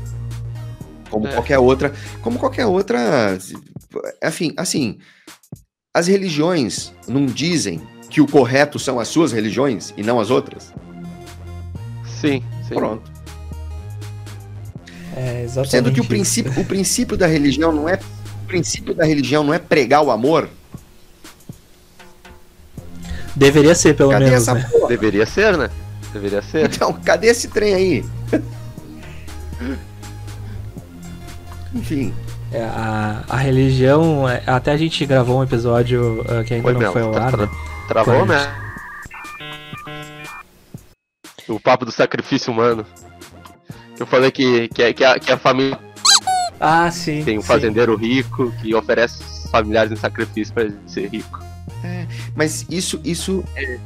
Como 1.09 1.27
é. 1.27 1.31
qualquer 1.33 1.59
outra. 1.59 1.93
Como 2.21 2.39
qualquer 2.39 2.65
outra. 2.65 3.37
Enfim, 4.23 4.53
assim. 4.57 4.97
As 5.93 6.07
religiões 6.07 6.93
não 7.07 7.25
dizem 7.25 7.81
que 8.09 8.21
o 8.21 8.27
correto 8.27 8.77
são 8.77 8.99
as 8.99 9.07
suas 9.07 9.31
religiões 9.31 9.93
e 9.97 10.03
não 10.03 10.19
as 10.19 10.29
outras? 10.29 10.71
Sim, 12.05 12.43
sim. 12.67 12.75
Pronto. 12.75 13.11
É, 15.15 15.47
Sendo 15.65 15.91
que 15.91 15.99
o 15.99 16.05
princípio, 16.05 16.51
o 16.59 16.65
princípio 16.65 17.17
da 17.17 17.27
religião 17.27 17.71
não 17.71 17.89
é 17.89 17.99
o 18.43 18.47
princípio 18.47 18.93
da 18.93 19.03
religião 19.03 19.43
não 19.43 19.53
é 19.53 19.59
pregar 19.59 20.03
o 20.03 20.11
amor. 20.11 20.49
Deveria 23.35 23.75
ser, 23.75 23.95
pelo 23.95 24.11
cadê 24.11 24.25
menos. 24.25 24.47
Né? 24.47 24.69
Deveria 24.87 25.25
ser, 25.25 25.57
né? 25.57 25.69
Deveria 26.11 26.41
ser. 26.41 26.65
Então, 26.65 26.93
cadê 26.93 27.27
esse 27.27 27.47
trem 27.47 27.73
aí? 27.73 28.05
Enfim. 31.73 32.13
É, 32.51 32.63
a, 32.63 33.23
a 33.29 33.37
religião. 33.37 34.27
É, 34.27 34.41
até 34.47 34.71
a 34.71 34.77
gente 34.77 35.05
gravou 35.05 35.39
um 35.39 35.43
episódio 35.43 36.21
uh, 36.21 36.43
que 36.43 36.55
ainda 36.55 36.63
foi 36.63 36.73
não 36.73 36.79
mesmo, 36.79 36.93
foi 36.93 37.01
ao 37.01 37.15
ar, 37.15 37.37
né? 37.37 37.49
Travou, 37.87 38.25
né? 38.25 38.55
O 41.47 41.59
papo 41.59 41.85
do 41.85 41.91
sacrifício 41.91 42.51
humano. 42.51 42.85
Eu 43.99 44.05
falei 44.05 44.31
que, 44.31 44.67
que, 44.69 44.93
que, 44.93 45.03
a, 45.03 45.19
que 45.19 45.31
a 45.31 45.37
família. 45.37 45.79
Ah, 46.59 46.89
sim. 46.91 47.23
Tem 47.23 47.37
um 47.37 47.41
sim. 47.41 47.47
fazendeiro 47.47 47.95
rico 47.95 48.51
que 48.61 48.73
oferece 48.73 49.49
familiares 49.49 49.91
em 49.91 49.95
sacrifício 49.95 50.53
para 50.53 50.63
ele 50.63 50.77
ser 50.87 51.07
rico. 51.07 51.39
É, 51.83 52.05
mas 52.35 52.65
isso. 52.69 52.99
isso 53.03 53.43
é, 53.55 53.79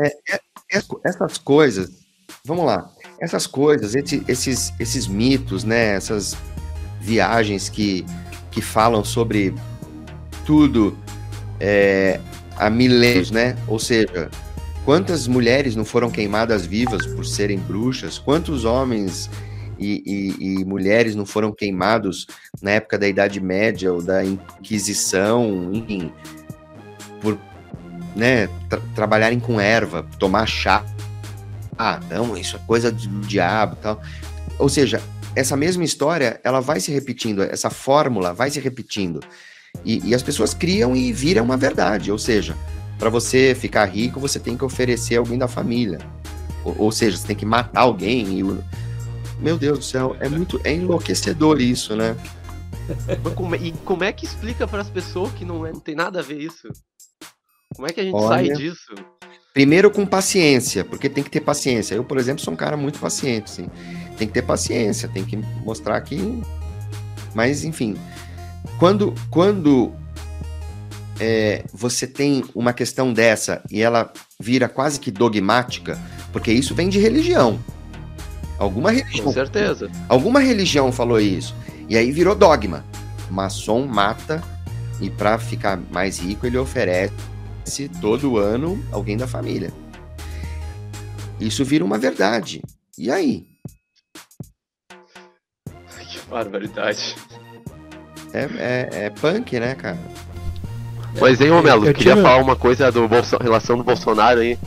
é, 0.00 0.06
é, 0.30 0.40
é 0.72 0.80
essas 1.04 1.38
coisas. 1.38 2.00
Vamos 2.44 2.64
lá. 2.64 2.90
Essas 3.20 3.46
coisas, 3.46 3.94
esse, 3.94 4.24
esses, 4.26 4.72
esses 4.78 5.06
mitos, 5.06 5.62
né? 5.62 5.94
Essas 5.94 6.36
viagens 7.00 7.68
que, 7.68 8.04
que 8.50 8.60
falam 8.60 9.04
sobre 9.04 9.54
tudo 10.44 10.96
é, 11.58 12.20
há 12.56 12.68
milênios, 12.70 13.30
né? 13.30 13.56
Ou 13.66 13.78
seja, 13.78 14.30
quantas 14.84 15.26
mulheres 15.26 15.74
não 15.76 15.84
foram 15.84 16.10
queimadas 16.10 16.66
vivas 16.66 17.06
por 17.06 17.24
serem 17.24 17.58
bruxas? 17.58 18.18
Quantos 18.18 18.64
homens 18.64 19.30
e, 19.78 20.02
e, 20.38 20.60
e, 20.60 20.64
mulheres 20.64 21.14
não 21.14 21.24
foram 21.24 21.52
queimados 21.52 22.26
na 22.60 22.72
época 22.72 22.98
da 22.98 23.08
Idade 23.08 23.40
Média 23.40 23.90
ou 23.90 24.02
da 24.02 24.22
Inquisição, 24.24 25.70
enfim, 25.72 26.12
por 27.20 27.38
né, 28.14 28.48
tra 28.68 28.80
trabalharem 28.94 29.40
com 29.40 29.58
erva, 29.58 30.06
tomar 30.18 30.46
chá. 30.46 30.84
Ah, 31.78 31.98
não, 32.10 32.36
isso 32.36 32.56
é 32.56 32.60
coisa 32.66 32.92
do 32.92 33.20
diabo 33.20 33.76
tal. 33.76 34.02
Ou 34.58 34.68
seja, 34.68 35.00
essa 35.34 35.56
mesma 35.56 35.84
história, 35.84 36.40
ela 36.42 36.60
vai 36.60 36.80
se 36.80 36.90
repetindo, 36.90 37.42
essa 37.42 37.70
fórmula 37.70 38.32
vai 38.32 38.50
se 38.50 38.60
repetindo. 38.60 39.20
E, 39.84 40.08
e 40.08 40.14
as 40.14 40.22
pessoas 40.22 40.52
criam 40.52 40.96
e 40.96 41.12
viram 41.12 41.44
uma 41.44 41.56
verdade. 41.56 42.10
Ou 42.10 42.18
seja, 42.18 42.56
para 42.98 43.08
você 43.08 43.54
ficar 43.54 43.84
rico, 43.84 44.18
você 44.18 44.38
tem 44.38 44.56
que 44.56 44.64
oferecer 44.64 45.16
alguém 45.16 45.38
da 45.38 45.48
família. 45.48 45.98
Ou, 46.64 46.76
ou 46.78 46.92
seja, 46.92 47.16
você 47.16 47.28
tem 47.28 47.36
que 47.36 47.46
matar 47.46 47.82
alguém. 47.82 48.40
E, 48.40 48.42
meu 49.38 49.56
Deus 49.56 49.78
do 49.78 49.84
céu, 49.84 50.16
é 50.20 50.28
muito 50.28 50.60
é 50.64 50.74
enlouquecedor 50.74 51.60
isso, 51.60 51.94
né? 51.94 52.16
Como, 53.36 53.54
e 53.54 53.70
como 53.84 54.02
é 54.02 54.12
que 54.12 54.24
explica 54.24 54.66
para 54.66 54.82
as 54.82 54.90
pessoas 54.90 55.32
que 55.32 55.44
não, 55.44 55.64
é, 55.64 55.72
não 55.72 55.78
tem 55.78 55.94
nada 55.94 56.18
a 56.18 56.22
ver 56.22 56.40
isso? 56.40 56.68
Como 57.76 57.86
é 57.86 57.92
que 57.92 58.00
a 58.00 58.04
gente 58.04 58.16
Olha, 58.16 58.28
sai 58.28 58.48
disso? 58.48 58.92
Primeiro 59.54 59.92
com 59.92 60.04
paciência, 60.04 60.84
porque 60.84 61.08
tem 61.08 61.22
que 61.22 61.30
ter 61.30 61.40
paciência. 61.40 61.94
Eu, 61.94 62.02
por 62.02 62.18
exemplo, 62.18 62.42
sou 62.42 62.52
um 62.52 62.56
cara 62.56 62.76
muito 62.76 62.98
paciente, 62.98 63.48
sim 63.48 63.68
tem 64.20 64.28
que 64.28 64.34
ter 64.34 64.42
paciência, 64.42 65.08
tem 65.08 65.24
que 65.24 65.36
mostrar 65.64 65.98
que. 66.02 66.42
Mas, 67.34 67.64
enfim, 67.64 67.96
quando, 68.78 69.14
quando 69.30 69.92
é, 71.18 71.64
você 71.72 72.06
tem 72.06 72.44
uma 72.54 72.74
questão 72.74 73.14
dessa 73.14 73.62
e 73.70 73.80
ela 73.80 74.12
vira 74.38 74.68
quase 74.68 75.00
que 75.00 75.10
dogmática, 75.10 75.98
porque 76.32 76.52
isso 76.52 76.74
vem 76.74 76.90
de 76.90 76.98
religião. 76.98 77.58
Alguma 78.58 78.90
religião. 78.90 79.24
Com 79.24 79.32
certeza. 79.32 79.90
Alguma 80.06 80.38
religião 80.38 80.92
falou 80.92 81.18
isso. 81.18 81.56
E 81.88 81.96
aí 81.96 82.12
virou 82.12 82.34
dogma. 82.34 82.84
Maçom 83.30 83.86
mata 83.86 84.42
e 85.00 85.08
para 85.08 85.38
ficar 85.38 85.80
mais 85.90 86.18
rico 86.18 86.46
ele 86.46 86.58
oferece 86.58 87.88
todo 88.02 88.36
ano 88.36 88.84
alguém 88.92 89.16
da 89.16 89.26
família. 89.26 89.72
Isso 91.40 91.64
vira 91.64 91.82
uma 91.82 91.96
verdade. 91.96 92.60
E 92.98 93.10
aí? 93.10 93.49
Barbaridade. 96.30 97.16
É, 98.32 98.48
é, 98.58 98.88
é 99.06 99.10
punk, 99.10 99.58
né, 99.58 99.74
cara? 99.74 99.98
Mas, 101.20 101.40
hein, 101.40 101.50
Romelo, 101.50 101.86
eu 101.86 101.94
queria 101.94 102.12
tive... 102.12 102.22
falar 102.22 102.40
uma 102.40 102.54
coisa 102.54 102.90
do 102.92 103.08
Bolso... 103.08 103.36
relação 103.40 103.76
do 103.76 103.82
Bolsonaro 103.82 104.40
aí. 104.40 104.58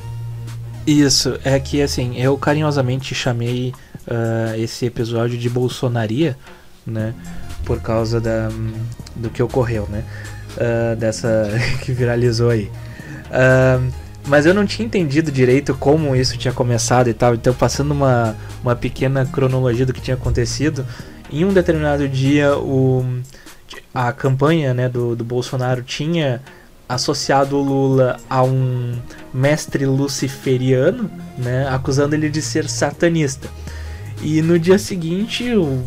Isso, 0.86 1.39
é 1.45 1.57
que 1.59 1.82
assim, 1.82 2.20
eu 2.20 2.38
carinhosamente 2.38 3.16
chamei 3.16 3.74
uh, 4.05 4.59
esse 4.59 4.86
episódio 4.86 5.38
de 5.38 5.49
Bolsonaria, 5.49 6.38
né? 6.86 7.14
Por 7.64 7.80
causa 7.82 8.20
da, 8.20 8.49
do 9.16 9.30
que 9.30 9.41
ocorreu, 9.41 9.88
né? 9.89 10.03
Uh, 10.57 10.95
dessa 10.97 11.49
que 11.82 11.93
viralizou 11.93 12.49
aí. 12.49 12.70
Uh, 13.30 13.91
mas 14.28 14.45
eu 14.45 14.53
não 14.53 14.66
tinha 14.66 14.86
entendido 14.86 15.32
direito 15.32 15.74
como 15.74 16.16
isso 16.16 16.38
tinha 16.38 16.53
começado 16.53 17.09
e 17.09 17.14
tal, 17.14 17.36
então 17.36 17.53
passando 17.53 17.91
uma, 17.91 18.36
uma 18.61 18.76
pequena 18.76 19.26
cronologia 19.26 19.86
do 19.86 19.93
que 19.93 20.01
tinha 20.01 20.16
acontecido, 20.16 20.86
em 21.34 21.45
um 21.45 21.51
determinado 21.51 22.07
dia 22.07 22.55
o, 22.57 23.03
a 23.93 24.11
campanha 24.11 24.73
né, 24.73 24.88
do, 24.88 25.15
do 25.15 25.23
Bolsonaro 25.23 25.81
tinha 25.81 26.41
associado 26.88 27.57
o 27.57 27.61
Lula 27.61 28.17
a 28.29 28.43
um 28.43 28.93
mestre 29.34 29.86
luciferiano, 29.86 31.09
né, 31.38 31.67
acusando 31.69 32.13
ele 32.13 32.29
de 32.29 32.41
ser 32.41 32.69
satanista. 32.69 33.49
E 34.21 34.41
no 34.41 34.59
dia 34.59 34.77
seguinte, 34.77 35.53
o, 35.55 35.81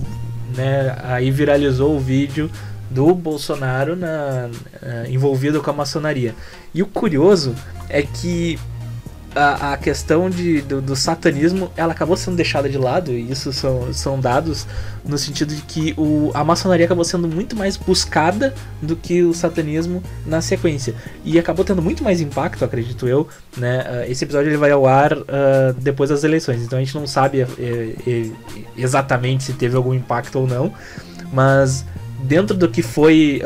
né, 0.56 0.96
aí 1.04 1.30
viralizou 1.30 1.96
o 1.96 2.00
vídeo 2.00 2.50
do 2.90 3.14
Bolsonaro 3.14 3.94
na, 3.94 4.48
uh, 4.48 5.10
envolvido 5.10 5.62
com 5.62 5.70
a 5.70 5.72
maçonaria. 5.72 6.34
E 6.74 6.82
o 6.82 6.86
curioso 6.86 7.54
é 7.88 8.02
que 8.02 8.58
a, 9.36 9.72
a 9.74 9.76
questão 9.76 10.30
de, 10.30 10.62
do, 10.62 10.80
do, 10.80 10.96
satanismo 10.96 11.70
ela 11.76 11.92
acabou 11.92 12.16
sendo 12.16 12.36
deixada 12.36 12.68
de 12.68 12.78
lado, 12.78 13.12
e 13.12 13.30
isso 13.30 13.52
são, 13.52 13.92
são 13.92 14.18
dados 14.18 14.66
no 15.04 15.18
sentido 15.18 15.54
de 15.54 15.62
que 15.62 15.94
o, 15.96 16.30
a 16.34 16.42
maçonaria 16.42 16.86
acabou 16.86 17.04
sendo 17.04 17.28
muito 17.28 17.54
mais 17.54 17.76
buscada 17.76 18.54
do 18.80 18.96
que 18.96 19.22
o 19.22 19.34
satanismo 19.34 20.02
na 20.24 20.40
sequência. 20.40 20.94
E 21.24 21.38
acabou 21.38 21.64
tendo 21.64 21.82
muito 21.82 22.02
mais 22.02 22.20
impacto, 22.20 22.64
acredito 22.64 23.06
eu. 23.06 23.28
Né? 23.56 23.80
Uh, 23.80 24.10
esse 24.10 24.24
episódio 24.24 24.48
ele 24.48 24.56
vai 24.56 24.70
ao 24.70 24.86
ar 24.86 25.12
uh, 25.12 25.24
depois 25.78 26.08
das 26.08 26.24
eleições, 26.24 26.62
então 26.62 26.78
a 26.78 26.82
gente 26.82 26.94
não 26.94 27.06
sabe 27.06 27.42
uh, 27.42 28.36
exatamente 28.76 29.44
se 29.44 29.52
teve 29.52 29.76
algum 29.76 29.92
impacto 29.92 30.38
ou 30.38 30.46
não, 30.46 30.72
mas 31.32 31.84
dentro 32.22 32.56
do 32.56 32.68
que 32.68 32.82
foi 32.82 33.40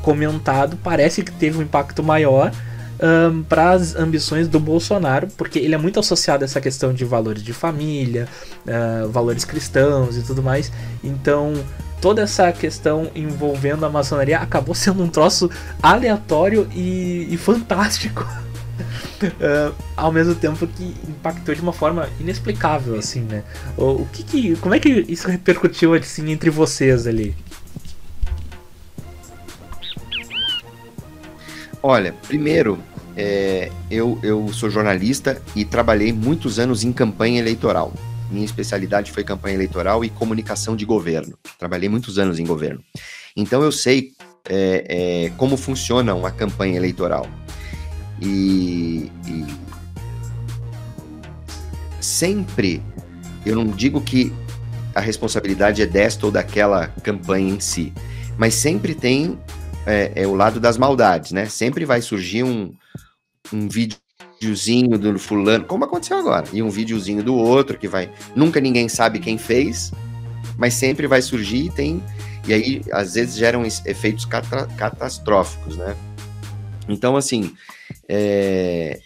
comentado, 0.00 0.78
parece 0.82 1.22
que 1.22 1.32
teve 1.32 1.58
um 1.58 1.62
impacto 1.62 2.02
maior 2.02 2.52
um, 3.02 3.42
para 3.42 3.72
as 3.72 3.96
ambições 3.96 4.46
do 4.46 4.60
Bolsonaro, 4.60 5.26
porque 5.36 5.58
ele 5.58 5.74
é 5.74 5.78
muito 5.78 5.98
associado 5.98 6.44
a 6.44 6.46
essa 6.46 6.60
questão 6.60 6.94
de 6.94 7.04
valores 7.04 7.42
de 7.42 7.52
família, 7.52 8.28
uh, 8.64 9.08
valores 9.08 9.44
cristãos 9.44 10.16
e 10.16 10.22
tudo 10.22 10.42
mais. 10.42 10.70
Então, 11.02 11.52
toda 12.00 12.22
essa 12.22 12.50
questão 12.52 13.10
envolvendo 13.14 13.84
a 13.84 13.90
maçonaria 13.90 14.38
acabou 14.38 14.74
sendo 14.74 15.02
um 15.02 15.08
troço 15.08 15.50
aleatório 15.82 16.68
e, 16.74 17.26
e 17.30 17.36
fantástico. 17.36 18.26
Uh, 19.22 19.72
ao 19.96 20.10
mesmo 20.10 20.34
tempo 20.34 20.66
que 20.66 20.96
impactou 21.08 21.54
de 21.54 21.60
uma 21.60 21.72
forma 21.72 22.08
inexplicável, 22.18 22.98
assim, 22.98 23.20
né? 23.20 23.44
O, 23.76 24.02
o 24.02 24.08
que, 24.12 24.24
que 24.24 24.56
como 24.56 24.74
é 24.74 24.80
que 24.80 24.88
isso 25.08 25.28
repercutiu 25.28 25.94
assim 25.94 26.28
entre 26.32 26.50
vocês 26.50 27.06
ali? 27.06 27.36
Olha, 31.80 32.12
primeiro, 32.26 32.80
é, 33.16 33.70
eu, 33.90 34.18
eu 34.22 34.48
sou 34.52 34.70
jornalista 34.70 35.40
e 35.54 35.64
trabalhei 35.64 36.12
muitos 36.12 36.58
anos 36.58 36.84
em 36.84 36.92
campanha 36.92 37.38
eleitoral. 37.38 37.92
Minha 38.30 38.44
especialidade 38.44 39.12
foi 39.12 39.22
campanha 39.22 39.54
eleitoral 39.54 40.04
e 40.04 40.10
comunicação 40.10 40.74
de 40.74 40.84
governo. 40.84 41.36
Trabalhei 41.58 41.88
muitos 41.88 42.18
anos 42.18 42.38
em 42.38 42.46
governo. 42.46 42.82
Então 43.36 43.62
eu 43.62 43.70
sei 43.70 44.12
é, 44.48 44.86
é, 45.26 45.32
como 45.36 45.56
funciona 45.56 46.14
uma 46.14 46.30
campanha 46.30 46.76
eleitoral. 46.76 47.28
E, 48.20 49.10
e 49.26 49.46
sempre, 52.00 52.82
eu 53.44 53.56
não 53.56 53.66
digo 53.66 54.00
que 54.00 54.32
a 54.94 55.00
responsabilidade 55.00 55.82
é 55.82 55.86
desta 55.86 56.26
ou 56.26 56.32
daquela 56.32 56.88
campanha 57.02 57.54
em 57.54 57.60
si, 57.60 57.92
mas 58.36 58.54
sempre 58.54 58.94
tem 58.94 59.38
é, 59.86 60.12
é, 60.14 60.26
o 60.26 60.34
lado 60.34 60.60
das 60.60 60.76
maldades, 60.76 61.32
né? 61.32 61.46
Sempre 61.46 61.84
vai 61.84 62.00
surgir 62.00 62.42
um, 62.42 62.72
um 63.52 63.68
videozinho 63.68 64.98
do 64.98 65.18
fulano, 65.18 65.64
como 65.64 65.84
aconteceu 65.84 66.18
agora, 66.18 66.46
e 66.52 66.62
um 66.62 66.70
videozinho 66.70 67.22
do 67.22 67.34
outro 67.34 67.78
que 67.78 67.88
vai. 67.88 68.10
Nunca 68.34 68.60
ninguém 68.60 68.88
sabe 68.88 69.18
quem 69.18 69.38
fez, 69.38 69.92
mas 70.56 70.74
sempre 70.74 71.06
vai 71.06 71.22
surgir 71.22 71.66
e 71.66 71.70
tem. 71.70 72.02
E 72.46 72.52
aí, 72.52 72.82
às 72.90 73.14
vezes, 73.14 73.36
geram 73.36 73.64
efeitos 73.64 74.24
cata 74.24 74.66
catastróficos, 74.76 75.76
né? 75.76 75.96
Então, 76.88 77.16
assim. 77.16 77.54
É, 78.08 78.98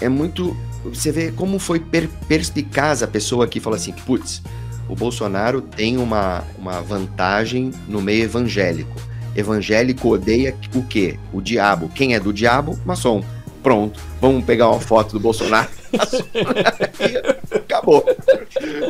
é 0.00 0.08
muito. 0.08 0.56
Você 0.84 1.10
vê 1.10 1.32
como 1.32 1.58
foi 1.58 1.80
per 1.80 2.08
perspicaz 2.28 3.02
a 3.02 3.08
pessoa 3.08 3.48
que 3.48 3.58
fala 3.58 3.76
assim: 3.76 3.92
putz, 3.92 4.42
o 4.88 4.94
Bolsonaro 4.94 5.60
tem 5.60 5.96
uma, 5.96 6.44
uma 6.58 6.80
vantagem 6.80 7.70
no 7.88 8.00
meio 8.00 8.24
evangélico 8.24 9.13
evangélico 9.36 10.08
odeia 10.08 10.54
o 10.74 10.82
quê? 10.82 11.18
O 11.32 11.40
diabo. 11.40 11.88
Quem 11.94 12.14
é 12.14 12.20
do 12.20 12.32
diabo? 12.32 12.78
Maçom. 12.84 13.22
Pronto. 13.62 14.00
Vamos 14.20 14.44
pegar 14.44 14.70
uma 14.70 14.80
foto 14.80 15.12
do 15.12 15.20
Bolsonaro. 15.20 15.68
Acabou. 17.54 18.04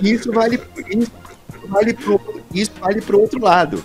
Isso 0.03 0.33
vale, 0.33 0.61
isso 0.91 1.13
vale 1.69 1.95
pro, 1.95 2.21
isso 2.53 2.73
vale 2.81 3.01
pro 3.01 3.21
outro 3.21 3.41
lado. 3.41 3.85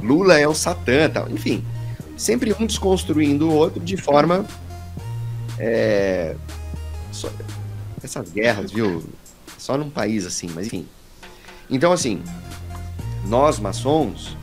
Lula 0.00 0.38
é 0.38 0.46
o 0.46 0.54
Satã, 0.54 1.08
tal. 1.08 1.28
Enfim, 1.30 1.64
sempre 2.16 2.54
um 2.58 2.66
desconstruindo 2.66 3.48
o 3.48 3.54
outro 3.54 3.80
de 3.80 3.96
forma 3.96 4.46
é, 5.58 6.34
só, 7.12 7.30
essas 8.02 8.30
guerras, 8.30 8.72
viu? 8.72 9.04
Só 9.58 9.76
num 9.76 9.90
país 9.90 10.26
assim, 10.26 10.50
mas 10.54 10.66
enfim. 10.66 10.86
Então 11.70 11.92
assim, 11.92 12.22
nós 13.26 13.58
maçons 13.58 14.36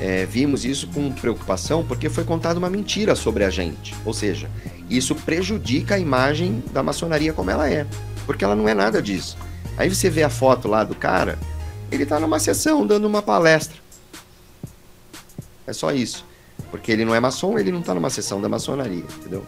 é, 0.00 0.24
vimos 0.24 0.64
isso 0.64 0.86
com 0.88 1.12
preocupação 1.12 1.84
porque 1.84 2.08
foi 2.08 2.24
contada 2.24 2.58
uma 2.58 2.70
mentira 2.70 3.14
sobre 3.14 3.44
a 3.44 3.50
gente. 3.50 3.94
Ou 4.04 4.14
seja, 4.14 4.50
isso 4.88 5.14
prejudica 5.14 5.96
a 5.96 5.98
imagem 5.98 6.62
da 6.72 6.82
maçonaria 6.82 7.34
como 7.34 7.50
ela 7.50 7.68
é, 7.68 7.86
porque 8.24 8.42
ela 8.42 8.56
não 8.56 8.66
é 8.66 8.72
nada 8.72 9.02
disso. 9.02 9.36
Aí 9.76 9.88
você 9.88 10.08
vê 10.08 10.22
a 10.22 10.30
foto 10.30 10.66
lá 10.66 10.82
do 10.82 10.94
cara, 10.94 11.38
ele 11.92 12.04
está 12.04 12.18
numa 12.18 12.38
sessão 12.38 12.86
dando 12.86 13.06
uma 13.06 13.20
palestra. 13.20 13.78
É 15.66 15.72
só 15.72 15.92
isso. 15.92 16.24
Porque 16.70 16.90
ele 16.90 17.04
não 17.04 17.14
é 17.14 17.20
maçom, 17.20 17.58
ele 17.58 17.70
não 17.70 17.80
está 17.80 17.94
numa 17.94 18.10
sessão 18.10 18.40
da 18.40 18.48
maçonaria, 18.48 19.04
entendeu? 19.18 19.46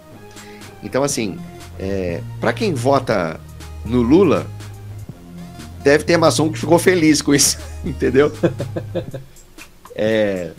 Então, 0.83 1.03
assim, 1.03 1.39
é, 1.79 2.21
para 2.41 2.53
quem 2.53 2.75
vota 2.75 3.41
no 3.85 4.03
Lula, 4.03 4.47
deve 5.83 6.05
ter 6.05 6.17
maçom 6.17 6.51
que 6.51 6.59
ficou 6.59 6.79
feliz 6.79 7.23
com 7.23 7.35
isso, 7.35 7.59
entendeu? 7.85 8.33
É, 9.95 10.53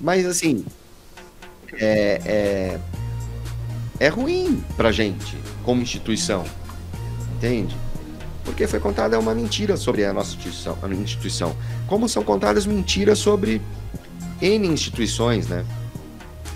mas 0.00 0.26
assim, 0.26 0.64
é, 1.74 2.20
é, 2.24 2.78
é 3.98 4.08
ruim 4.08 4.62
pra 4.76 4.92
gente 4.92 5.36
como 5.64 5.82
instituição, 5.82 6.44
entende? 7.36 7.76
Porque 8.44 8.66
foi 8.66 8.78
contada 8.78 9.18
uma 9.18 9.34
mentira 9.34 9.76
sobre 9.76 10.04
a 10.04 10.12
nossa 10.12 10.30
instituição, 10.30 10.78
a 10.80 10.88
instituição. 10.88 11.56
Como 11.88 12.08
são 12.08 12.22
contadas 12.22 12.64
mentiras 12.64 13.18
sobre 13.18 13.60
N 14.40 14.68
instituições, 14.68 15.48
né? 15.48 15.64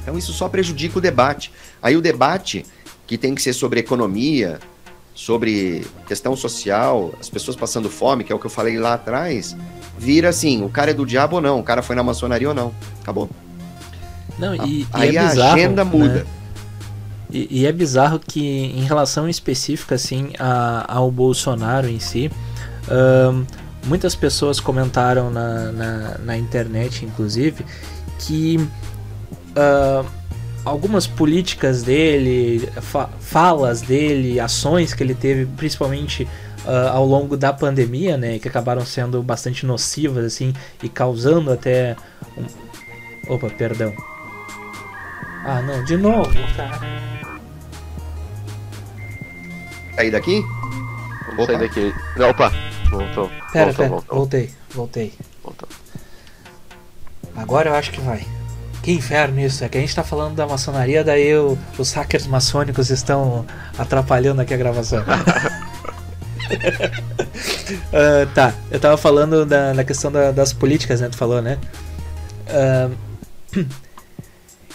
Então 0.02 0.16
isso 0.16 0.32
só 0.32 0.48
prejudica 0.48 0.98
o 0.98 1.00
debate. 1.00 1.52
Aí 1.82 1.96
o 1.96 2.00
debate, 2.00 2.64
que 3.06 3.18
tem 3.18 3.34
que 3.34 3.42
ser 3.42 3.52
sobre 3.52 3.80
economia, 3.80 4.60
sobre 5.20 5.86
questão 6.06 6.34
social, 6.34 7.12
as 7.20 7.28
pessoas 7.28 7.54
passando 7.54 7.90
fome, 7.90 8.24
que 8.24 8.32
é 8.32 8.34
o 8.34 8.38
que 8.38 8.46
eu 8.46 8.50
falei 8.50 8.78
lá 8.78 8.94
atrás, 8.94 9.54
vira 9.98 10.30
assim, 10.30 10.64
o 10.64 10.70
cara 10.70 10.92
é 10.92 10.94
do 10.94 11.04
diabo 11.04 11.36
ou 11.36 11.42
não, 11.42 11.60
o 11.60 11.62
cara 11.62 11.82
foi 11.82 11.94
na 11.94 12.02
maçonaria 12.02 12.48
ou 12.48 12.54
não. 12.54 12.72
Acabou. 13.02 13.28
Não, 14.38 14.54
e, 14.54 14.86
a, 14.90 15.04
e 15.04 15.08
aí 15.10 15.16
é 15.18 15.28
bizarro, 15.28 15.50
a 15.50 15.52
agenda 15.52 15.84
né? 15.84 15.90
muda. 15.90 16.14
Né? 16.14 16.26
E, 17.30 17.60
e, 17.60 17.66
é 17.66 17.70
bizarro 17.70 18.18
que, 18.18 18.40
em 18.40 18.82
relação 18.84 19.28
específica 19.28 19.94
assim, 19.94 20.30
a, 20.38 20.90
ao 20.90 21.10
Bolsonaro 21.10 21.86
em 21.86 22.00
si, 22.00 22.30
muitas 23.84 24.14
pessoas 24.14 24.58
comentaram 24.58 25.30
na, 25.30 25.70
na, 25.70 26.18
na 26.18 26.38
internet, 26.38 27.04
inclusive, 27.04 27.62
que 28.18 28.56
uh, 28.56 30.19
algumas 30.64 31.06
políticas 31.06 31.82
dele, 31.82 32.68
fa 32.80 33.08
falas 33.20 33.80
dele, 33.80 34.40
ações 34.40 34.94
que 34.94 35.02
ele 35.02 35.14
teve, 35.14 35.46
principalmente 35.56 36.24
uh, 36.64 36.88
ao 36.92 37.06
longo 37.06 37.36
da 37.36 37.52
pandemia, 37.52 38.16
né, 38.16 38.38
que 38.38 38.48
acabaram 38.48 38.84
sendo 38.84 39.22
bastante 39.22 39.64
nocivas 39.64 40.24
assim 40.24 40.52
e 40.82 40.88
causando 40.88 41.52
até 41.52 41.96
um... 42.36 43.32
Opa, 43.32 43.48
perdão. 43.50 43.92
Ah, 45.44 45.62
não, 45.62 45.82
de 45.84 45.96
novo, 45.96 46.30
cara. 46.56 46.80
Sair 49.94 50.10
daqui? 50.10 50.42
Vamos 51.26 51.46
sair 51.46 51.58
daqui. 51.58 51.94
Opa, 52.18 52.52
voltou. 52.90 53.30
Pera, 53.52 53.66
voltou, 53.66 53.74
pera, 53.76 53.88
voltou. 53.88 54.16
voltei, 54.16 54.50
voltei. 54.70 55.14
Voltou. 55.42 55.68
Agora 57.36 57.70
eu 57.70 57.74
acho 57.74 57.90
que 57.92 58.00
vai. 58.00 58.26
Que 58.82 58.92
inferno 58.92 59.40
isso, 59.40 59.62
é 59.62 59.68
que 59.68 59.76
a 59.76 59.80
gente 59.80 59.94
tá 59.94 60.02
falando 60.02 60.34
da 60.34 60.46
maçonaria, 60.46 61.04
daí 61.04 61.36
o, 61.36 61.58
os 61.78 61.92
hackers 61.92 62.26
maçônicos 62.26 62.88
estão 62.90 63.44
atrapalhando 63.78 64.40
aqui 64.40 64.54
a 64.54 64.56
gravação. 64.56 65.02
uh, 65.02 65.04
tá, 68.34 68.54
eu 68.70 68.80
tava 68.80 68.96
falando 68.96 69.44
da, 69.44 69.74
da 69.74 69.84
questão 69.84 70.10
da, 70.10 70.32
das 70.32 70.54
políticas, 70.54 71.00
né? 71.00 71.08
Tu 71.10 71.16
falou, 71.16 71.42
né? 71.42 71.58
Uh, 72.48 73.66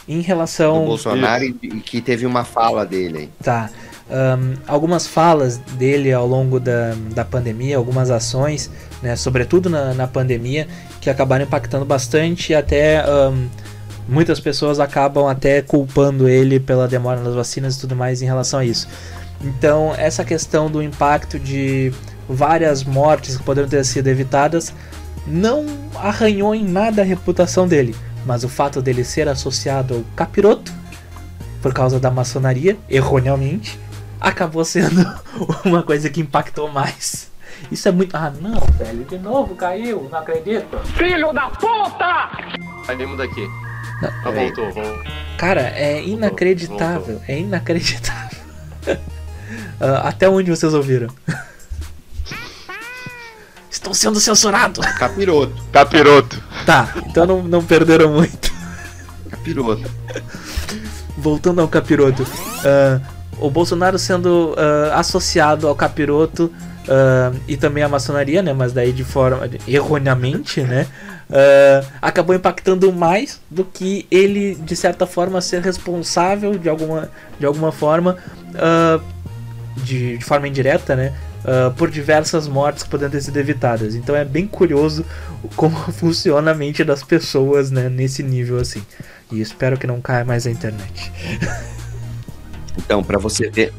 em 0.07 0.21
relação. 0.21 0.83
O 0.83 0.87
Bolsonaro 0.87 1.43
e 1.43 1.53
que 1.53 1.99
teve 1.99 2.27
uma 2.27 2.43
fala 2.43 2.85
dele 2.85 3.17
aí. 3.17 3.29
Tá. 3.41 3.69
Um, 4.07 4.53
algumas 4.67 5.07
falas 5.07 5.57
dele 5.57 6.13
ao 6.13 6.27
longo 6.27 6.59
da, 6.59 6.93
da 7.11 7.25
pandemia, 7.25 7.75
algumas 7.75 8.11
ações, 8.11 8.69
né, 9.01 9.15
sobretudo 9.15 9.67
na, 9.67 9.95
na 9.95 10.05
pandemia, 10.05 10.67
que 11.01 11.09
acabaram 11.09 11.43
impactando 11.43 11.85
bastante 11.85 12.51
e 12.51 12.55
até 12.55 13.03
um, 13.03 13.49
muitas 14.07 14.39
pessoas 14.39 14.79
acabam 14.79 15.27
até 15.27 15.61
culpando 15.61 16.27
ele 16.27 16.59
pela 16.59 16.87
demora 16.87 17.21
nas 17.21 17.33
vacinas 17.33 17.75
e 17.75 17.79
tudo 17.79 17.95
mais 17.95 18.21
em 18.21 18.25
relação 18.25 18.59
a 18.59 18.65
isso. 18.65 18.87
Então, 19.41 19.93
essa 19.97 20.23
questão 20.23 20.69
do 20.69 20.81
impacto 20.81 21.39
de 21.39 21.91
várias 22.27 22.83
mortes 22.83 23.37
que 23.37 23.43
poderiam 23.43 23.69
ter 23.69 23.83
sido 23.85 24.07
evitadas 24.07 24.73
não 25.27 25.65
arranhou 25.95 26.53
em 26.53 26.63
nada 26.63 27.01
a 27.01 27.05
reputação 27.05 27.67
dele, 27.67 27.95
mas 28.25 28.43
o 28.43 28.49
fato 28.49 28.81
dele 28.81 29.03
ser 29.03 29.27
associado 29.27 29.95
ao 29.95 30.03
capiroto 30.15 30.71
por 31.61 31.73
causa 31.73 31.99
da 31.99 32.11
maçonaria, 32.11 32.77
erroneamente, 32.87 33.79
acabou 34.21 34.63
sendo 34.63 35.03
uma 35.65 35.81
coisa 35.81 36.09
que 36.09 36.21
impactou 36.21 36.71
mais. 36.71 37.31
Isso 37.71 37.87
é 37.87 37.91
muito. 37.91 38.15
Ah, 38.15 38.31
não, 38.39 38.59
velho, 38.77 39.03
de 39.05 39.17
novo 39.17 39.55
caiu, 39.55 40.07
não 40.11 40.19
acredito. 40.19 40.77
Filho 40.95 41.33
da 41.33 41.49
puta! 41.49 42.29
Saímos 42.85 43.17
daqui. 43.17 43.47
Ah, 44.01 44.31
voltou, 44.31 44.71
voltou. 44.71 45.03
Cara, 45.37 45.61
é 45.61 46.03
inacreditável. 46.03 47.15
Voltou. 47.15 47.23
É 47.27 47.39
inacreditável. 47.39 48.39
uh, 48.87 48.97
até 50.03 50.29
onde 50.29 50.49
vocês 50.51 50.73
ouviram? 50.73 51.09
Estou 53.69 53.93
sendo 53.93 54.19
censurado. 54.19 54.81
Capiroto. 54.97 55.63
Capiroto. 55.71 56.43
Tá, 56.65 56.93
então 57.05 57.25
não, 57.25 57.43
não 57.43 57.63
perderam 57.63 58.11
muito. 58.11 58.51
Capiroto. 59.29 59.89
Voltando 61.17 61.61
ao 61.61 61.67
capiroto. 61.67 62.23
Uh, 62.23 63.15
o 63.39 63.49
Bolsonaro 63.49 63.99
sendo 63.99 64.53
uh, 64.53 64.93
associado 64.93 65.67
ao 65.67 65.75
capiroto 65.75 66.45
uh, 66.85 67.37
e 67.47 67.57
também 67.57 67.83
à 67.83 67.89
maçonaria, 67.89 68.41
né? 68.41 68.53
Mas 68.53 68.73
daí 68.73 68.91
de 68.91 69.03
forma 69.03 69.49
erroneamente, 69.67 70.61
né? 70.61 70.87
Uh, 71.29 71.85
acabou 72.01 72.35
impactando 72.35 72.91
mais 72.93 73.41
do 73.49 73.65
que 73.65 74.05
ele, 74.11 74.55
de 74.55 74.75
certa 74.75 75.07
forma, 75.07 75.41
ser 75.41 75.61
responsável 75.61 76.57
de 76.57 76.69
alguma, 76.69 77.09
de 77.39 77.45
alguma 77.45 77.71
forma, 77.71 78.17
uh, 78.53 79.03
de, 79.77 80.17
de, 80.17 80.23
forma 80.23 80.47
indireta, 80.47 80.95
né? 80.95 81.13
Uh, 81.43 81.71
por 81.73 81.91
diversas 81.91 82.47
mortes 82.47 82.83
que 82.83 82.89
poderiam 82.89 83.11
ter 83.11 83.21
sido 83.21 83.37
evitadas. 83.37 83.95
Então 83.95 84.15
é 84.15 84.25
bem 84.25 84.47
curioso 84.47 85.05
como 85.55 85.75
funciona 85.93 86.51
a 86.51 86.55
mente 86.55 86.83
das 86.83 87.03
pessoas 87.03 87.69
né, 87.71 87.89
nesse 87.89 88.23
nível 88.23 88.57
assim. 88.57 88.83
E 89.31 89.41
espero 89.41 89.77
que 89.77 89.85
não 89.85 90.01
caia 90.01 90.25
mais 90.25 90.45
a 90.47 90.51
internet. 90.51 91.11
Então, 92.77 93.03
para 93.03 93.17
você 93.17 93.49
ver, 93.49 93.73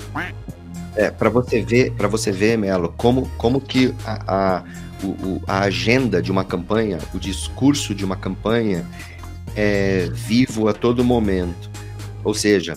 é, 0.97 1.11
para 1.11 1.29
você 1.29 1.63
ver, 1.63 1.93
para 1.93 2.09
você 2.09 2.33
ver, 2.33 2.57
Melo, 2.57 2.93
como, 2.97 3.29
como 3.37 3.61
que 3.61 3.95
a, 4.05 4.23
a, 4.27 4.65
o, 5.05 5.43
a 5.47 5.61
agenda 5.61 6.23
de 6.23 6.31
uma 6.31 6.45
campanha, 6.45 6.99
o 7.15 7.19
discurso 7.19 7.95
de 7.95 8.05
uma 8.05 8.17
campanha 8.17 8.87
é 9.55 10.09
vivo 10.13 10.69
a 10.69 10.73
todo 10.73 11.05
momento. 11.05 11.71
Ou 12.25 12.35
seja, 12.35 12.77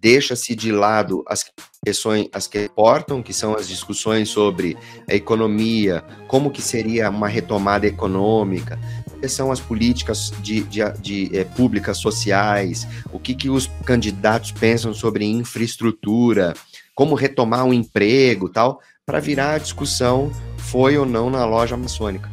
deixa-se 0.00 0.54
de 0.54 0.72
lado 0.72 1.24
as 1.26 1.44
questões 1.84 2.28
as 2.32 2.46
que 2.46 2.64
importam, 2.64 3.22
que 3.22 3.32
são 3.32 3.54
as 3.54 3.68
discussões 3.68 4.28
sobre 4.28 4.76
a 5.08 5.14
economia, 5.14 6.04
como 6.26 6.50
que 6.50 6.60
seria 6.60 7.08
uma 7.08 7.28
retomada 7.28 7.86
econômica, 7.86 8.78
quais 9.18 9.32
são 9.32 9.50
as 9.52 9.60
políticas 9.60 10.32
de, 10.40 10.62
de, 10.62 10.80
de 11.00 11.36
é, 11.36 11.44
públicas 11.44 11.98
sociais, 11.98 12.86
o 13.12 13.18
que, 13.18 13.34
que 13.34 13.48
os 13.48 13.68
candidatos 13.84 14.52
pensam 14.52 14.92
sobre 14.92 15.24
infraestrutura, 15.24 16.54
como 16.94 17.14
retomar 17.14 17.64
um 17.64 17.72
emprego 17.72 18.48
tal, 18.48 18.80
para 19.06 19.20
virar 19.20 19.54
a 19.54 19.58
discussão 19.58 20.30
foi 20.70 20.96
ou 20.98 21.06
não 21.06 21.30
na 21.30 21.44
loja 21.44 21.76
maçônica. 21.76 22.28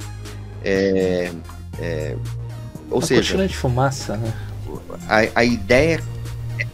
É, 0.64 1.32
é, 1.80 2.16
ou 2.90 3.00
Uma 3.00 3.06
seja, 3.06 3.48
de 3.48 3.56
fumaça, 3.56 4.18
né? 4.18 4.34
A, 5.08 5.40
a 5.40 5.44
ideia 5.44 6.02
é, 6.60 6.66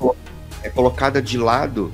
é 0.63 0.69
colocada 0.69 1.21
de 1.21 1.37
lado, 1.37 1.93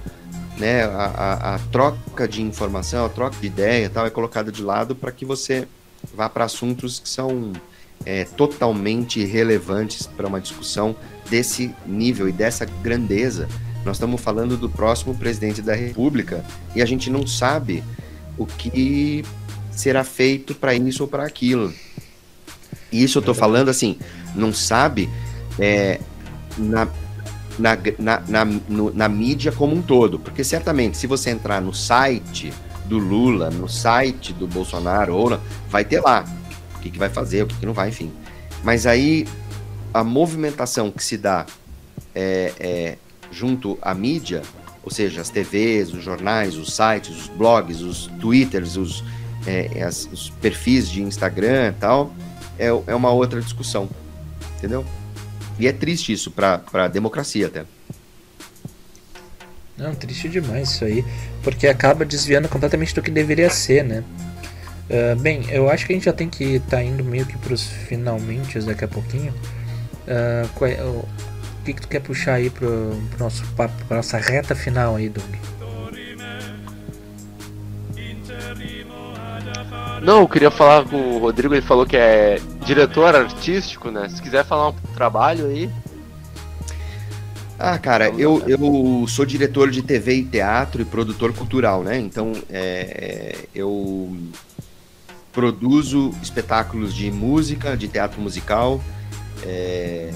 né? 0.58 0.84
A, 0.84 0.88
a, 0.88 1.56
a, 1.56 1.60
troca 1.72 2.28
de 2.28 2.42
informação, 2.42 3.06
a 3.06 3.10
troca 3.10 3.38
de 3.40 3.48
ideia, 3.48 3.90
tal, 3.90 4.06
é 4.06 4.10
colocada 4.10 4.52
de 4.52 4.62
lado 4.62 4.96
para 4.96 5.12
que 5.12 5.26
você 5.26 5.68
vá 6.14 6.30
para 6.30 6.46
assuntos 6.46 7.00
que 7.00 7.10
são 7.10 7.54
é, 8.06 8.24
totalmente 8.24 9.24
relevantes 9.26 10.08
para 10.08 10.28
uma 10.28 10.40
discussão 10.40 10.96
desse 11.30 11.74
nível 11.86 12.30
e 12.30 12.32
dessa 12.32 12.66
grandeza 12.66 13.48
nós 13.84 13.96
estamos 13.96 14.22
falando 14.22 14.58
do 14.58 14.70
próximo 14.70 15.16
presidente 15.16 15.62
da 15.62 15.74
República 15.74 16.44
e 16.76 16.82
a 16.82 16.86
gente 16.86 17.10
não 17.10 17.26
sabe 17.26 17.84
o 18.38 18.46
que 18.46 19.24
será 19.78 20.04
feito 20.04 20.56
para 20.56 20.74
isso 20.74 21.04
ou 21.04 21.08
para 21.08 21.24
aquilo. 21.24 21.72
E 22.92 23.04
isso 23.04 23.20
eu 23.20 23.22
estou 23.22 23.36
falando 23.36 23.70
assim, 23.70 23.98
não 24.36 24.52
sabe 24.54 25.10
é, 25.60 26.00
na, 26.58 26.88
na, 27.60 27.78
na, 28.00 28.24
na, 28.28 28.46
no, 28.46 28.94
na 28.94 29.08
mídia 29.08 29.52
como 29.52 29.76
um 29.76 29.82
todo. 29.82 30.18
Porque 30.18 30.44
certamente, 30.44 30.98
se 30.98 31.06
você 31.06 31.30
entrar 31.30 31.62
no 31.62 31.74
site 31.74 32.52
do 32.86 32.98
Lula, 32.98 33.50
no 33.50 33.70
site 33.70 34.34
do 34.34 34.48
Bolsonaro, 34.48 35.16
ou 35.16 35.40
vai 35.70 35.86
ter 35.86 36.00
lá 36.00 36.26
o 36.76 36.80
que, 36.80 36.90
que 36.90 36.98
vai 36.98 37.10
fazer, 37.10 37.44
o 37.44 37.48
que, 37.48 37.56
que 37.56 37.66
não 37.66 37.74
vai, 37.74 37.90
enfim. 37.90 38.12
Mas 38.64 38.88
aí 38.88 39.28
a 39.94 40.04
movimentação 40.04 40.90
que 40.90 41.04
se 41.04 41.18
dá 41.18 41.46
é, 42.16 42.54
é, 42.60 42.98
junto 43.32 43.78
à 43.82 43.94
mídia, 43.94 44.42
ou 44.84 44.92
seja, 44.92 45.22
as 45.22 45.30
TVs, 45.30 45.94
os 45.94 46.04
jornais, 46.04 46.56
os 46.56 46.74
sites, 46.74 47.10
os 47.10 47.28
blogs, 47.28 47.82
os 47.82 48.08
twitters, 48.20 48.78
os, 48.78 49.04
é, 49.48 49.82
as, 49.82 50.08
os 50.12 50.30
perfis 50.30 50.90
de 50.90 51.02
Instagram 51.02 51.70
e 51.70 51.80
tal, 51.80 52.14
é, 52.60 52.68
é 52.68 52.96
uma 52.96 53.10
outra 53.10 53.42
discussão, 53.42 53.90
entendeu? 54.58 54.86
E 55.58 55.68
é 55.68 55.72
triste 55.72 56.12
isso 56.14 56.30
para 56.30 56.62
a 56.74 56.88
democracia 56.88 57.48
até. 57.48 57.64
Não, 59.78 59.96
triste 59.96 60.28
demais 60.28 60.72
isso 60.72 60.86
aí, 60.86 61.06
porque 61.44 61.68
acaba 61.68 62.04
desviando 62.04 62.50
completamente 62.50 62.94
do 62.94 63.02
que 63.02 63.12
deveria 63.12 63.50
ser, 63.50 63.84
né? 63.84 64.04
Uh, 64.90 65.20
bem, 65.20 65.46
eu 65.50 65.70
acho 65.70 65.86
que 65.86 65.94
a 65.94 65.96
gente 65.96 66.06
já 66.06 66.14
tem 66.14 66.30
que 66.30 66.56
estar 66.56 66.78
tá 66.78 66.84
indo 66.84 67.04
meio 67.04 67.26
que 67.26 67.38
para 67.38 67.56
finalmente 67.58 68.60
daqui 68.60 68.86
a 68.86 68.88
pouquinho. 68.88 69.34
Uh, 70.08 71.08
que, 71.64 71.74
que 71.74 71.82
tu 71.82 71.88
quer 71.88 72.00
puxar 72.00 72.36
aí 72.36 72.50
pro, 72.50 72.98
pro 73.10 73.20
nosso 73.20 73.46
papo, 73.54 73.74
pra 73.86 73.98
nossa 73.98 74.18
reta 74.18 74.56
final 74.56 74.96
aí, 74.96 75.10
Doug? 75.10 75.36
Não, 80.08 80.22
eu 80.22 80.28
queria 80.30 80.50
falar 80.50 80.86
com 80.86 80.96
o 80.96 81.20
Rodrigo, 81.20 81.54
ele 81.54 81.62
falou 81.62 81.86
que 81.86 81.98
é 81.98 82.40
diretor 82.66 83.14
artístico, 83.14 83.92
né? 83.92 84.08
Se 84.08 84.22
quiser 84.22 84.46
falar 84.46 84.70
um 84.70 84.74
trabalho 84.96 85.48
aí. 85.48 85.70
Ah, 87.60 87.78
cara, 87.78 88.08
eu, 88.12 88.42
eu 88.48 89.06
sou 89.10 89.26
diretor 89.26 89.70
de 89.70 89.82
TV 89.82 90.14
e 90.14 90.24
teatro 90.24 90.82
e 90.82 90.86
produtor 90.86 91.34
cultural, 91.34 91.84
né? 91.84 92.00
Então, 92.00 92.32
é, 92.50 93.36
eu 93.54 94.18
produzo 95.34 96.14
espetáculos 96.24 96.96
de 96.96 97.12
música, 97.12 97.76
de 97.76 97.90
teatro 97.90 98.22
musical, 98.22 98.82
é, 99.44 100.14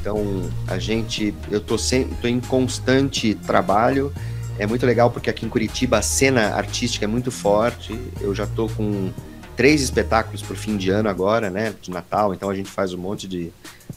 então, 0.00 0.50
a 0.66 0.80
gente, 0.80 1.32
eu 1.48 1.60
tô, 1.60 1.78
sempre, 1.78 2.16
tô 2.16 2.26
em 2.26 2.40
constante 2.40 3.36
trabalho. 3.36 4.12
É 4.58 4.66
muito 4.66 4.84
legal 4.84 5.10
porque 5.10 5.30
aqui 5.30 5.46
em 5.46 5.48
Curitiba 5.48 5.98
a 5.98 6.02
cena 6.02 6.54
artística 6.54 7.04
é 7.04 7.08
muito 7.08 7.30
forte. 7.30 7.98
Eu 8.20 8.34
já 8.34 8.46
tô 8.46 8.68
com 8.68 9.12
três 9.56 9.80
espetáculos 9.80 10.42
pro 10.42 10.56
fim 10.56 10.76
de 10.76 10.90
ano 10.90 11.08
agora, 11.08 11.48
né, 11.48 11.74
de 11.80 11.90
Natal. 11.90 12.34
Então 12.34 12.50
a 12.50 12.54
gente 12.54 12.68
faz 12.68 12.92
um 12.92 12.98
monte 12.98 13.28
de, 13.28 13.52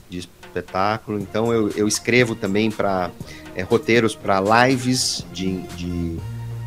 de 0.10 0.20
espetáculo. 0.20 1.20
Então 1.20 1.52
eu, 1.52 1.70
eu 1.70 1.88
escrevo 1.88 2.36
também 2.36 2.70
para 2.70 3.10
é, 3.56 3.64
roteiros 3.64 4.16
para 4.16 4.40
lives 4.40 5.26
de, 5.34 5.62
de, 5.76 6.18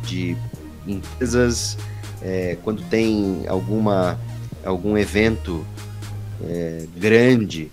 de 0.03 0.37
empresas. 0.85 1.77
É, 2.21 2.57
quando 2.63 2.81
tem 2.83 3.45
alguma 3.47 4.19
algum 4.65 4.97
evento 4.97 5.65
é, 6.43 6.85
grande 6.97 7.71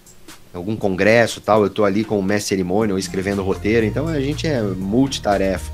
algum 0.53 0.77
congresso 0.77 1.41
tal, 1.41 1.63
eu 1.63 1.71
tô 1.71 1.85
ali 1.85 2.05
com 2.05 2.19
o 2.19 2.23
mestre 2.23 2.51
cerimônia 2.51 2.95
ou 2.95 2.99
escrevendo 2.99 3.43
roteiro, 3.43 3.87
então 3.87 4.07
a 4.07 4.21
gente 4.21 4.47
é 4.47 4.61
multitarefa. 4.61 5.73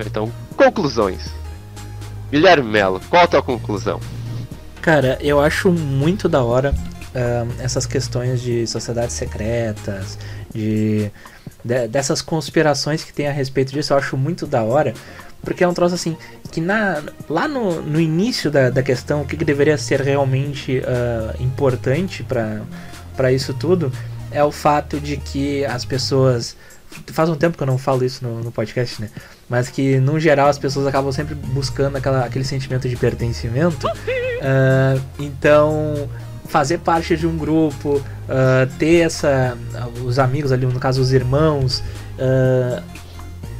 Então, 0.00 0.30
conclusões. 0.56 1.30
Guilherme 2.30 2.70
Melo, 2.70 3.00
qual 3.10 3.24
a 3.24 3.26
tua 3.26 3.42
conclusão? 3.42 4.00
Cara, 4.80 5.18
eu 5.20 5.40
acho 5.40 5.70
muito 5.70 6.28
da 6.28 6.42
hora 6.42 6.74
uh, 7.14 7.62
essas 7.62 7.86
questões 7.86 8.40
de 8.40 8.66
sociedades 8.66 9.14
secretas, 9.14 10.18
de, 10.52 11.10
de, 11.64 11.88
dessas 11.88 12.22
conspirações 12.22 13.04
que 13.04 13.12
tem 13.12 13.28
a 13.28 13.32
respeito 13.32 13.72
disso, 13.72 13.92
eu 13.92 13.98
acho 13.98 14.16
muito 14.16 14.46
da 14.46 14.62
hora, 14.62 14.94
porque 15.42 15.62
é 15.62 15.68
um 15.68 15.74
troço 15.74 15.94
assim, 15.94 16.16
que 16.50 16.60
na, 16.60 17.02
lá 17.28 17.46
no, 17.46 17.82
no 17.82 18.00
início 18.00 18.50
da, 18.50 18.70
da 18.70 18.82
questão, 18.82 19.22
o 19.22 19.26
que, 19.26 19.36
que 19.36 19.44
deveria 19.44 19.76
ser 19.76 20.00
realmente 20.00 20.78
uh, 20.78 21.42
importante 21.42 22.24
para 22.24 23.32
isso 23.32 23.52
tudo 23.54 23.92
é 24.30 24.42
o 24.42 24.50
fato 24.50 24.98
de 24.98 25.16
que 25.16 25.64
as 25.64 25.84
pessoas. 25.84 26.56
Faz 27.08 27.28
um 27.28 27.34
tempo 27.34 27.56
que 27.56 27.62
eu 27.62 27.66
não 27.66 27.78
falo 27.78 28.04
isso 28.04 28.24
no, 28.24 28.40
no 28.40 28.52
podcast, 28.52 29.00
né? 29.00 29.10
Mas 29.48 29.68
que, 29.68 29.98
no 29.98 30.18
geral, 30.18 30.48
as 30.48 30.58
pessoas 30.58 30.86
acabam 30.86 31.12
sempre 31.12 31.34
buscando 31.34 31.96
aquela, 31.96 32.24
aquele 32.24 32.44
sentimento 32.44 32.88
de 32.88 32.96
pertencimento. 32.96 33.86
Uh, 33.86 35.00
então, 35.18 36.08
fazer 36.46 36.78
parte 36.78 37.16
de 37.16 37.26
um 37.26 37.36
grupo, 37.36 37.96
uh, 37.96 38.66
ter 38.78 39.00
essa. 39.00 39.56
Os 40.04 40.18
amigos 40.18 40.52
ali, 40.52 40.66
no 40.66 40.80
caso, 40.80 41.00
os 41.00 41.12
irmãos. 41.12 41.82
Uh, 42.18 42.82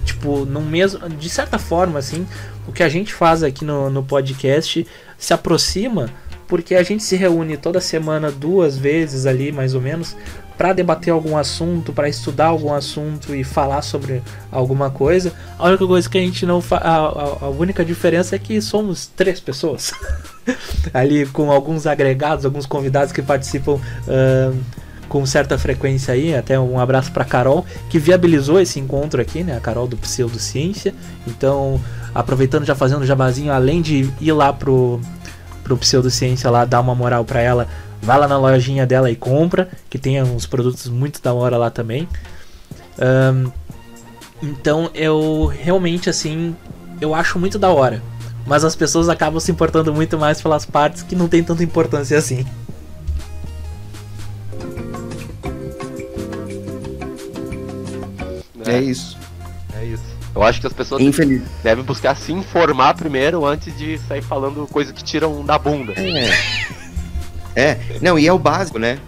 tipo, 0.05 0.45
no 0.45 0.61
mesmo. 0.61 1.09
De 1.09 1.29
certa 1.29 1.59
forma, 1.59 1.99
assim, 1.99 2.27
o 2.67 2.73
que 2.73 2.83
a 2.83 2.89
gente 2.89 3.13
faz 3.13 3.43
aqui 3.43 3.65
no, 3.65 3.91
no 3.91 4.03
podcast 4.03 4.87
se 5.19 5.33
aproxima 5.33 6.11
porque 6.53 6.75
a 6.75 6.83
gente 6.83 7.03
se 7.03 7.17
reúne 7.17 7.57
toda 7.57 7.81
semana 7.81 8.31
duas 8.31 8.77
vezes 8.77 9.25
ali, 9.25 9.51
mais 9.51 9.75
ou 9.75 9.81
menos, 9.81 10.15
para 10.57 10.73
debater 10.73 11.13
algum 11.13 11.37
assunto, 11.37 11.93
para 11.93 12.09
estudar 12.09 12.47
algum 12.47 12.73
assunto 12.73 13.35
e 13.35 13.43
falar 13.45 13.83
sobre 13.83 14.23
alguma 14.51 14.91
coisa. 14.91 15.33
A 15.59 15.69
única 15.69 15.87
coisa 15.87 16.09
que 16.09 16.19
a 16.19 16.21
gente 16.21 16.47
não 16.47 16.63
a, 16.71 16.77
a, 16.77 16.99
a 17.47 17.49
única 17.49 17.85
diferença 17.85 18.37
é 18.37 18.39
que 18.39 18.61
somos 18.61 19.07
três 19.07 19.41
pessoas. 19.41 19.93
Ali 20.93 21.27
com 21.27 21.51
alguns 21.51 21.87
agregados, 21.87 22.45
alguns 22.45 22.67
convidados 22.67 23.13
que 23.13 23.23
participam 23.23 23.75
uh, 23.75 24.59
com 25.13 25.27
certa 25.27 25.59
frequência 25.59 26.15
aí. 26.15 26.35
Até 26.35 26.59
um 26.59 26.81
abraço 26.81 27.13
para 27.13 27.23
Carol, 27.23 27.67
que 27.91 27.99
viabilizou 27.99 28.59
esse 28.59 28.81
encontro 28.81 29.21
aqui, 29.21 29.45
né? 29.45 29.55
A 29.55 29.61
Carol 29.61 29.87
do 29.87 29.97
Pseudociência. 29.97 30.95
Então, 31.27 31.79
aproveitando 32.15 32.65
já 32.65 32.75
fazendo 32.75 33.05
jabazinho, 33.05 33.53
além 33.53 33.83
de 33.83 34.09
ir 34.19 34.33
lá 34.33 34.55
pro, 34.55 34.99
pro 35.63 35.77
Pseudociência 35.77 36.51
lá, 36.51 36.65
dar 36.65 36.81
uma 36.81 36.95
moral 36.95 37.27
para 37.27 37.41
ela, 37.41 37.69
Vai 38.03 38.19
lá 38.19 38.27
na 38.27 38.37
lojinha 38.37 38.85
dela 38.85 39.09
e 39.13 39.15
compra, 39.15 39.71
que 39.89 39.97
tem 39.97 40.21
uns 40.21 40.45
produtos 40.45 40.89
muito 40.89 41.23
da 41.23 41.33
hora 41.33 41.57
lá 41.57 41.71
também. 41.71 42.09
Um, 42.99 43.51
então 44.43 44.91
eu 44.93 45.47
realmente 45.47 46.11
assim, 46.11 46.57
eu 47.01 47.15
acho 47.15 47.39
muito 47.39 47.61
da 47.61 47.71
hora. 47.71 48.03
Mas 48.45 48.65
as 48.65 48.75
pessoas 48.75 49.09
acabam 49.09 49.39
se 49.39 49.53
importando 49.53 49.95
muito 49.95 50.19
mais 50.19 50.43
pelas 50.43 50.67
partes 50.67 51.03
que 51.03 51.15
não 51.15 51.29
tem 51.29 51.45
tanta 51.45 51.63
importância 51.63 52.19
assim. 52.19 52.45
É, 58.67 58.79
é 58.79 58.81
isso. 58.83 59.17
É 59.77 59.85
isso. 59.85 60.03
Eu 60.35 60.43
acho 60.43 60.61
que 60.61 60.67
as 60.67 60.73
pessoas 60.73 61.01
Infeliz. 61.01 61.43
devem 61.63 61.85
buscar 61.85 62.17
se 62.17 62.33
informar 62.33 62.95
primeiro 62.95 63.47
antes 63.47 63.77
de 63.79 63.97
sair 63.99 64.23
falando 64.23 64.67
coisa 64.67 64.93
que 64.93 65.05
tiram 65.05 65.45
da 65.45 65.57
bunda. 65.57 65.93
É. 65.93 66.82
É, 67.55 67.79
não, 68.01 68.19
e 68.19 68.27
é 68.27 68.33
o 68.33 68.39
básico, 68.39 68.79
né? 68.79 68.99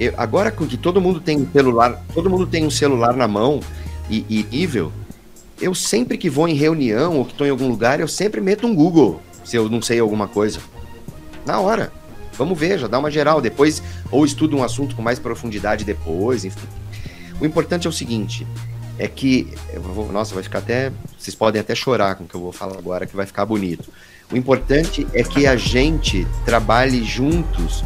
Eu, 0.00 0.14
agora 0.16 0.50
com 0.50 0.66
que 0.66 0.76
todo 0.76 1.00
mundo 1.00 1.20
tem 1.20 1.38
um 1.38 1.50
celular, 1.52 2.02
todo 2.14 2.30
mundo 2.30 2.46
tem 2.46 2.64
um 2.66 2.70
celular 2.70 3.14
na 3.14 3.28
mão 3.28 3.60
e, 4.08 4.24
e 4.28 4.42
nível, 4.50 4.92
eu 5.60 5.74
sempre 5.74 6.16
que 6.18 6.30
vou 6.30 6.48
em 6.48 6.54
reunião 6.54 7.18
ou 7.18 7.24
que 7.24 7.32
estou 7.32 7.46
em 7.46 7.50
algum 7.50 7.68
lugar, 7.68 8.00
eu 8.00 8.08
sempre 8.08 8.40
meto 8.40 8.66
um 8.66 8.74
Google 8.74 9.20
se 9.44 9.56
eu 9.56 9.68
não 9.68 9.82
sei 9.82 10.00
alguma 10.00 10.28
coisa. 10.28 10.60
Na 11.44 11.60
hora. 11.60 11.92
Vamos 12.34 12.58
ver, 12.58 12.78
já 12.78 12.88
dá 12.88 12.98
uma 12.98 13.10
geral. 13.10 13.40
Depois, 13.40 13.82
ou 14.10 14.24
estudo 14.24 14.56
um 14.56 14.64
assunto 14.64 14.96
com 14.96 15.02
mais 15.02 15.18
profundidade 15.18 15.84
depois, 15.84 16.44
enfim. 16.44 16.66
O 17.40 17.44
importante 17.44 17.86
é 17.86 17.90
o 17.90 17.92
seguinte: 17.92 18.46
é 18.98 19.06
que. 19.06 19.52
Vou, 19.76 20.10
nossa, 20.10 20.34
vai 20.34 20.42
ficar 20.42 20.58
até. 20.60 20.90
Vocês 21.18 21.34
podem 21.34 21.60
até 21.60 21.74
chorar 21.74 22.14
com 22.14 22.24
o 22.24 22.26
que 22.26 22.34
eu 22.34 22.40
vou 22.40 22.52
falar 22.52 22.78
agora, 22.78 23.06
que 23.06 23.14
vai 23.14 23.26
ficar 23.26 23.44
bonito. 23.44 23.88
O 24.32 24.36
importante 24.36 25.06
é 25.12 25.22
que 25.22 25.46
a 25.46 25.56
gente 25.56 26.26
trabalhe 26.44 27.04
juntos 27.04 27.84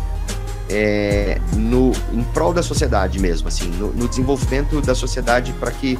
é, 0.70 1.40
no, 1.54 1.92
em 2.12 2.22
prol 2.32 2.52
da 2.52 2.62
sociedade 2.62 3.18
mesmo, 3.18 3.48
assim, 3.48 3.68
no, 3.70 3.92
no 3.92 4.08
desenvolvimento 4.08 4.80
da 4.80 4.94
sociedade 4.94 5.52
para 5.54 5.70
que 5.70 5.98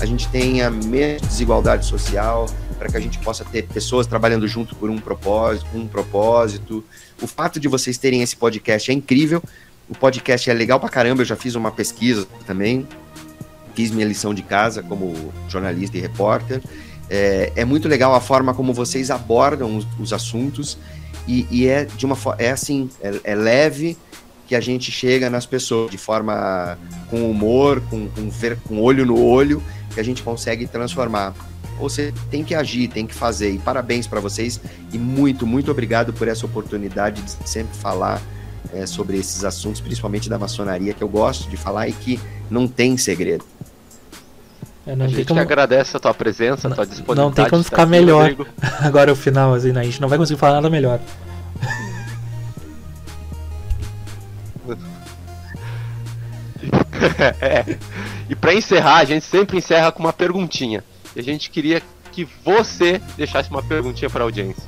a 0.00 0.06
gente 0.06 0.28
tenha 0.28 0.70
menos 0.70 1.22
desigualdade 1.22 1.86
social, 1.86 2.46
para 2.78 2.88
que 2.88 2.96
a 2.96 3.00
gente 3.00 3.18
possa 3.18 3.44
ter 3.44 3.66
pessoas 3.66 4.06
trabalhando 4.06 4.46
junto 4.46 4.74
por 4.76 4.90
um 4.90 4.98
propósito, 4.98 5.66
um 5.74 5.86
propósito. 5.86 6.84
O 7.22 7.26
fato 7.26 7.58
de 7.58 7.68
vocês 7.68 7.96
terem 7.96 8.22
esse 8.22 8.36
podcast 8.36 8.90
é 8.90 8.94
incrível. 8.94 9.42
O 9.88 9.94
podcast 9.94 10.50
é 10.50 10.54
legal 10.54 10.78
pra 10.78 10.88
caramba, 10.88 11.22
eu 11.22 11.26
já 11.26 11.36
fiz 11.36 11.54
uma 11.54 11.70
pesquisa 11.70 12.26
também. 12.46 12.86
Fiz 13.74 13.90
minha 13.90 14.06
lição 14.06 14.34
de 14.34 14.42
casa 14.42 14.82
como 14.82 15.32
jornalista 15.48 15.96
e 15.96 16.00
repórter. 16.00 16.62
É, 17.08 17.52
é 17.54 17.64
muito 17.64 17.88
legal 17.88 18.14
a 18.14 18.20
forma 18.20 18.52
como 18.52 18.72
vocês 18.72 19.10
abordam 19.10 19.76
os, 19.76 19.86
os 19.98 20.12
assuntos 20.12 20.76
e, 21.26 21.46
e, 21.50 21.66
é 21.66 21.84
de 21.84 22.04
uma 22.04 22.16
é 22.38 22.50
assim, 22.50 22.88
é, 23.00 23.20
é, 23.24 23.34
leve 23.34 23.96
que 24.46 24.54
a 24.54 24.60
gente 24.60 24.92
chega 24.92 25.28
nas 25.28 25.44
pessoas 25.44 25.90
de 25.90 25.98
forma 25.98 26.78
com 27.10 27.28
humor, 27.28 27.80
com, 27.90 28.08
com, 28.08 28.30
ver, 28.30 28.58
com 28.60 28.80
olho 28.80 29.04
no 29.04 29.20
olho, 29.20 29.62
que 29.92 29.98
a 29.98 30.02
gente 30.04 30.22
consegue 30.22 30.66
transformar. 30.66 31.34
Você 31.80 32.12
tem 32.30 32.44
que 32.44 32.54
agir, 32.54 32.88
tem 32.88 33.06
que 33.06 33.14
fazer. 33.14 33.50
E 33.50 33.58
parabéns 33.58 34.06
para 34.06 34.20
vocês 34.20 34.60
e 34.92 34.98
muito, 34.98 35.46
muito 35.46 35.70
obrigado 35.70 36.12
por 36.12 36.28
essa 36.28 36.46
oportunidade 36.46 37.22
de 37.22 37.48
sempre 37.48 37.76
falar 37.76 38.22
é, 38.72 38.86
sobre 38.86 39.18
esses 39.18 39.44
assuntos, 39.44 39.80
principalmente 39.80 40.28
da 40.28 40.38
maçonaria, 40.38 40.92
que 40.92 41.02
eu 41.02 41.08
gosto 41.08 41.48
de 41.50 41.56
falar 41.56 41.88
e 41.88 41.92
que 41.92 42.20
não 42.50 42.68
tem 42.68 42.96
segredo. 42.96 43.44
É, 44.86 44.92
a 44.92 45.08
gente 45.08 45.26
como... 45.26 45.40
agradece 45.40 45.96
a 45.96 46.00
tua 46.00 46.14
presença, 46.14 46.68
a 46.68 46.70
tua 46.70 46.86
disponibilidade. 46.86 47.26
Não 47.26 47.32
tem 47.32 47.50
como 47.50 47.64
ficar 47.64 47.82
aqui, 47.82 47.90
melhor. 47.90 48.30
Rodrigo. 48.30 48.46
Agora 48.80 49.12
o 49.12 49.16
final, 49.16 49.52
assim, 49.52 49.72
né? 49.72 49.80
a 49.80 49.84
gente 49.84 50.00
não 50.00 50.08
vai 50.08 50.16
conseguir 50.16 50.38
falar 50.38 50.54
nada 50.54 50.70
melhor. 50.70 51.00
é. 57.40 57.76
E 58.28 58.34
para 58.34 58.54
encerrar, 58.54 58.98
a 58.98 59.04
gente 59.04 59.24
sempre 59.24 59.58
encerra 59.58 59.90
com 59.90 60.00
uma 60.00 60.12
perguntinha. 60.12 60.84
E 61.14 61.20
a 61.20 61.22
gente 61.22 61.50
queria 61.50 61.82
que 62.12 62.26
você 62.44 63.00
deixasse 63.16 63.50
uma 63.50 63.62
perguntinha 63.62 64.08
para 64.08 64.22
a 64.22 64.26
audiência 64.26 64.62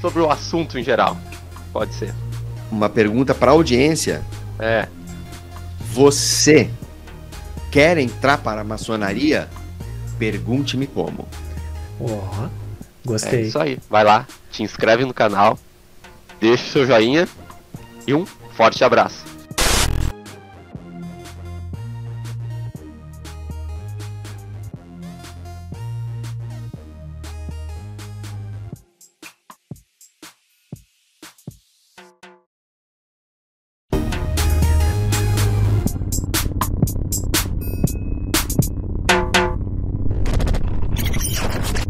sobre 0.00 0.22
o 0.22 0.30
assunto 0.30 0.78
em 0.78 0.84
geral. 0.84 1.16
Pode 1.72 1.94
ser. 1.94 2.14
Uma 2.70 2.88
pergunta 2.88 3.34
para 3.34 3.50
a 3.50 3.54
audiência? 3.54 4.22
É. 4.58 4.86
Você 5.92 6.70
quer 7.70 7.98
entrar 7.98 8.38
para 8.38 8.60
a 8.60 8.64
maçonaria? 8.64 9.48
Pergunte-me 10.18 10.86
como. 10.86 11.26
Ó, 12.00 12.06
oh, 12.06 12.48
gostei. 13.04 13.40
É 13.40 13.42
isso 13.42 13.58
aí. 13.58 13.78
Vai 13.88 14.04
lá, 14.04 14.26
te 14.50 14.62
inscreve 14.62 15.04
no 15.04 15.14
canal, 15.14 15.58
deixa 16.40 16.64
o 16.64 16.68
seu 16.68 16.86
joinha 16.86 17.28
e 18.06 18.14
um 18.14 18.26
forte 18.26 18.82
abraço. 18.84 19.24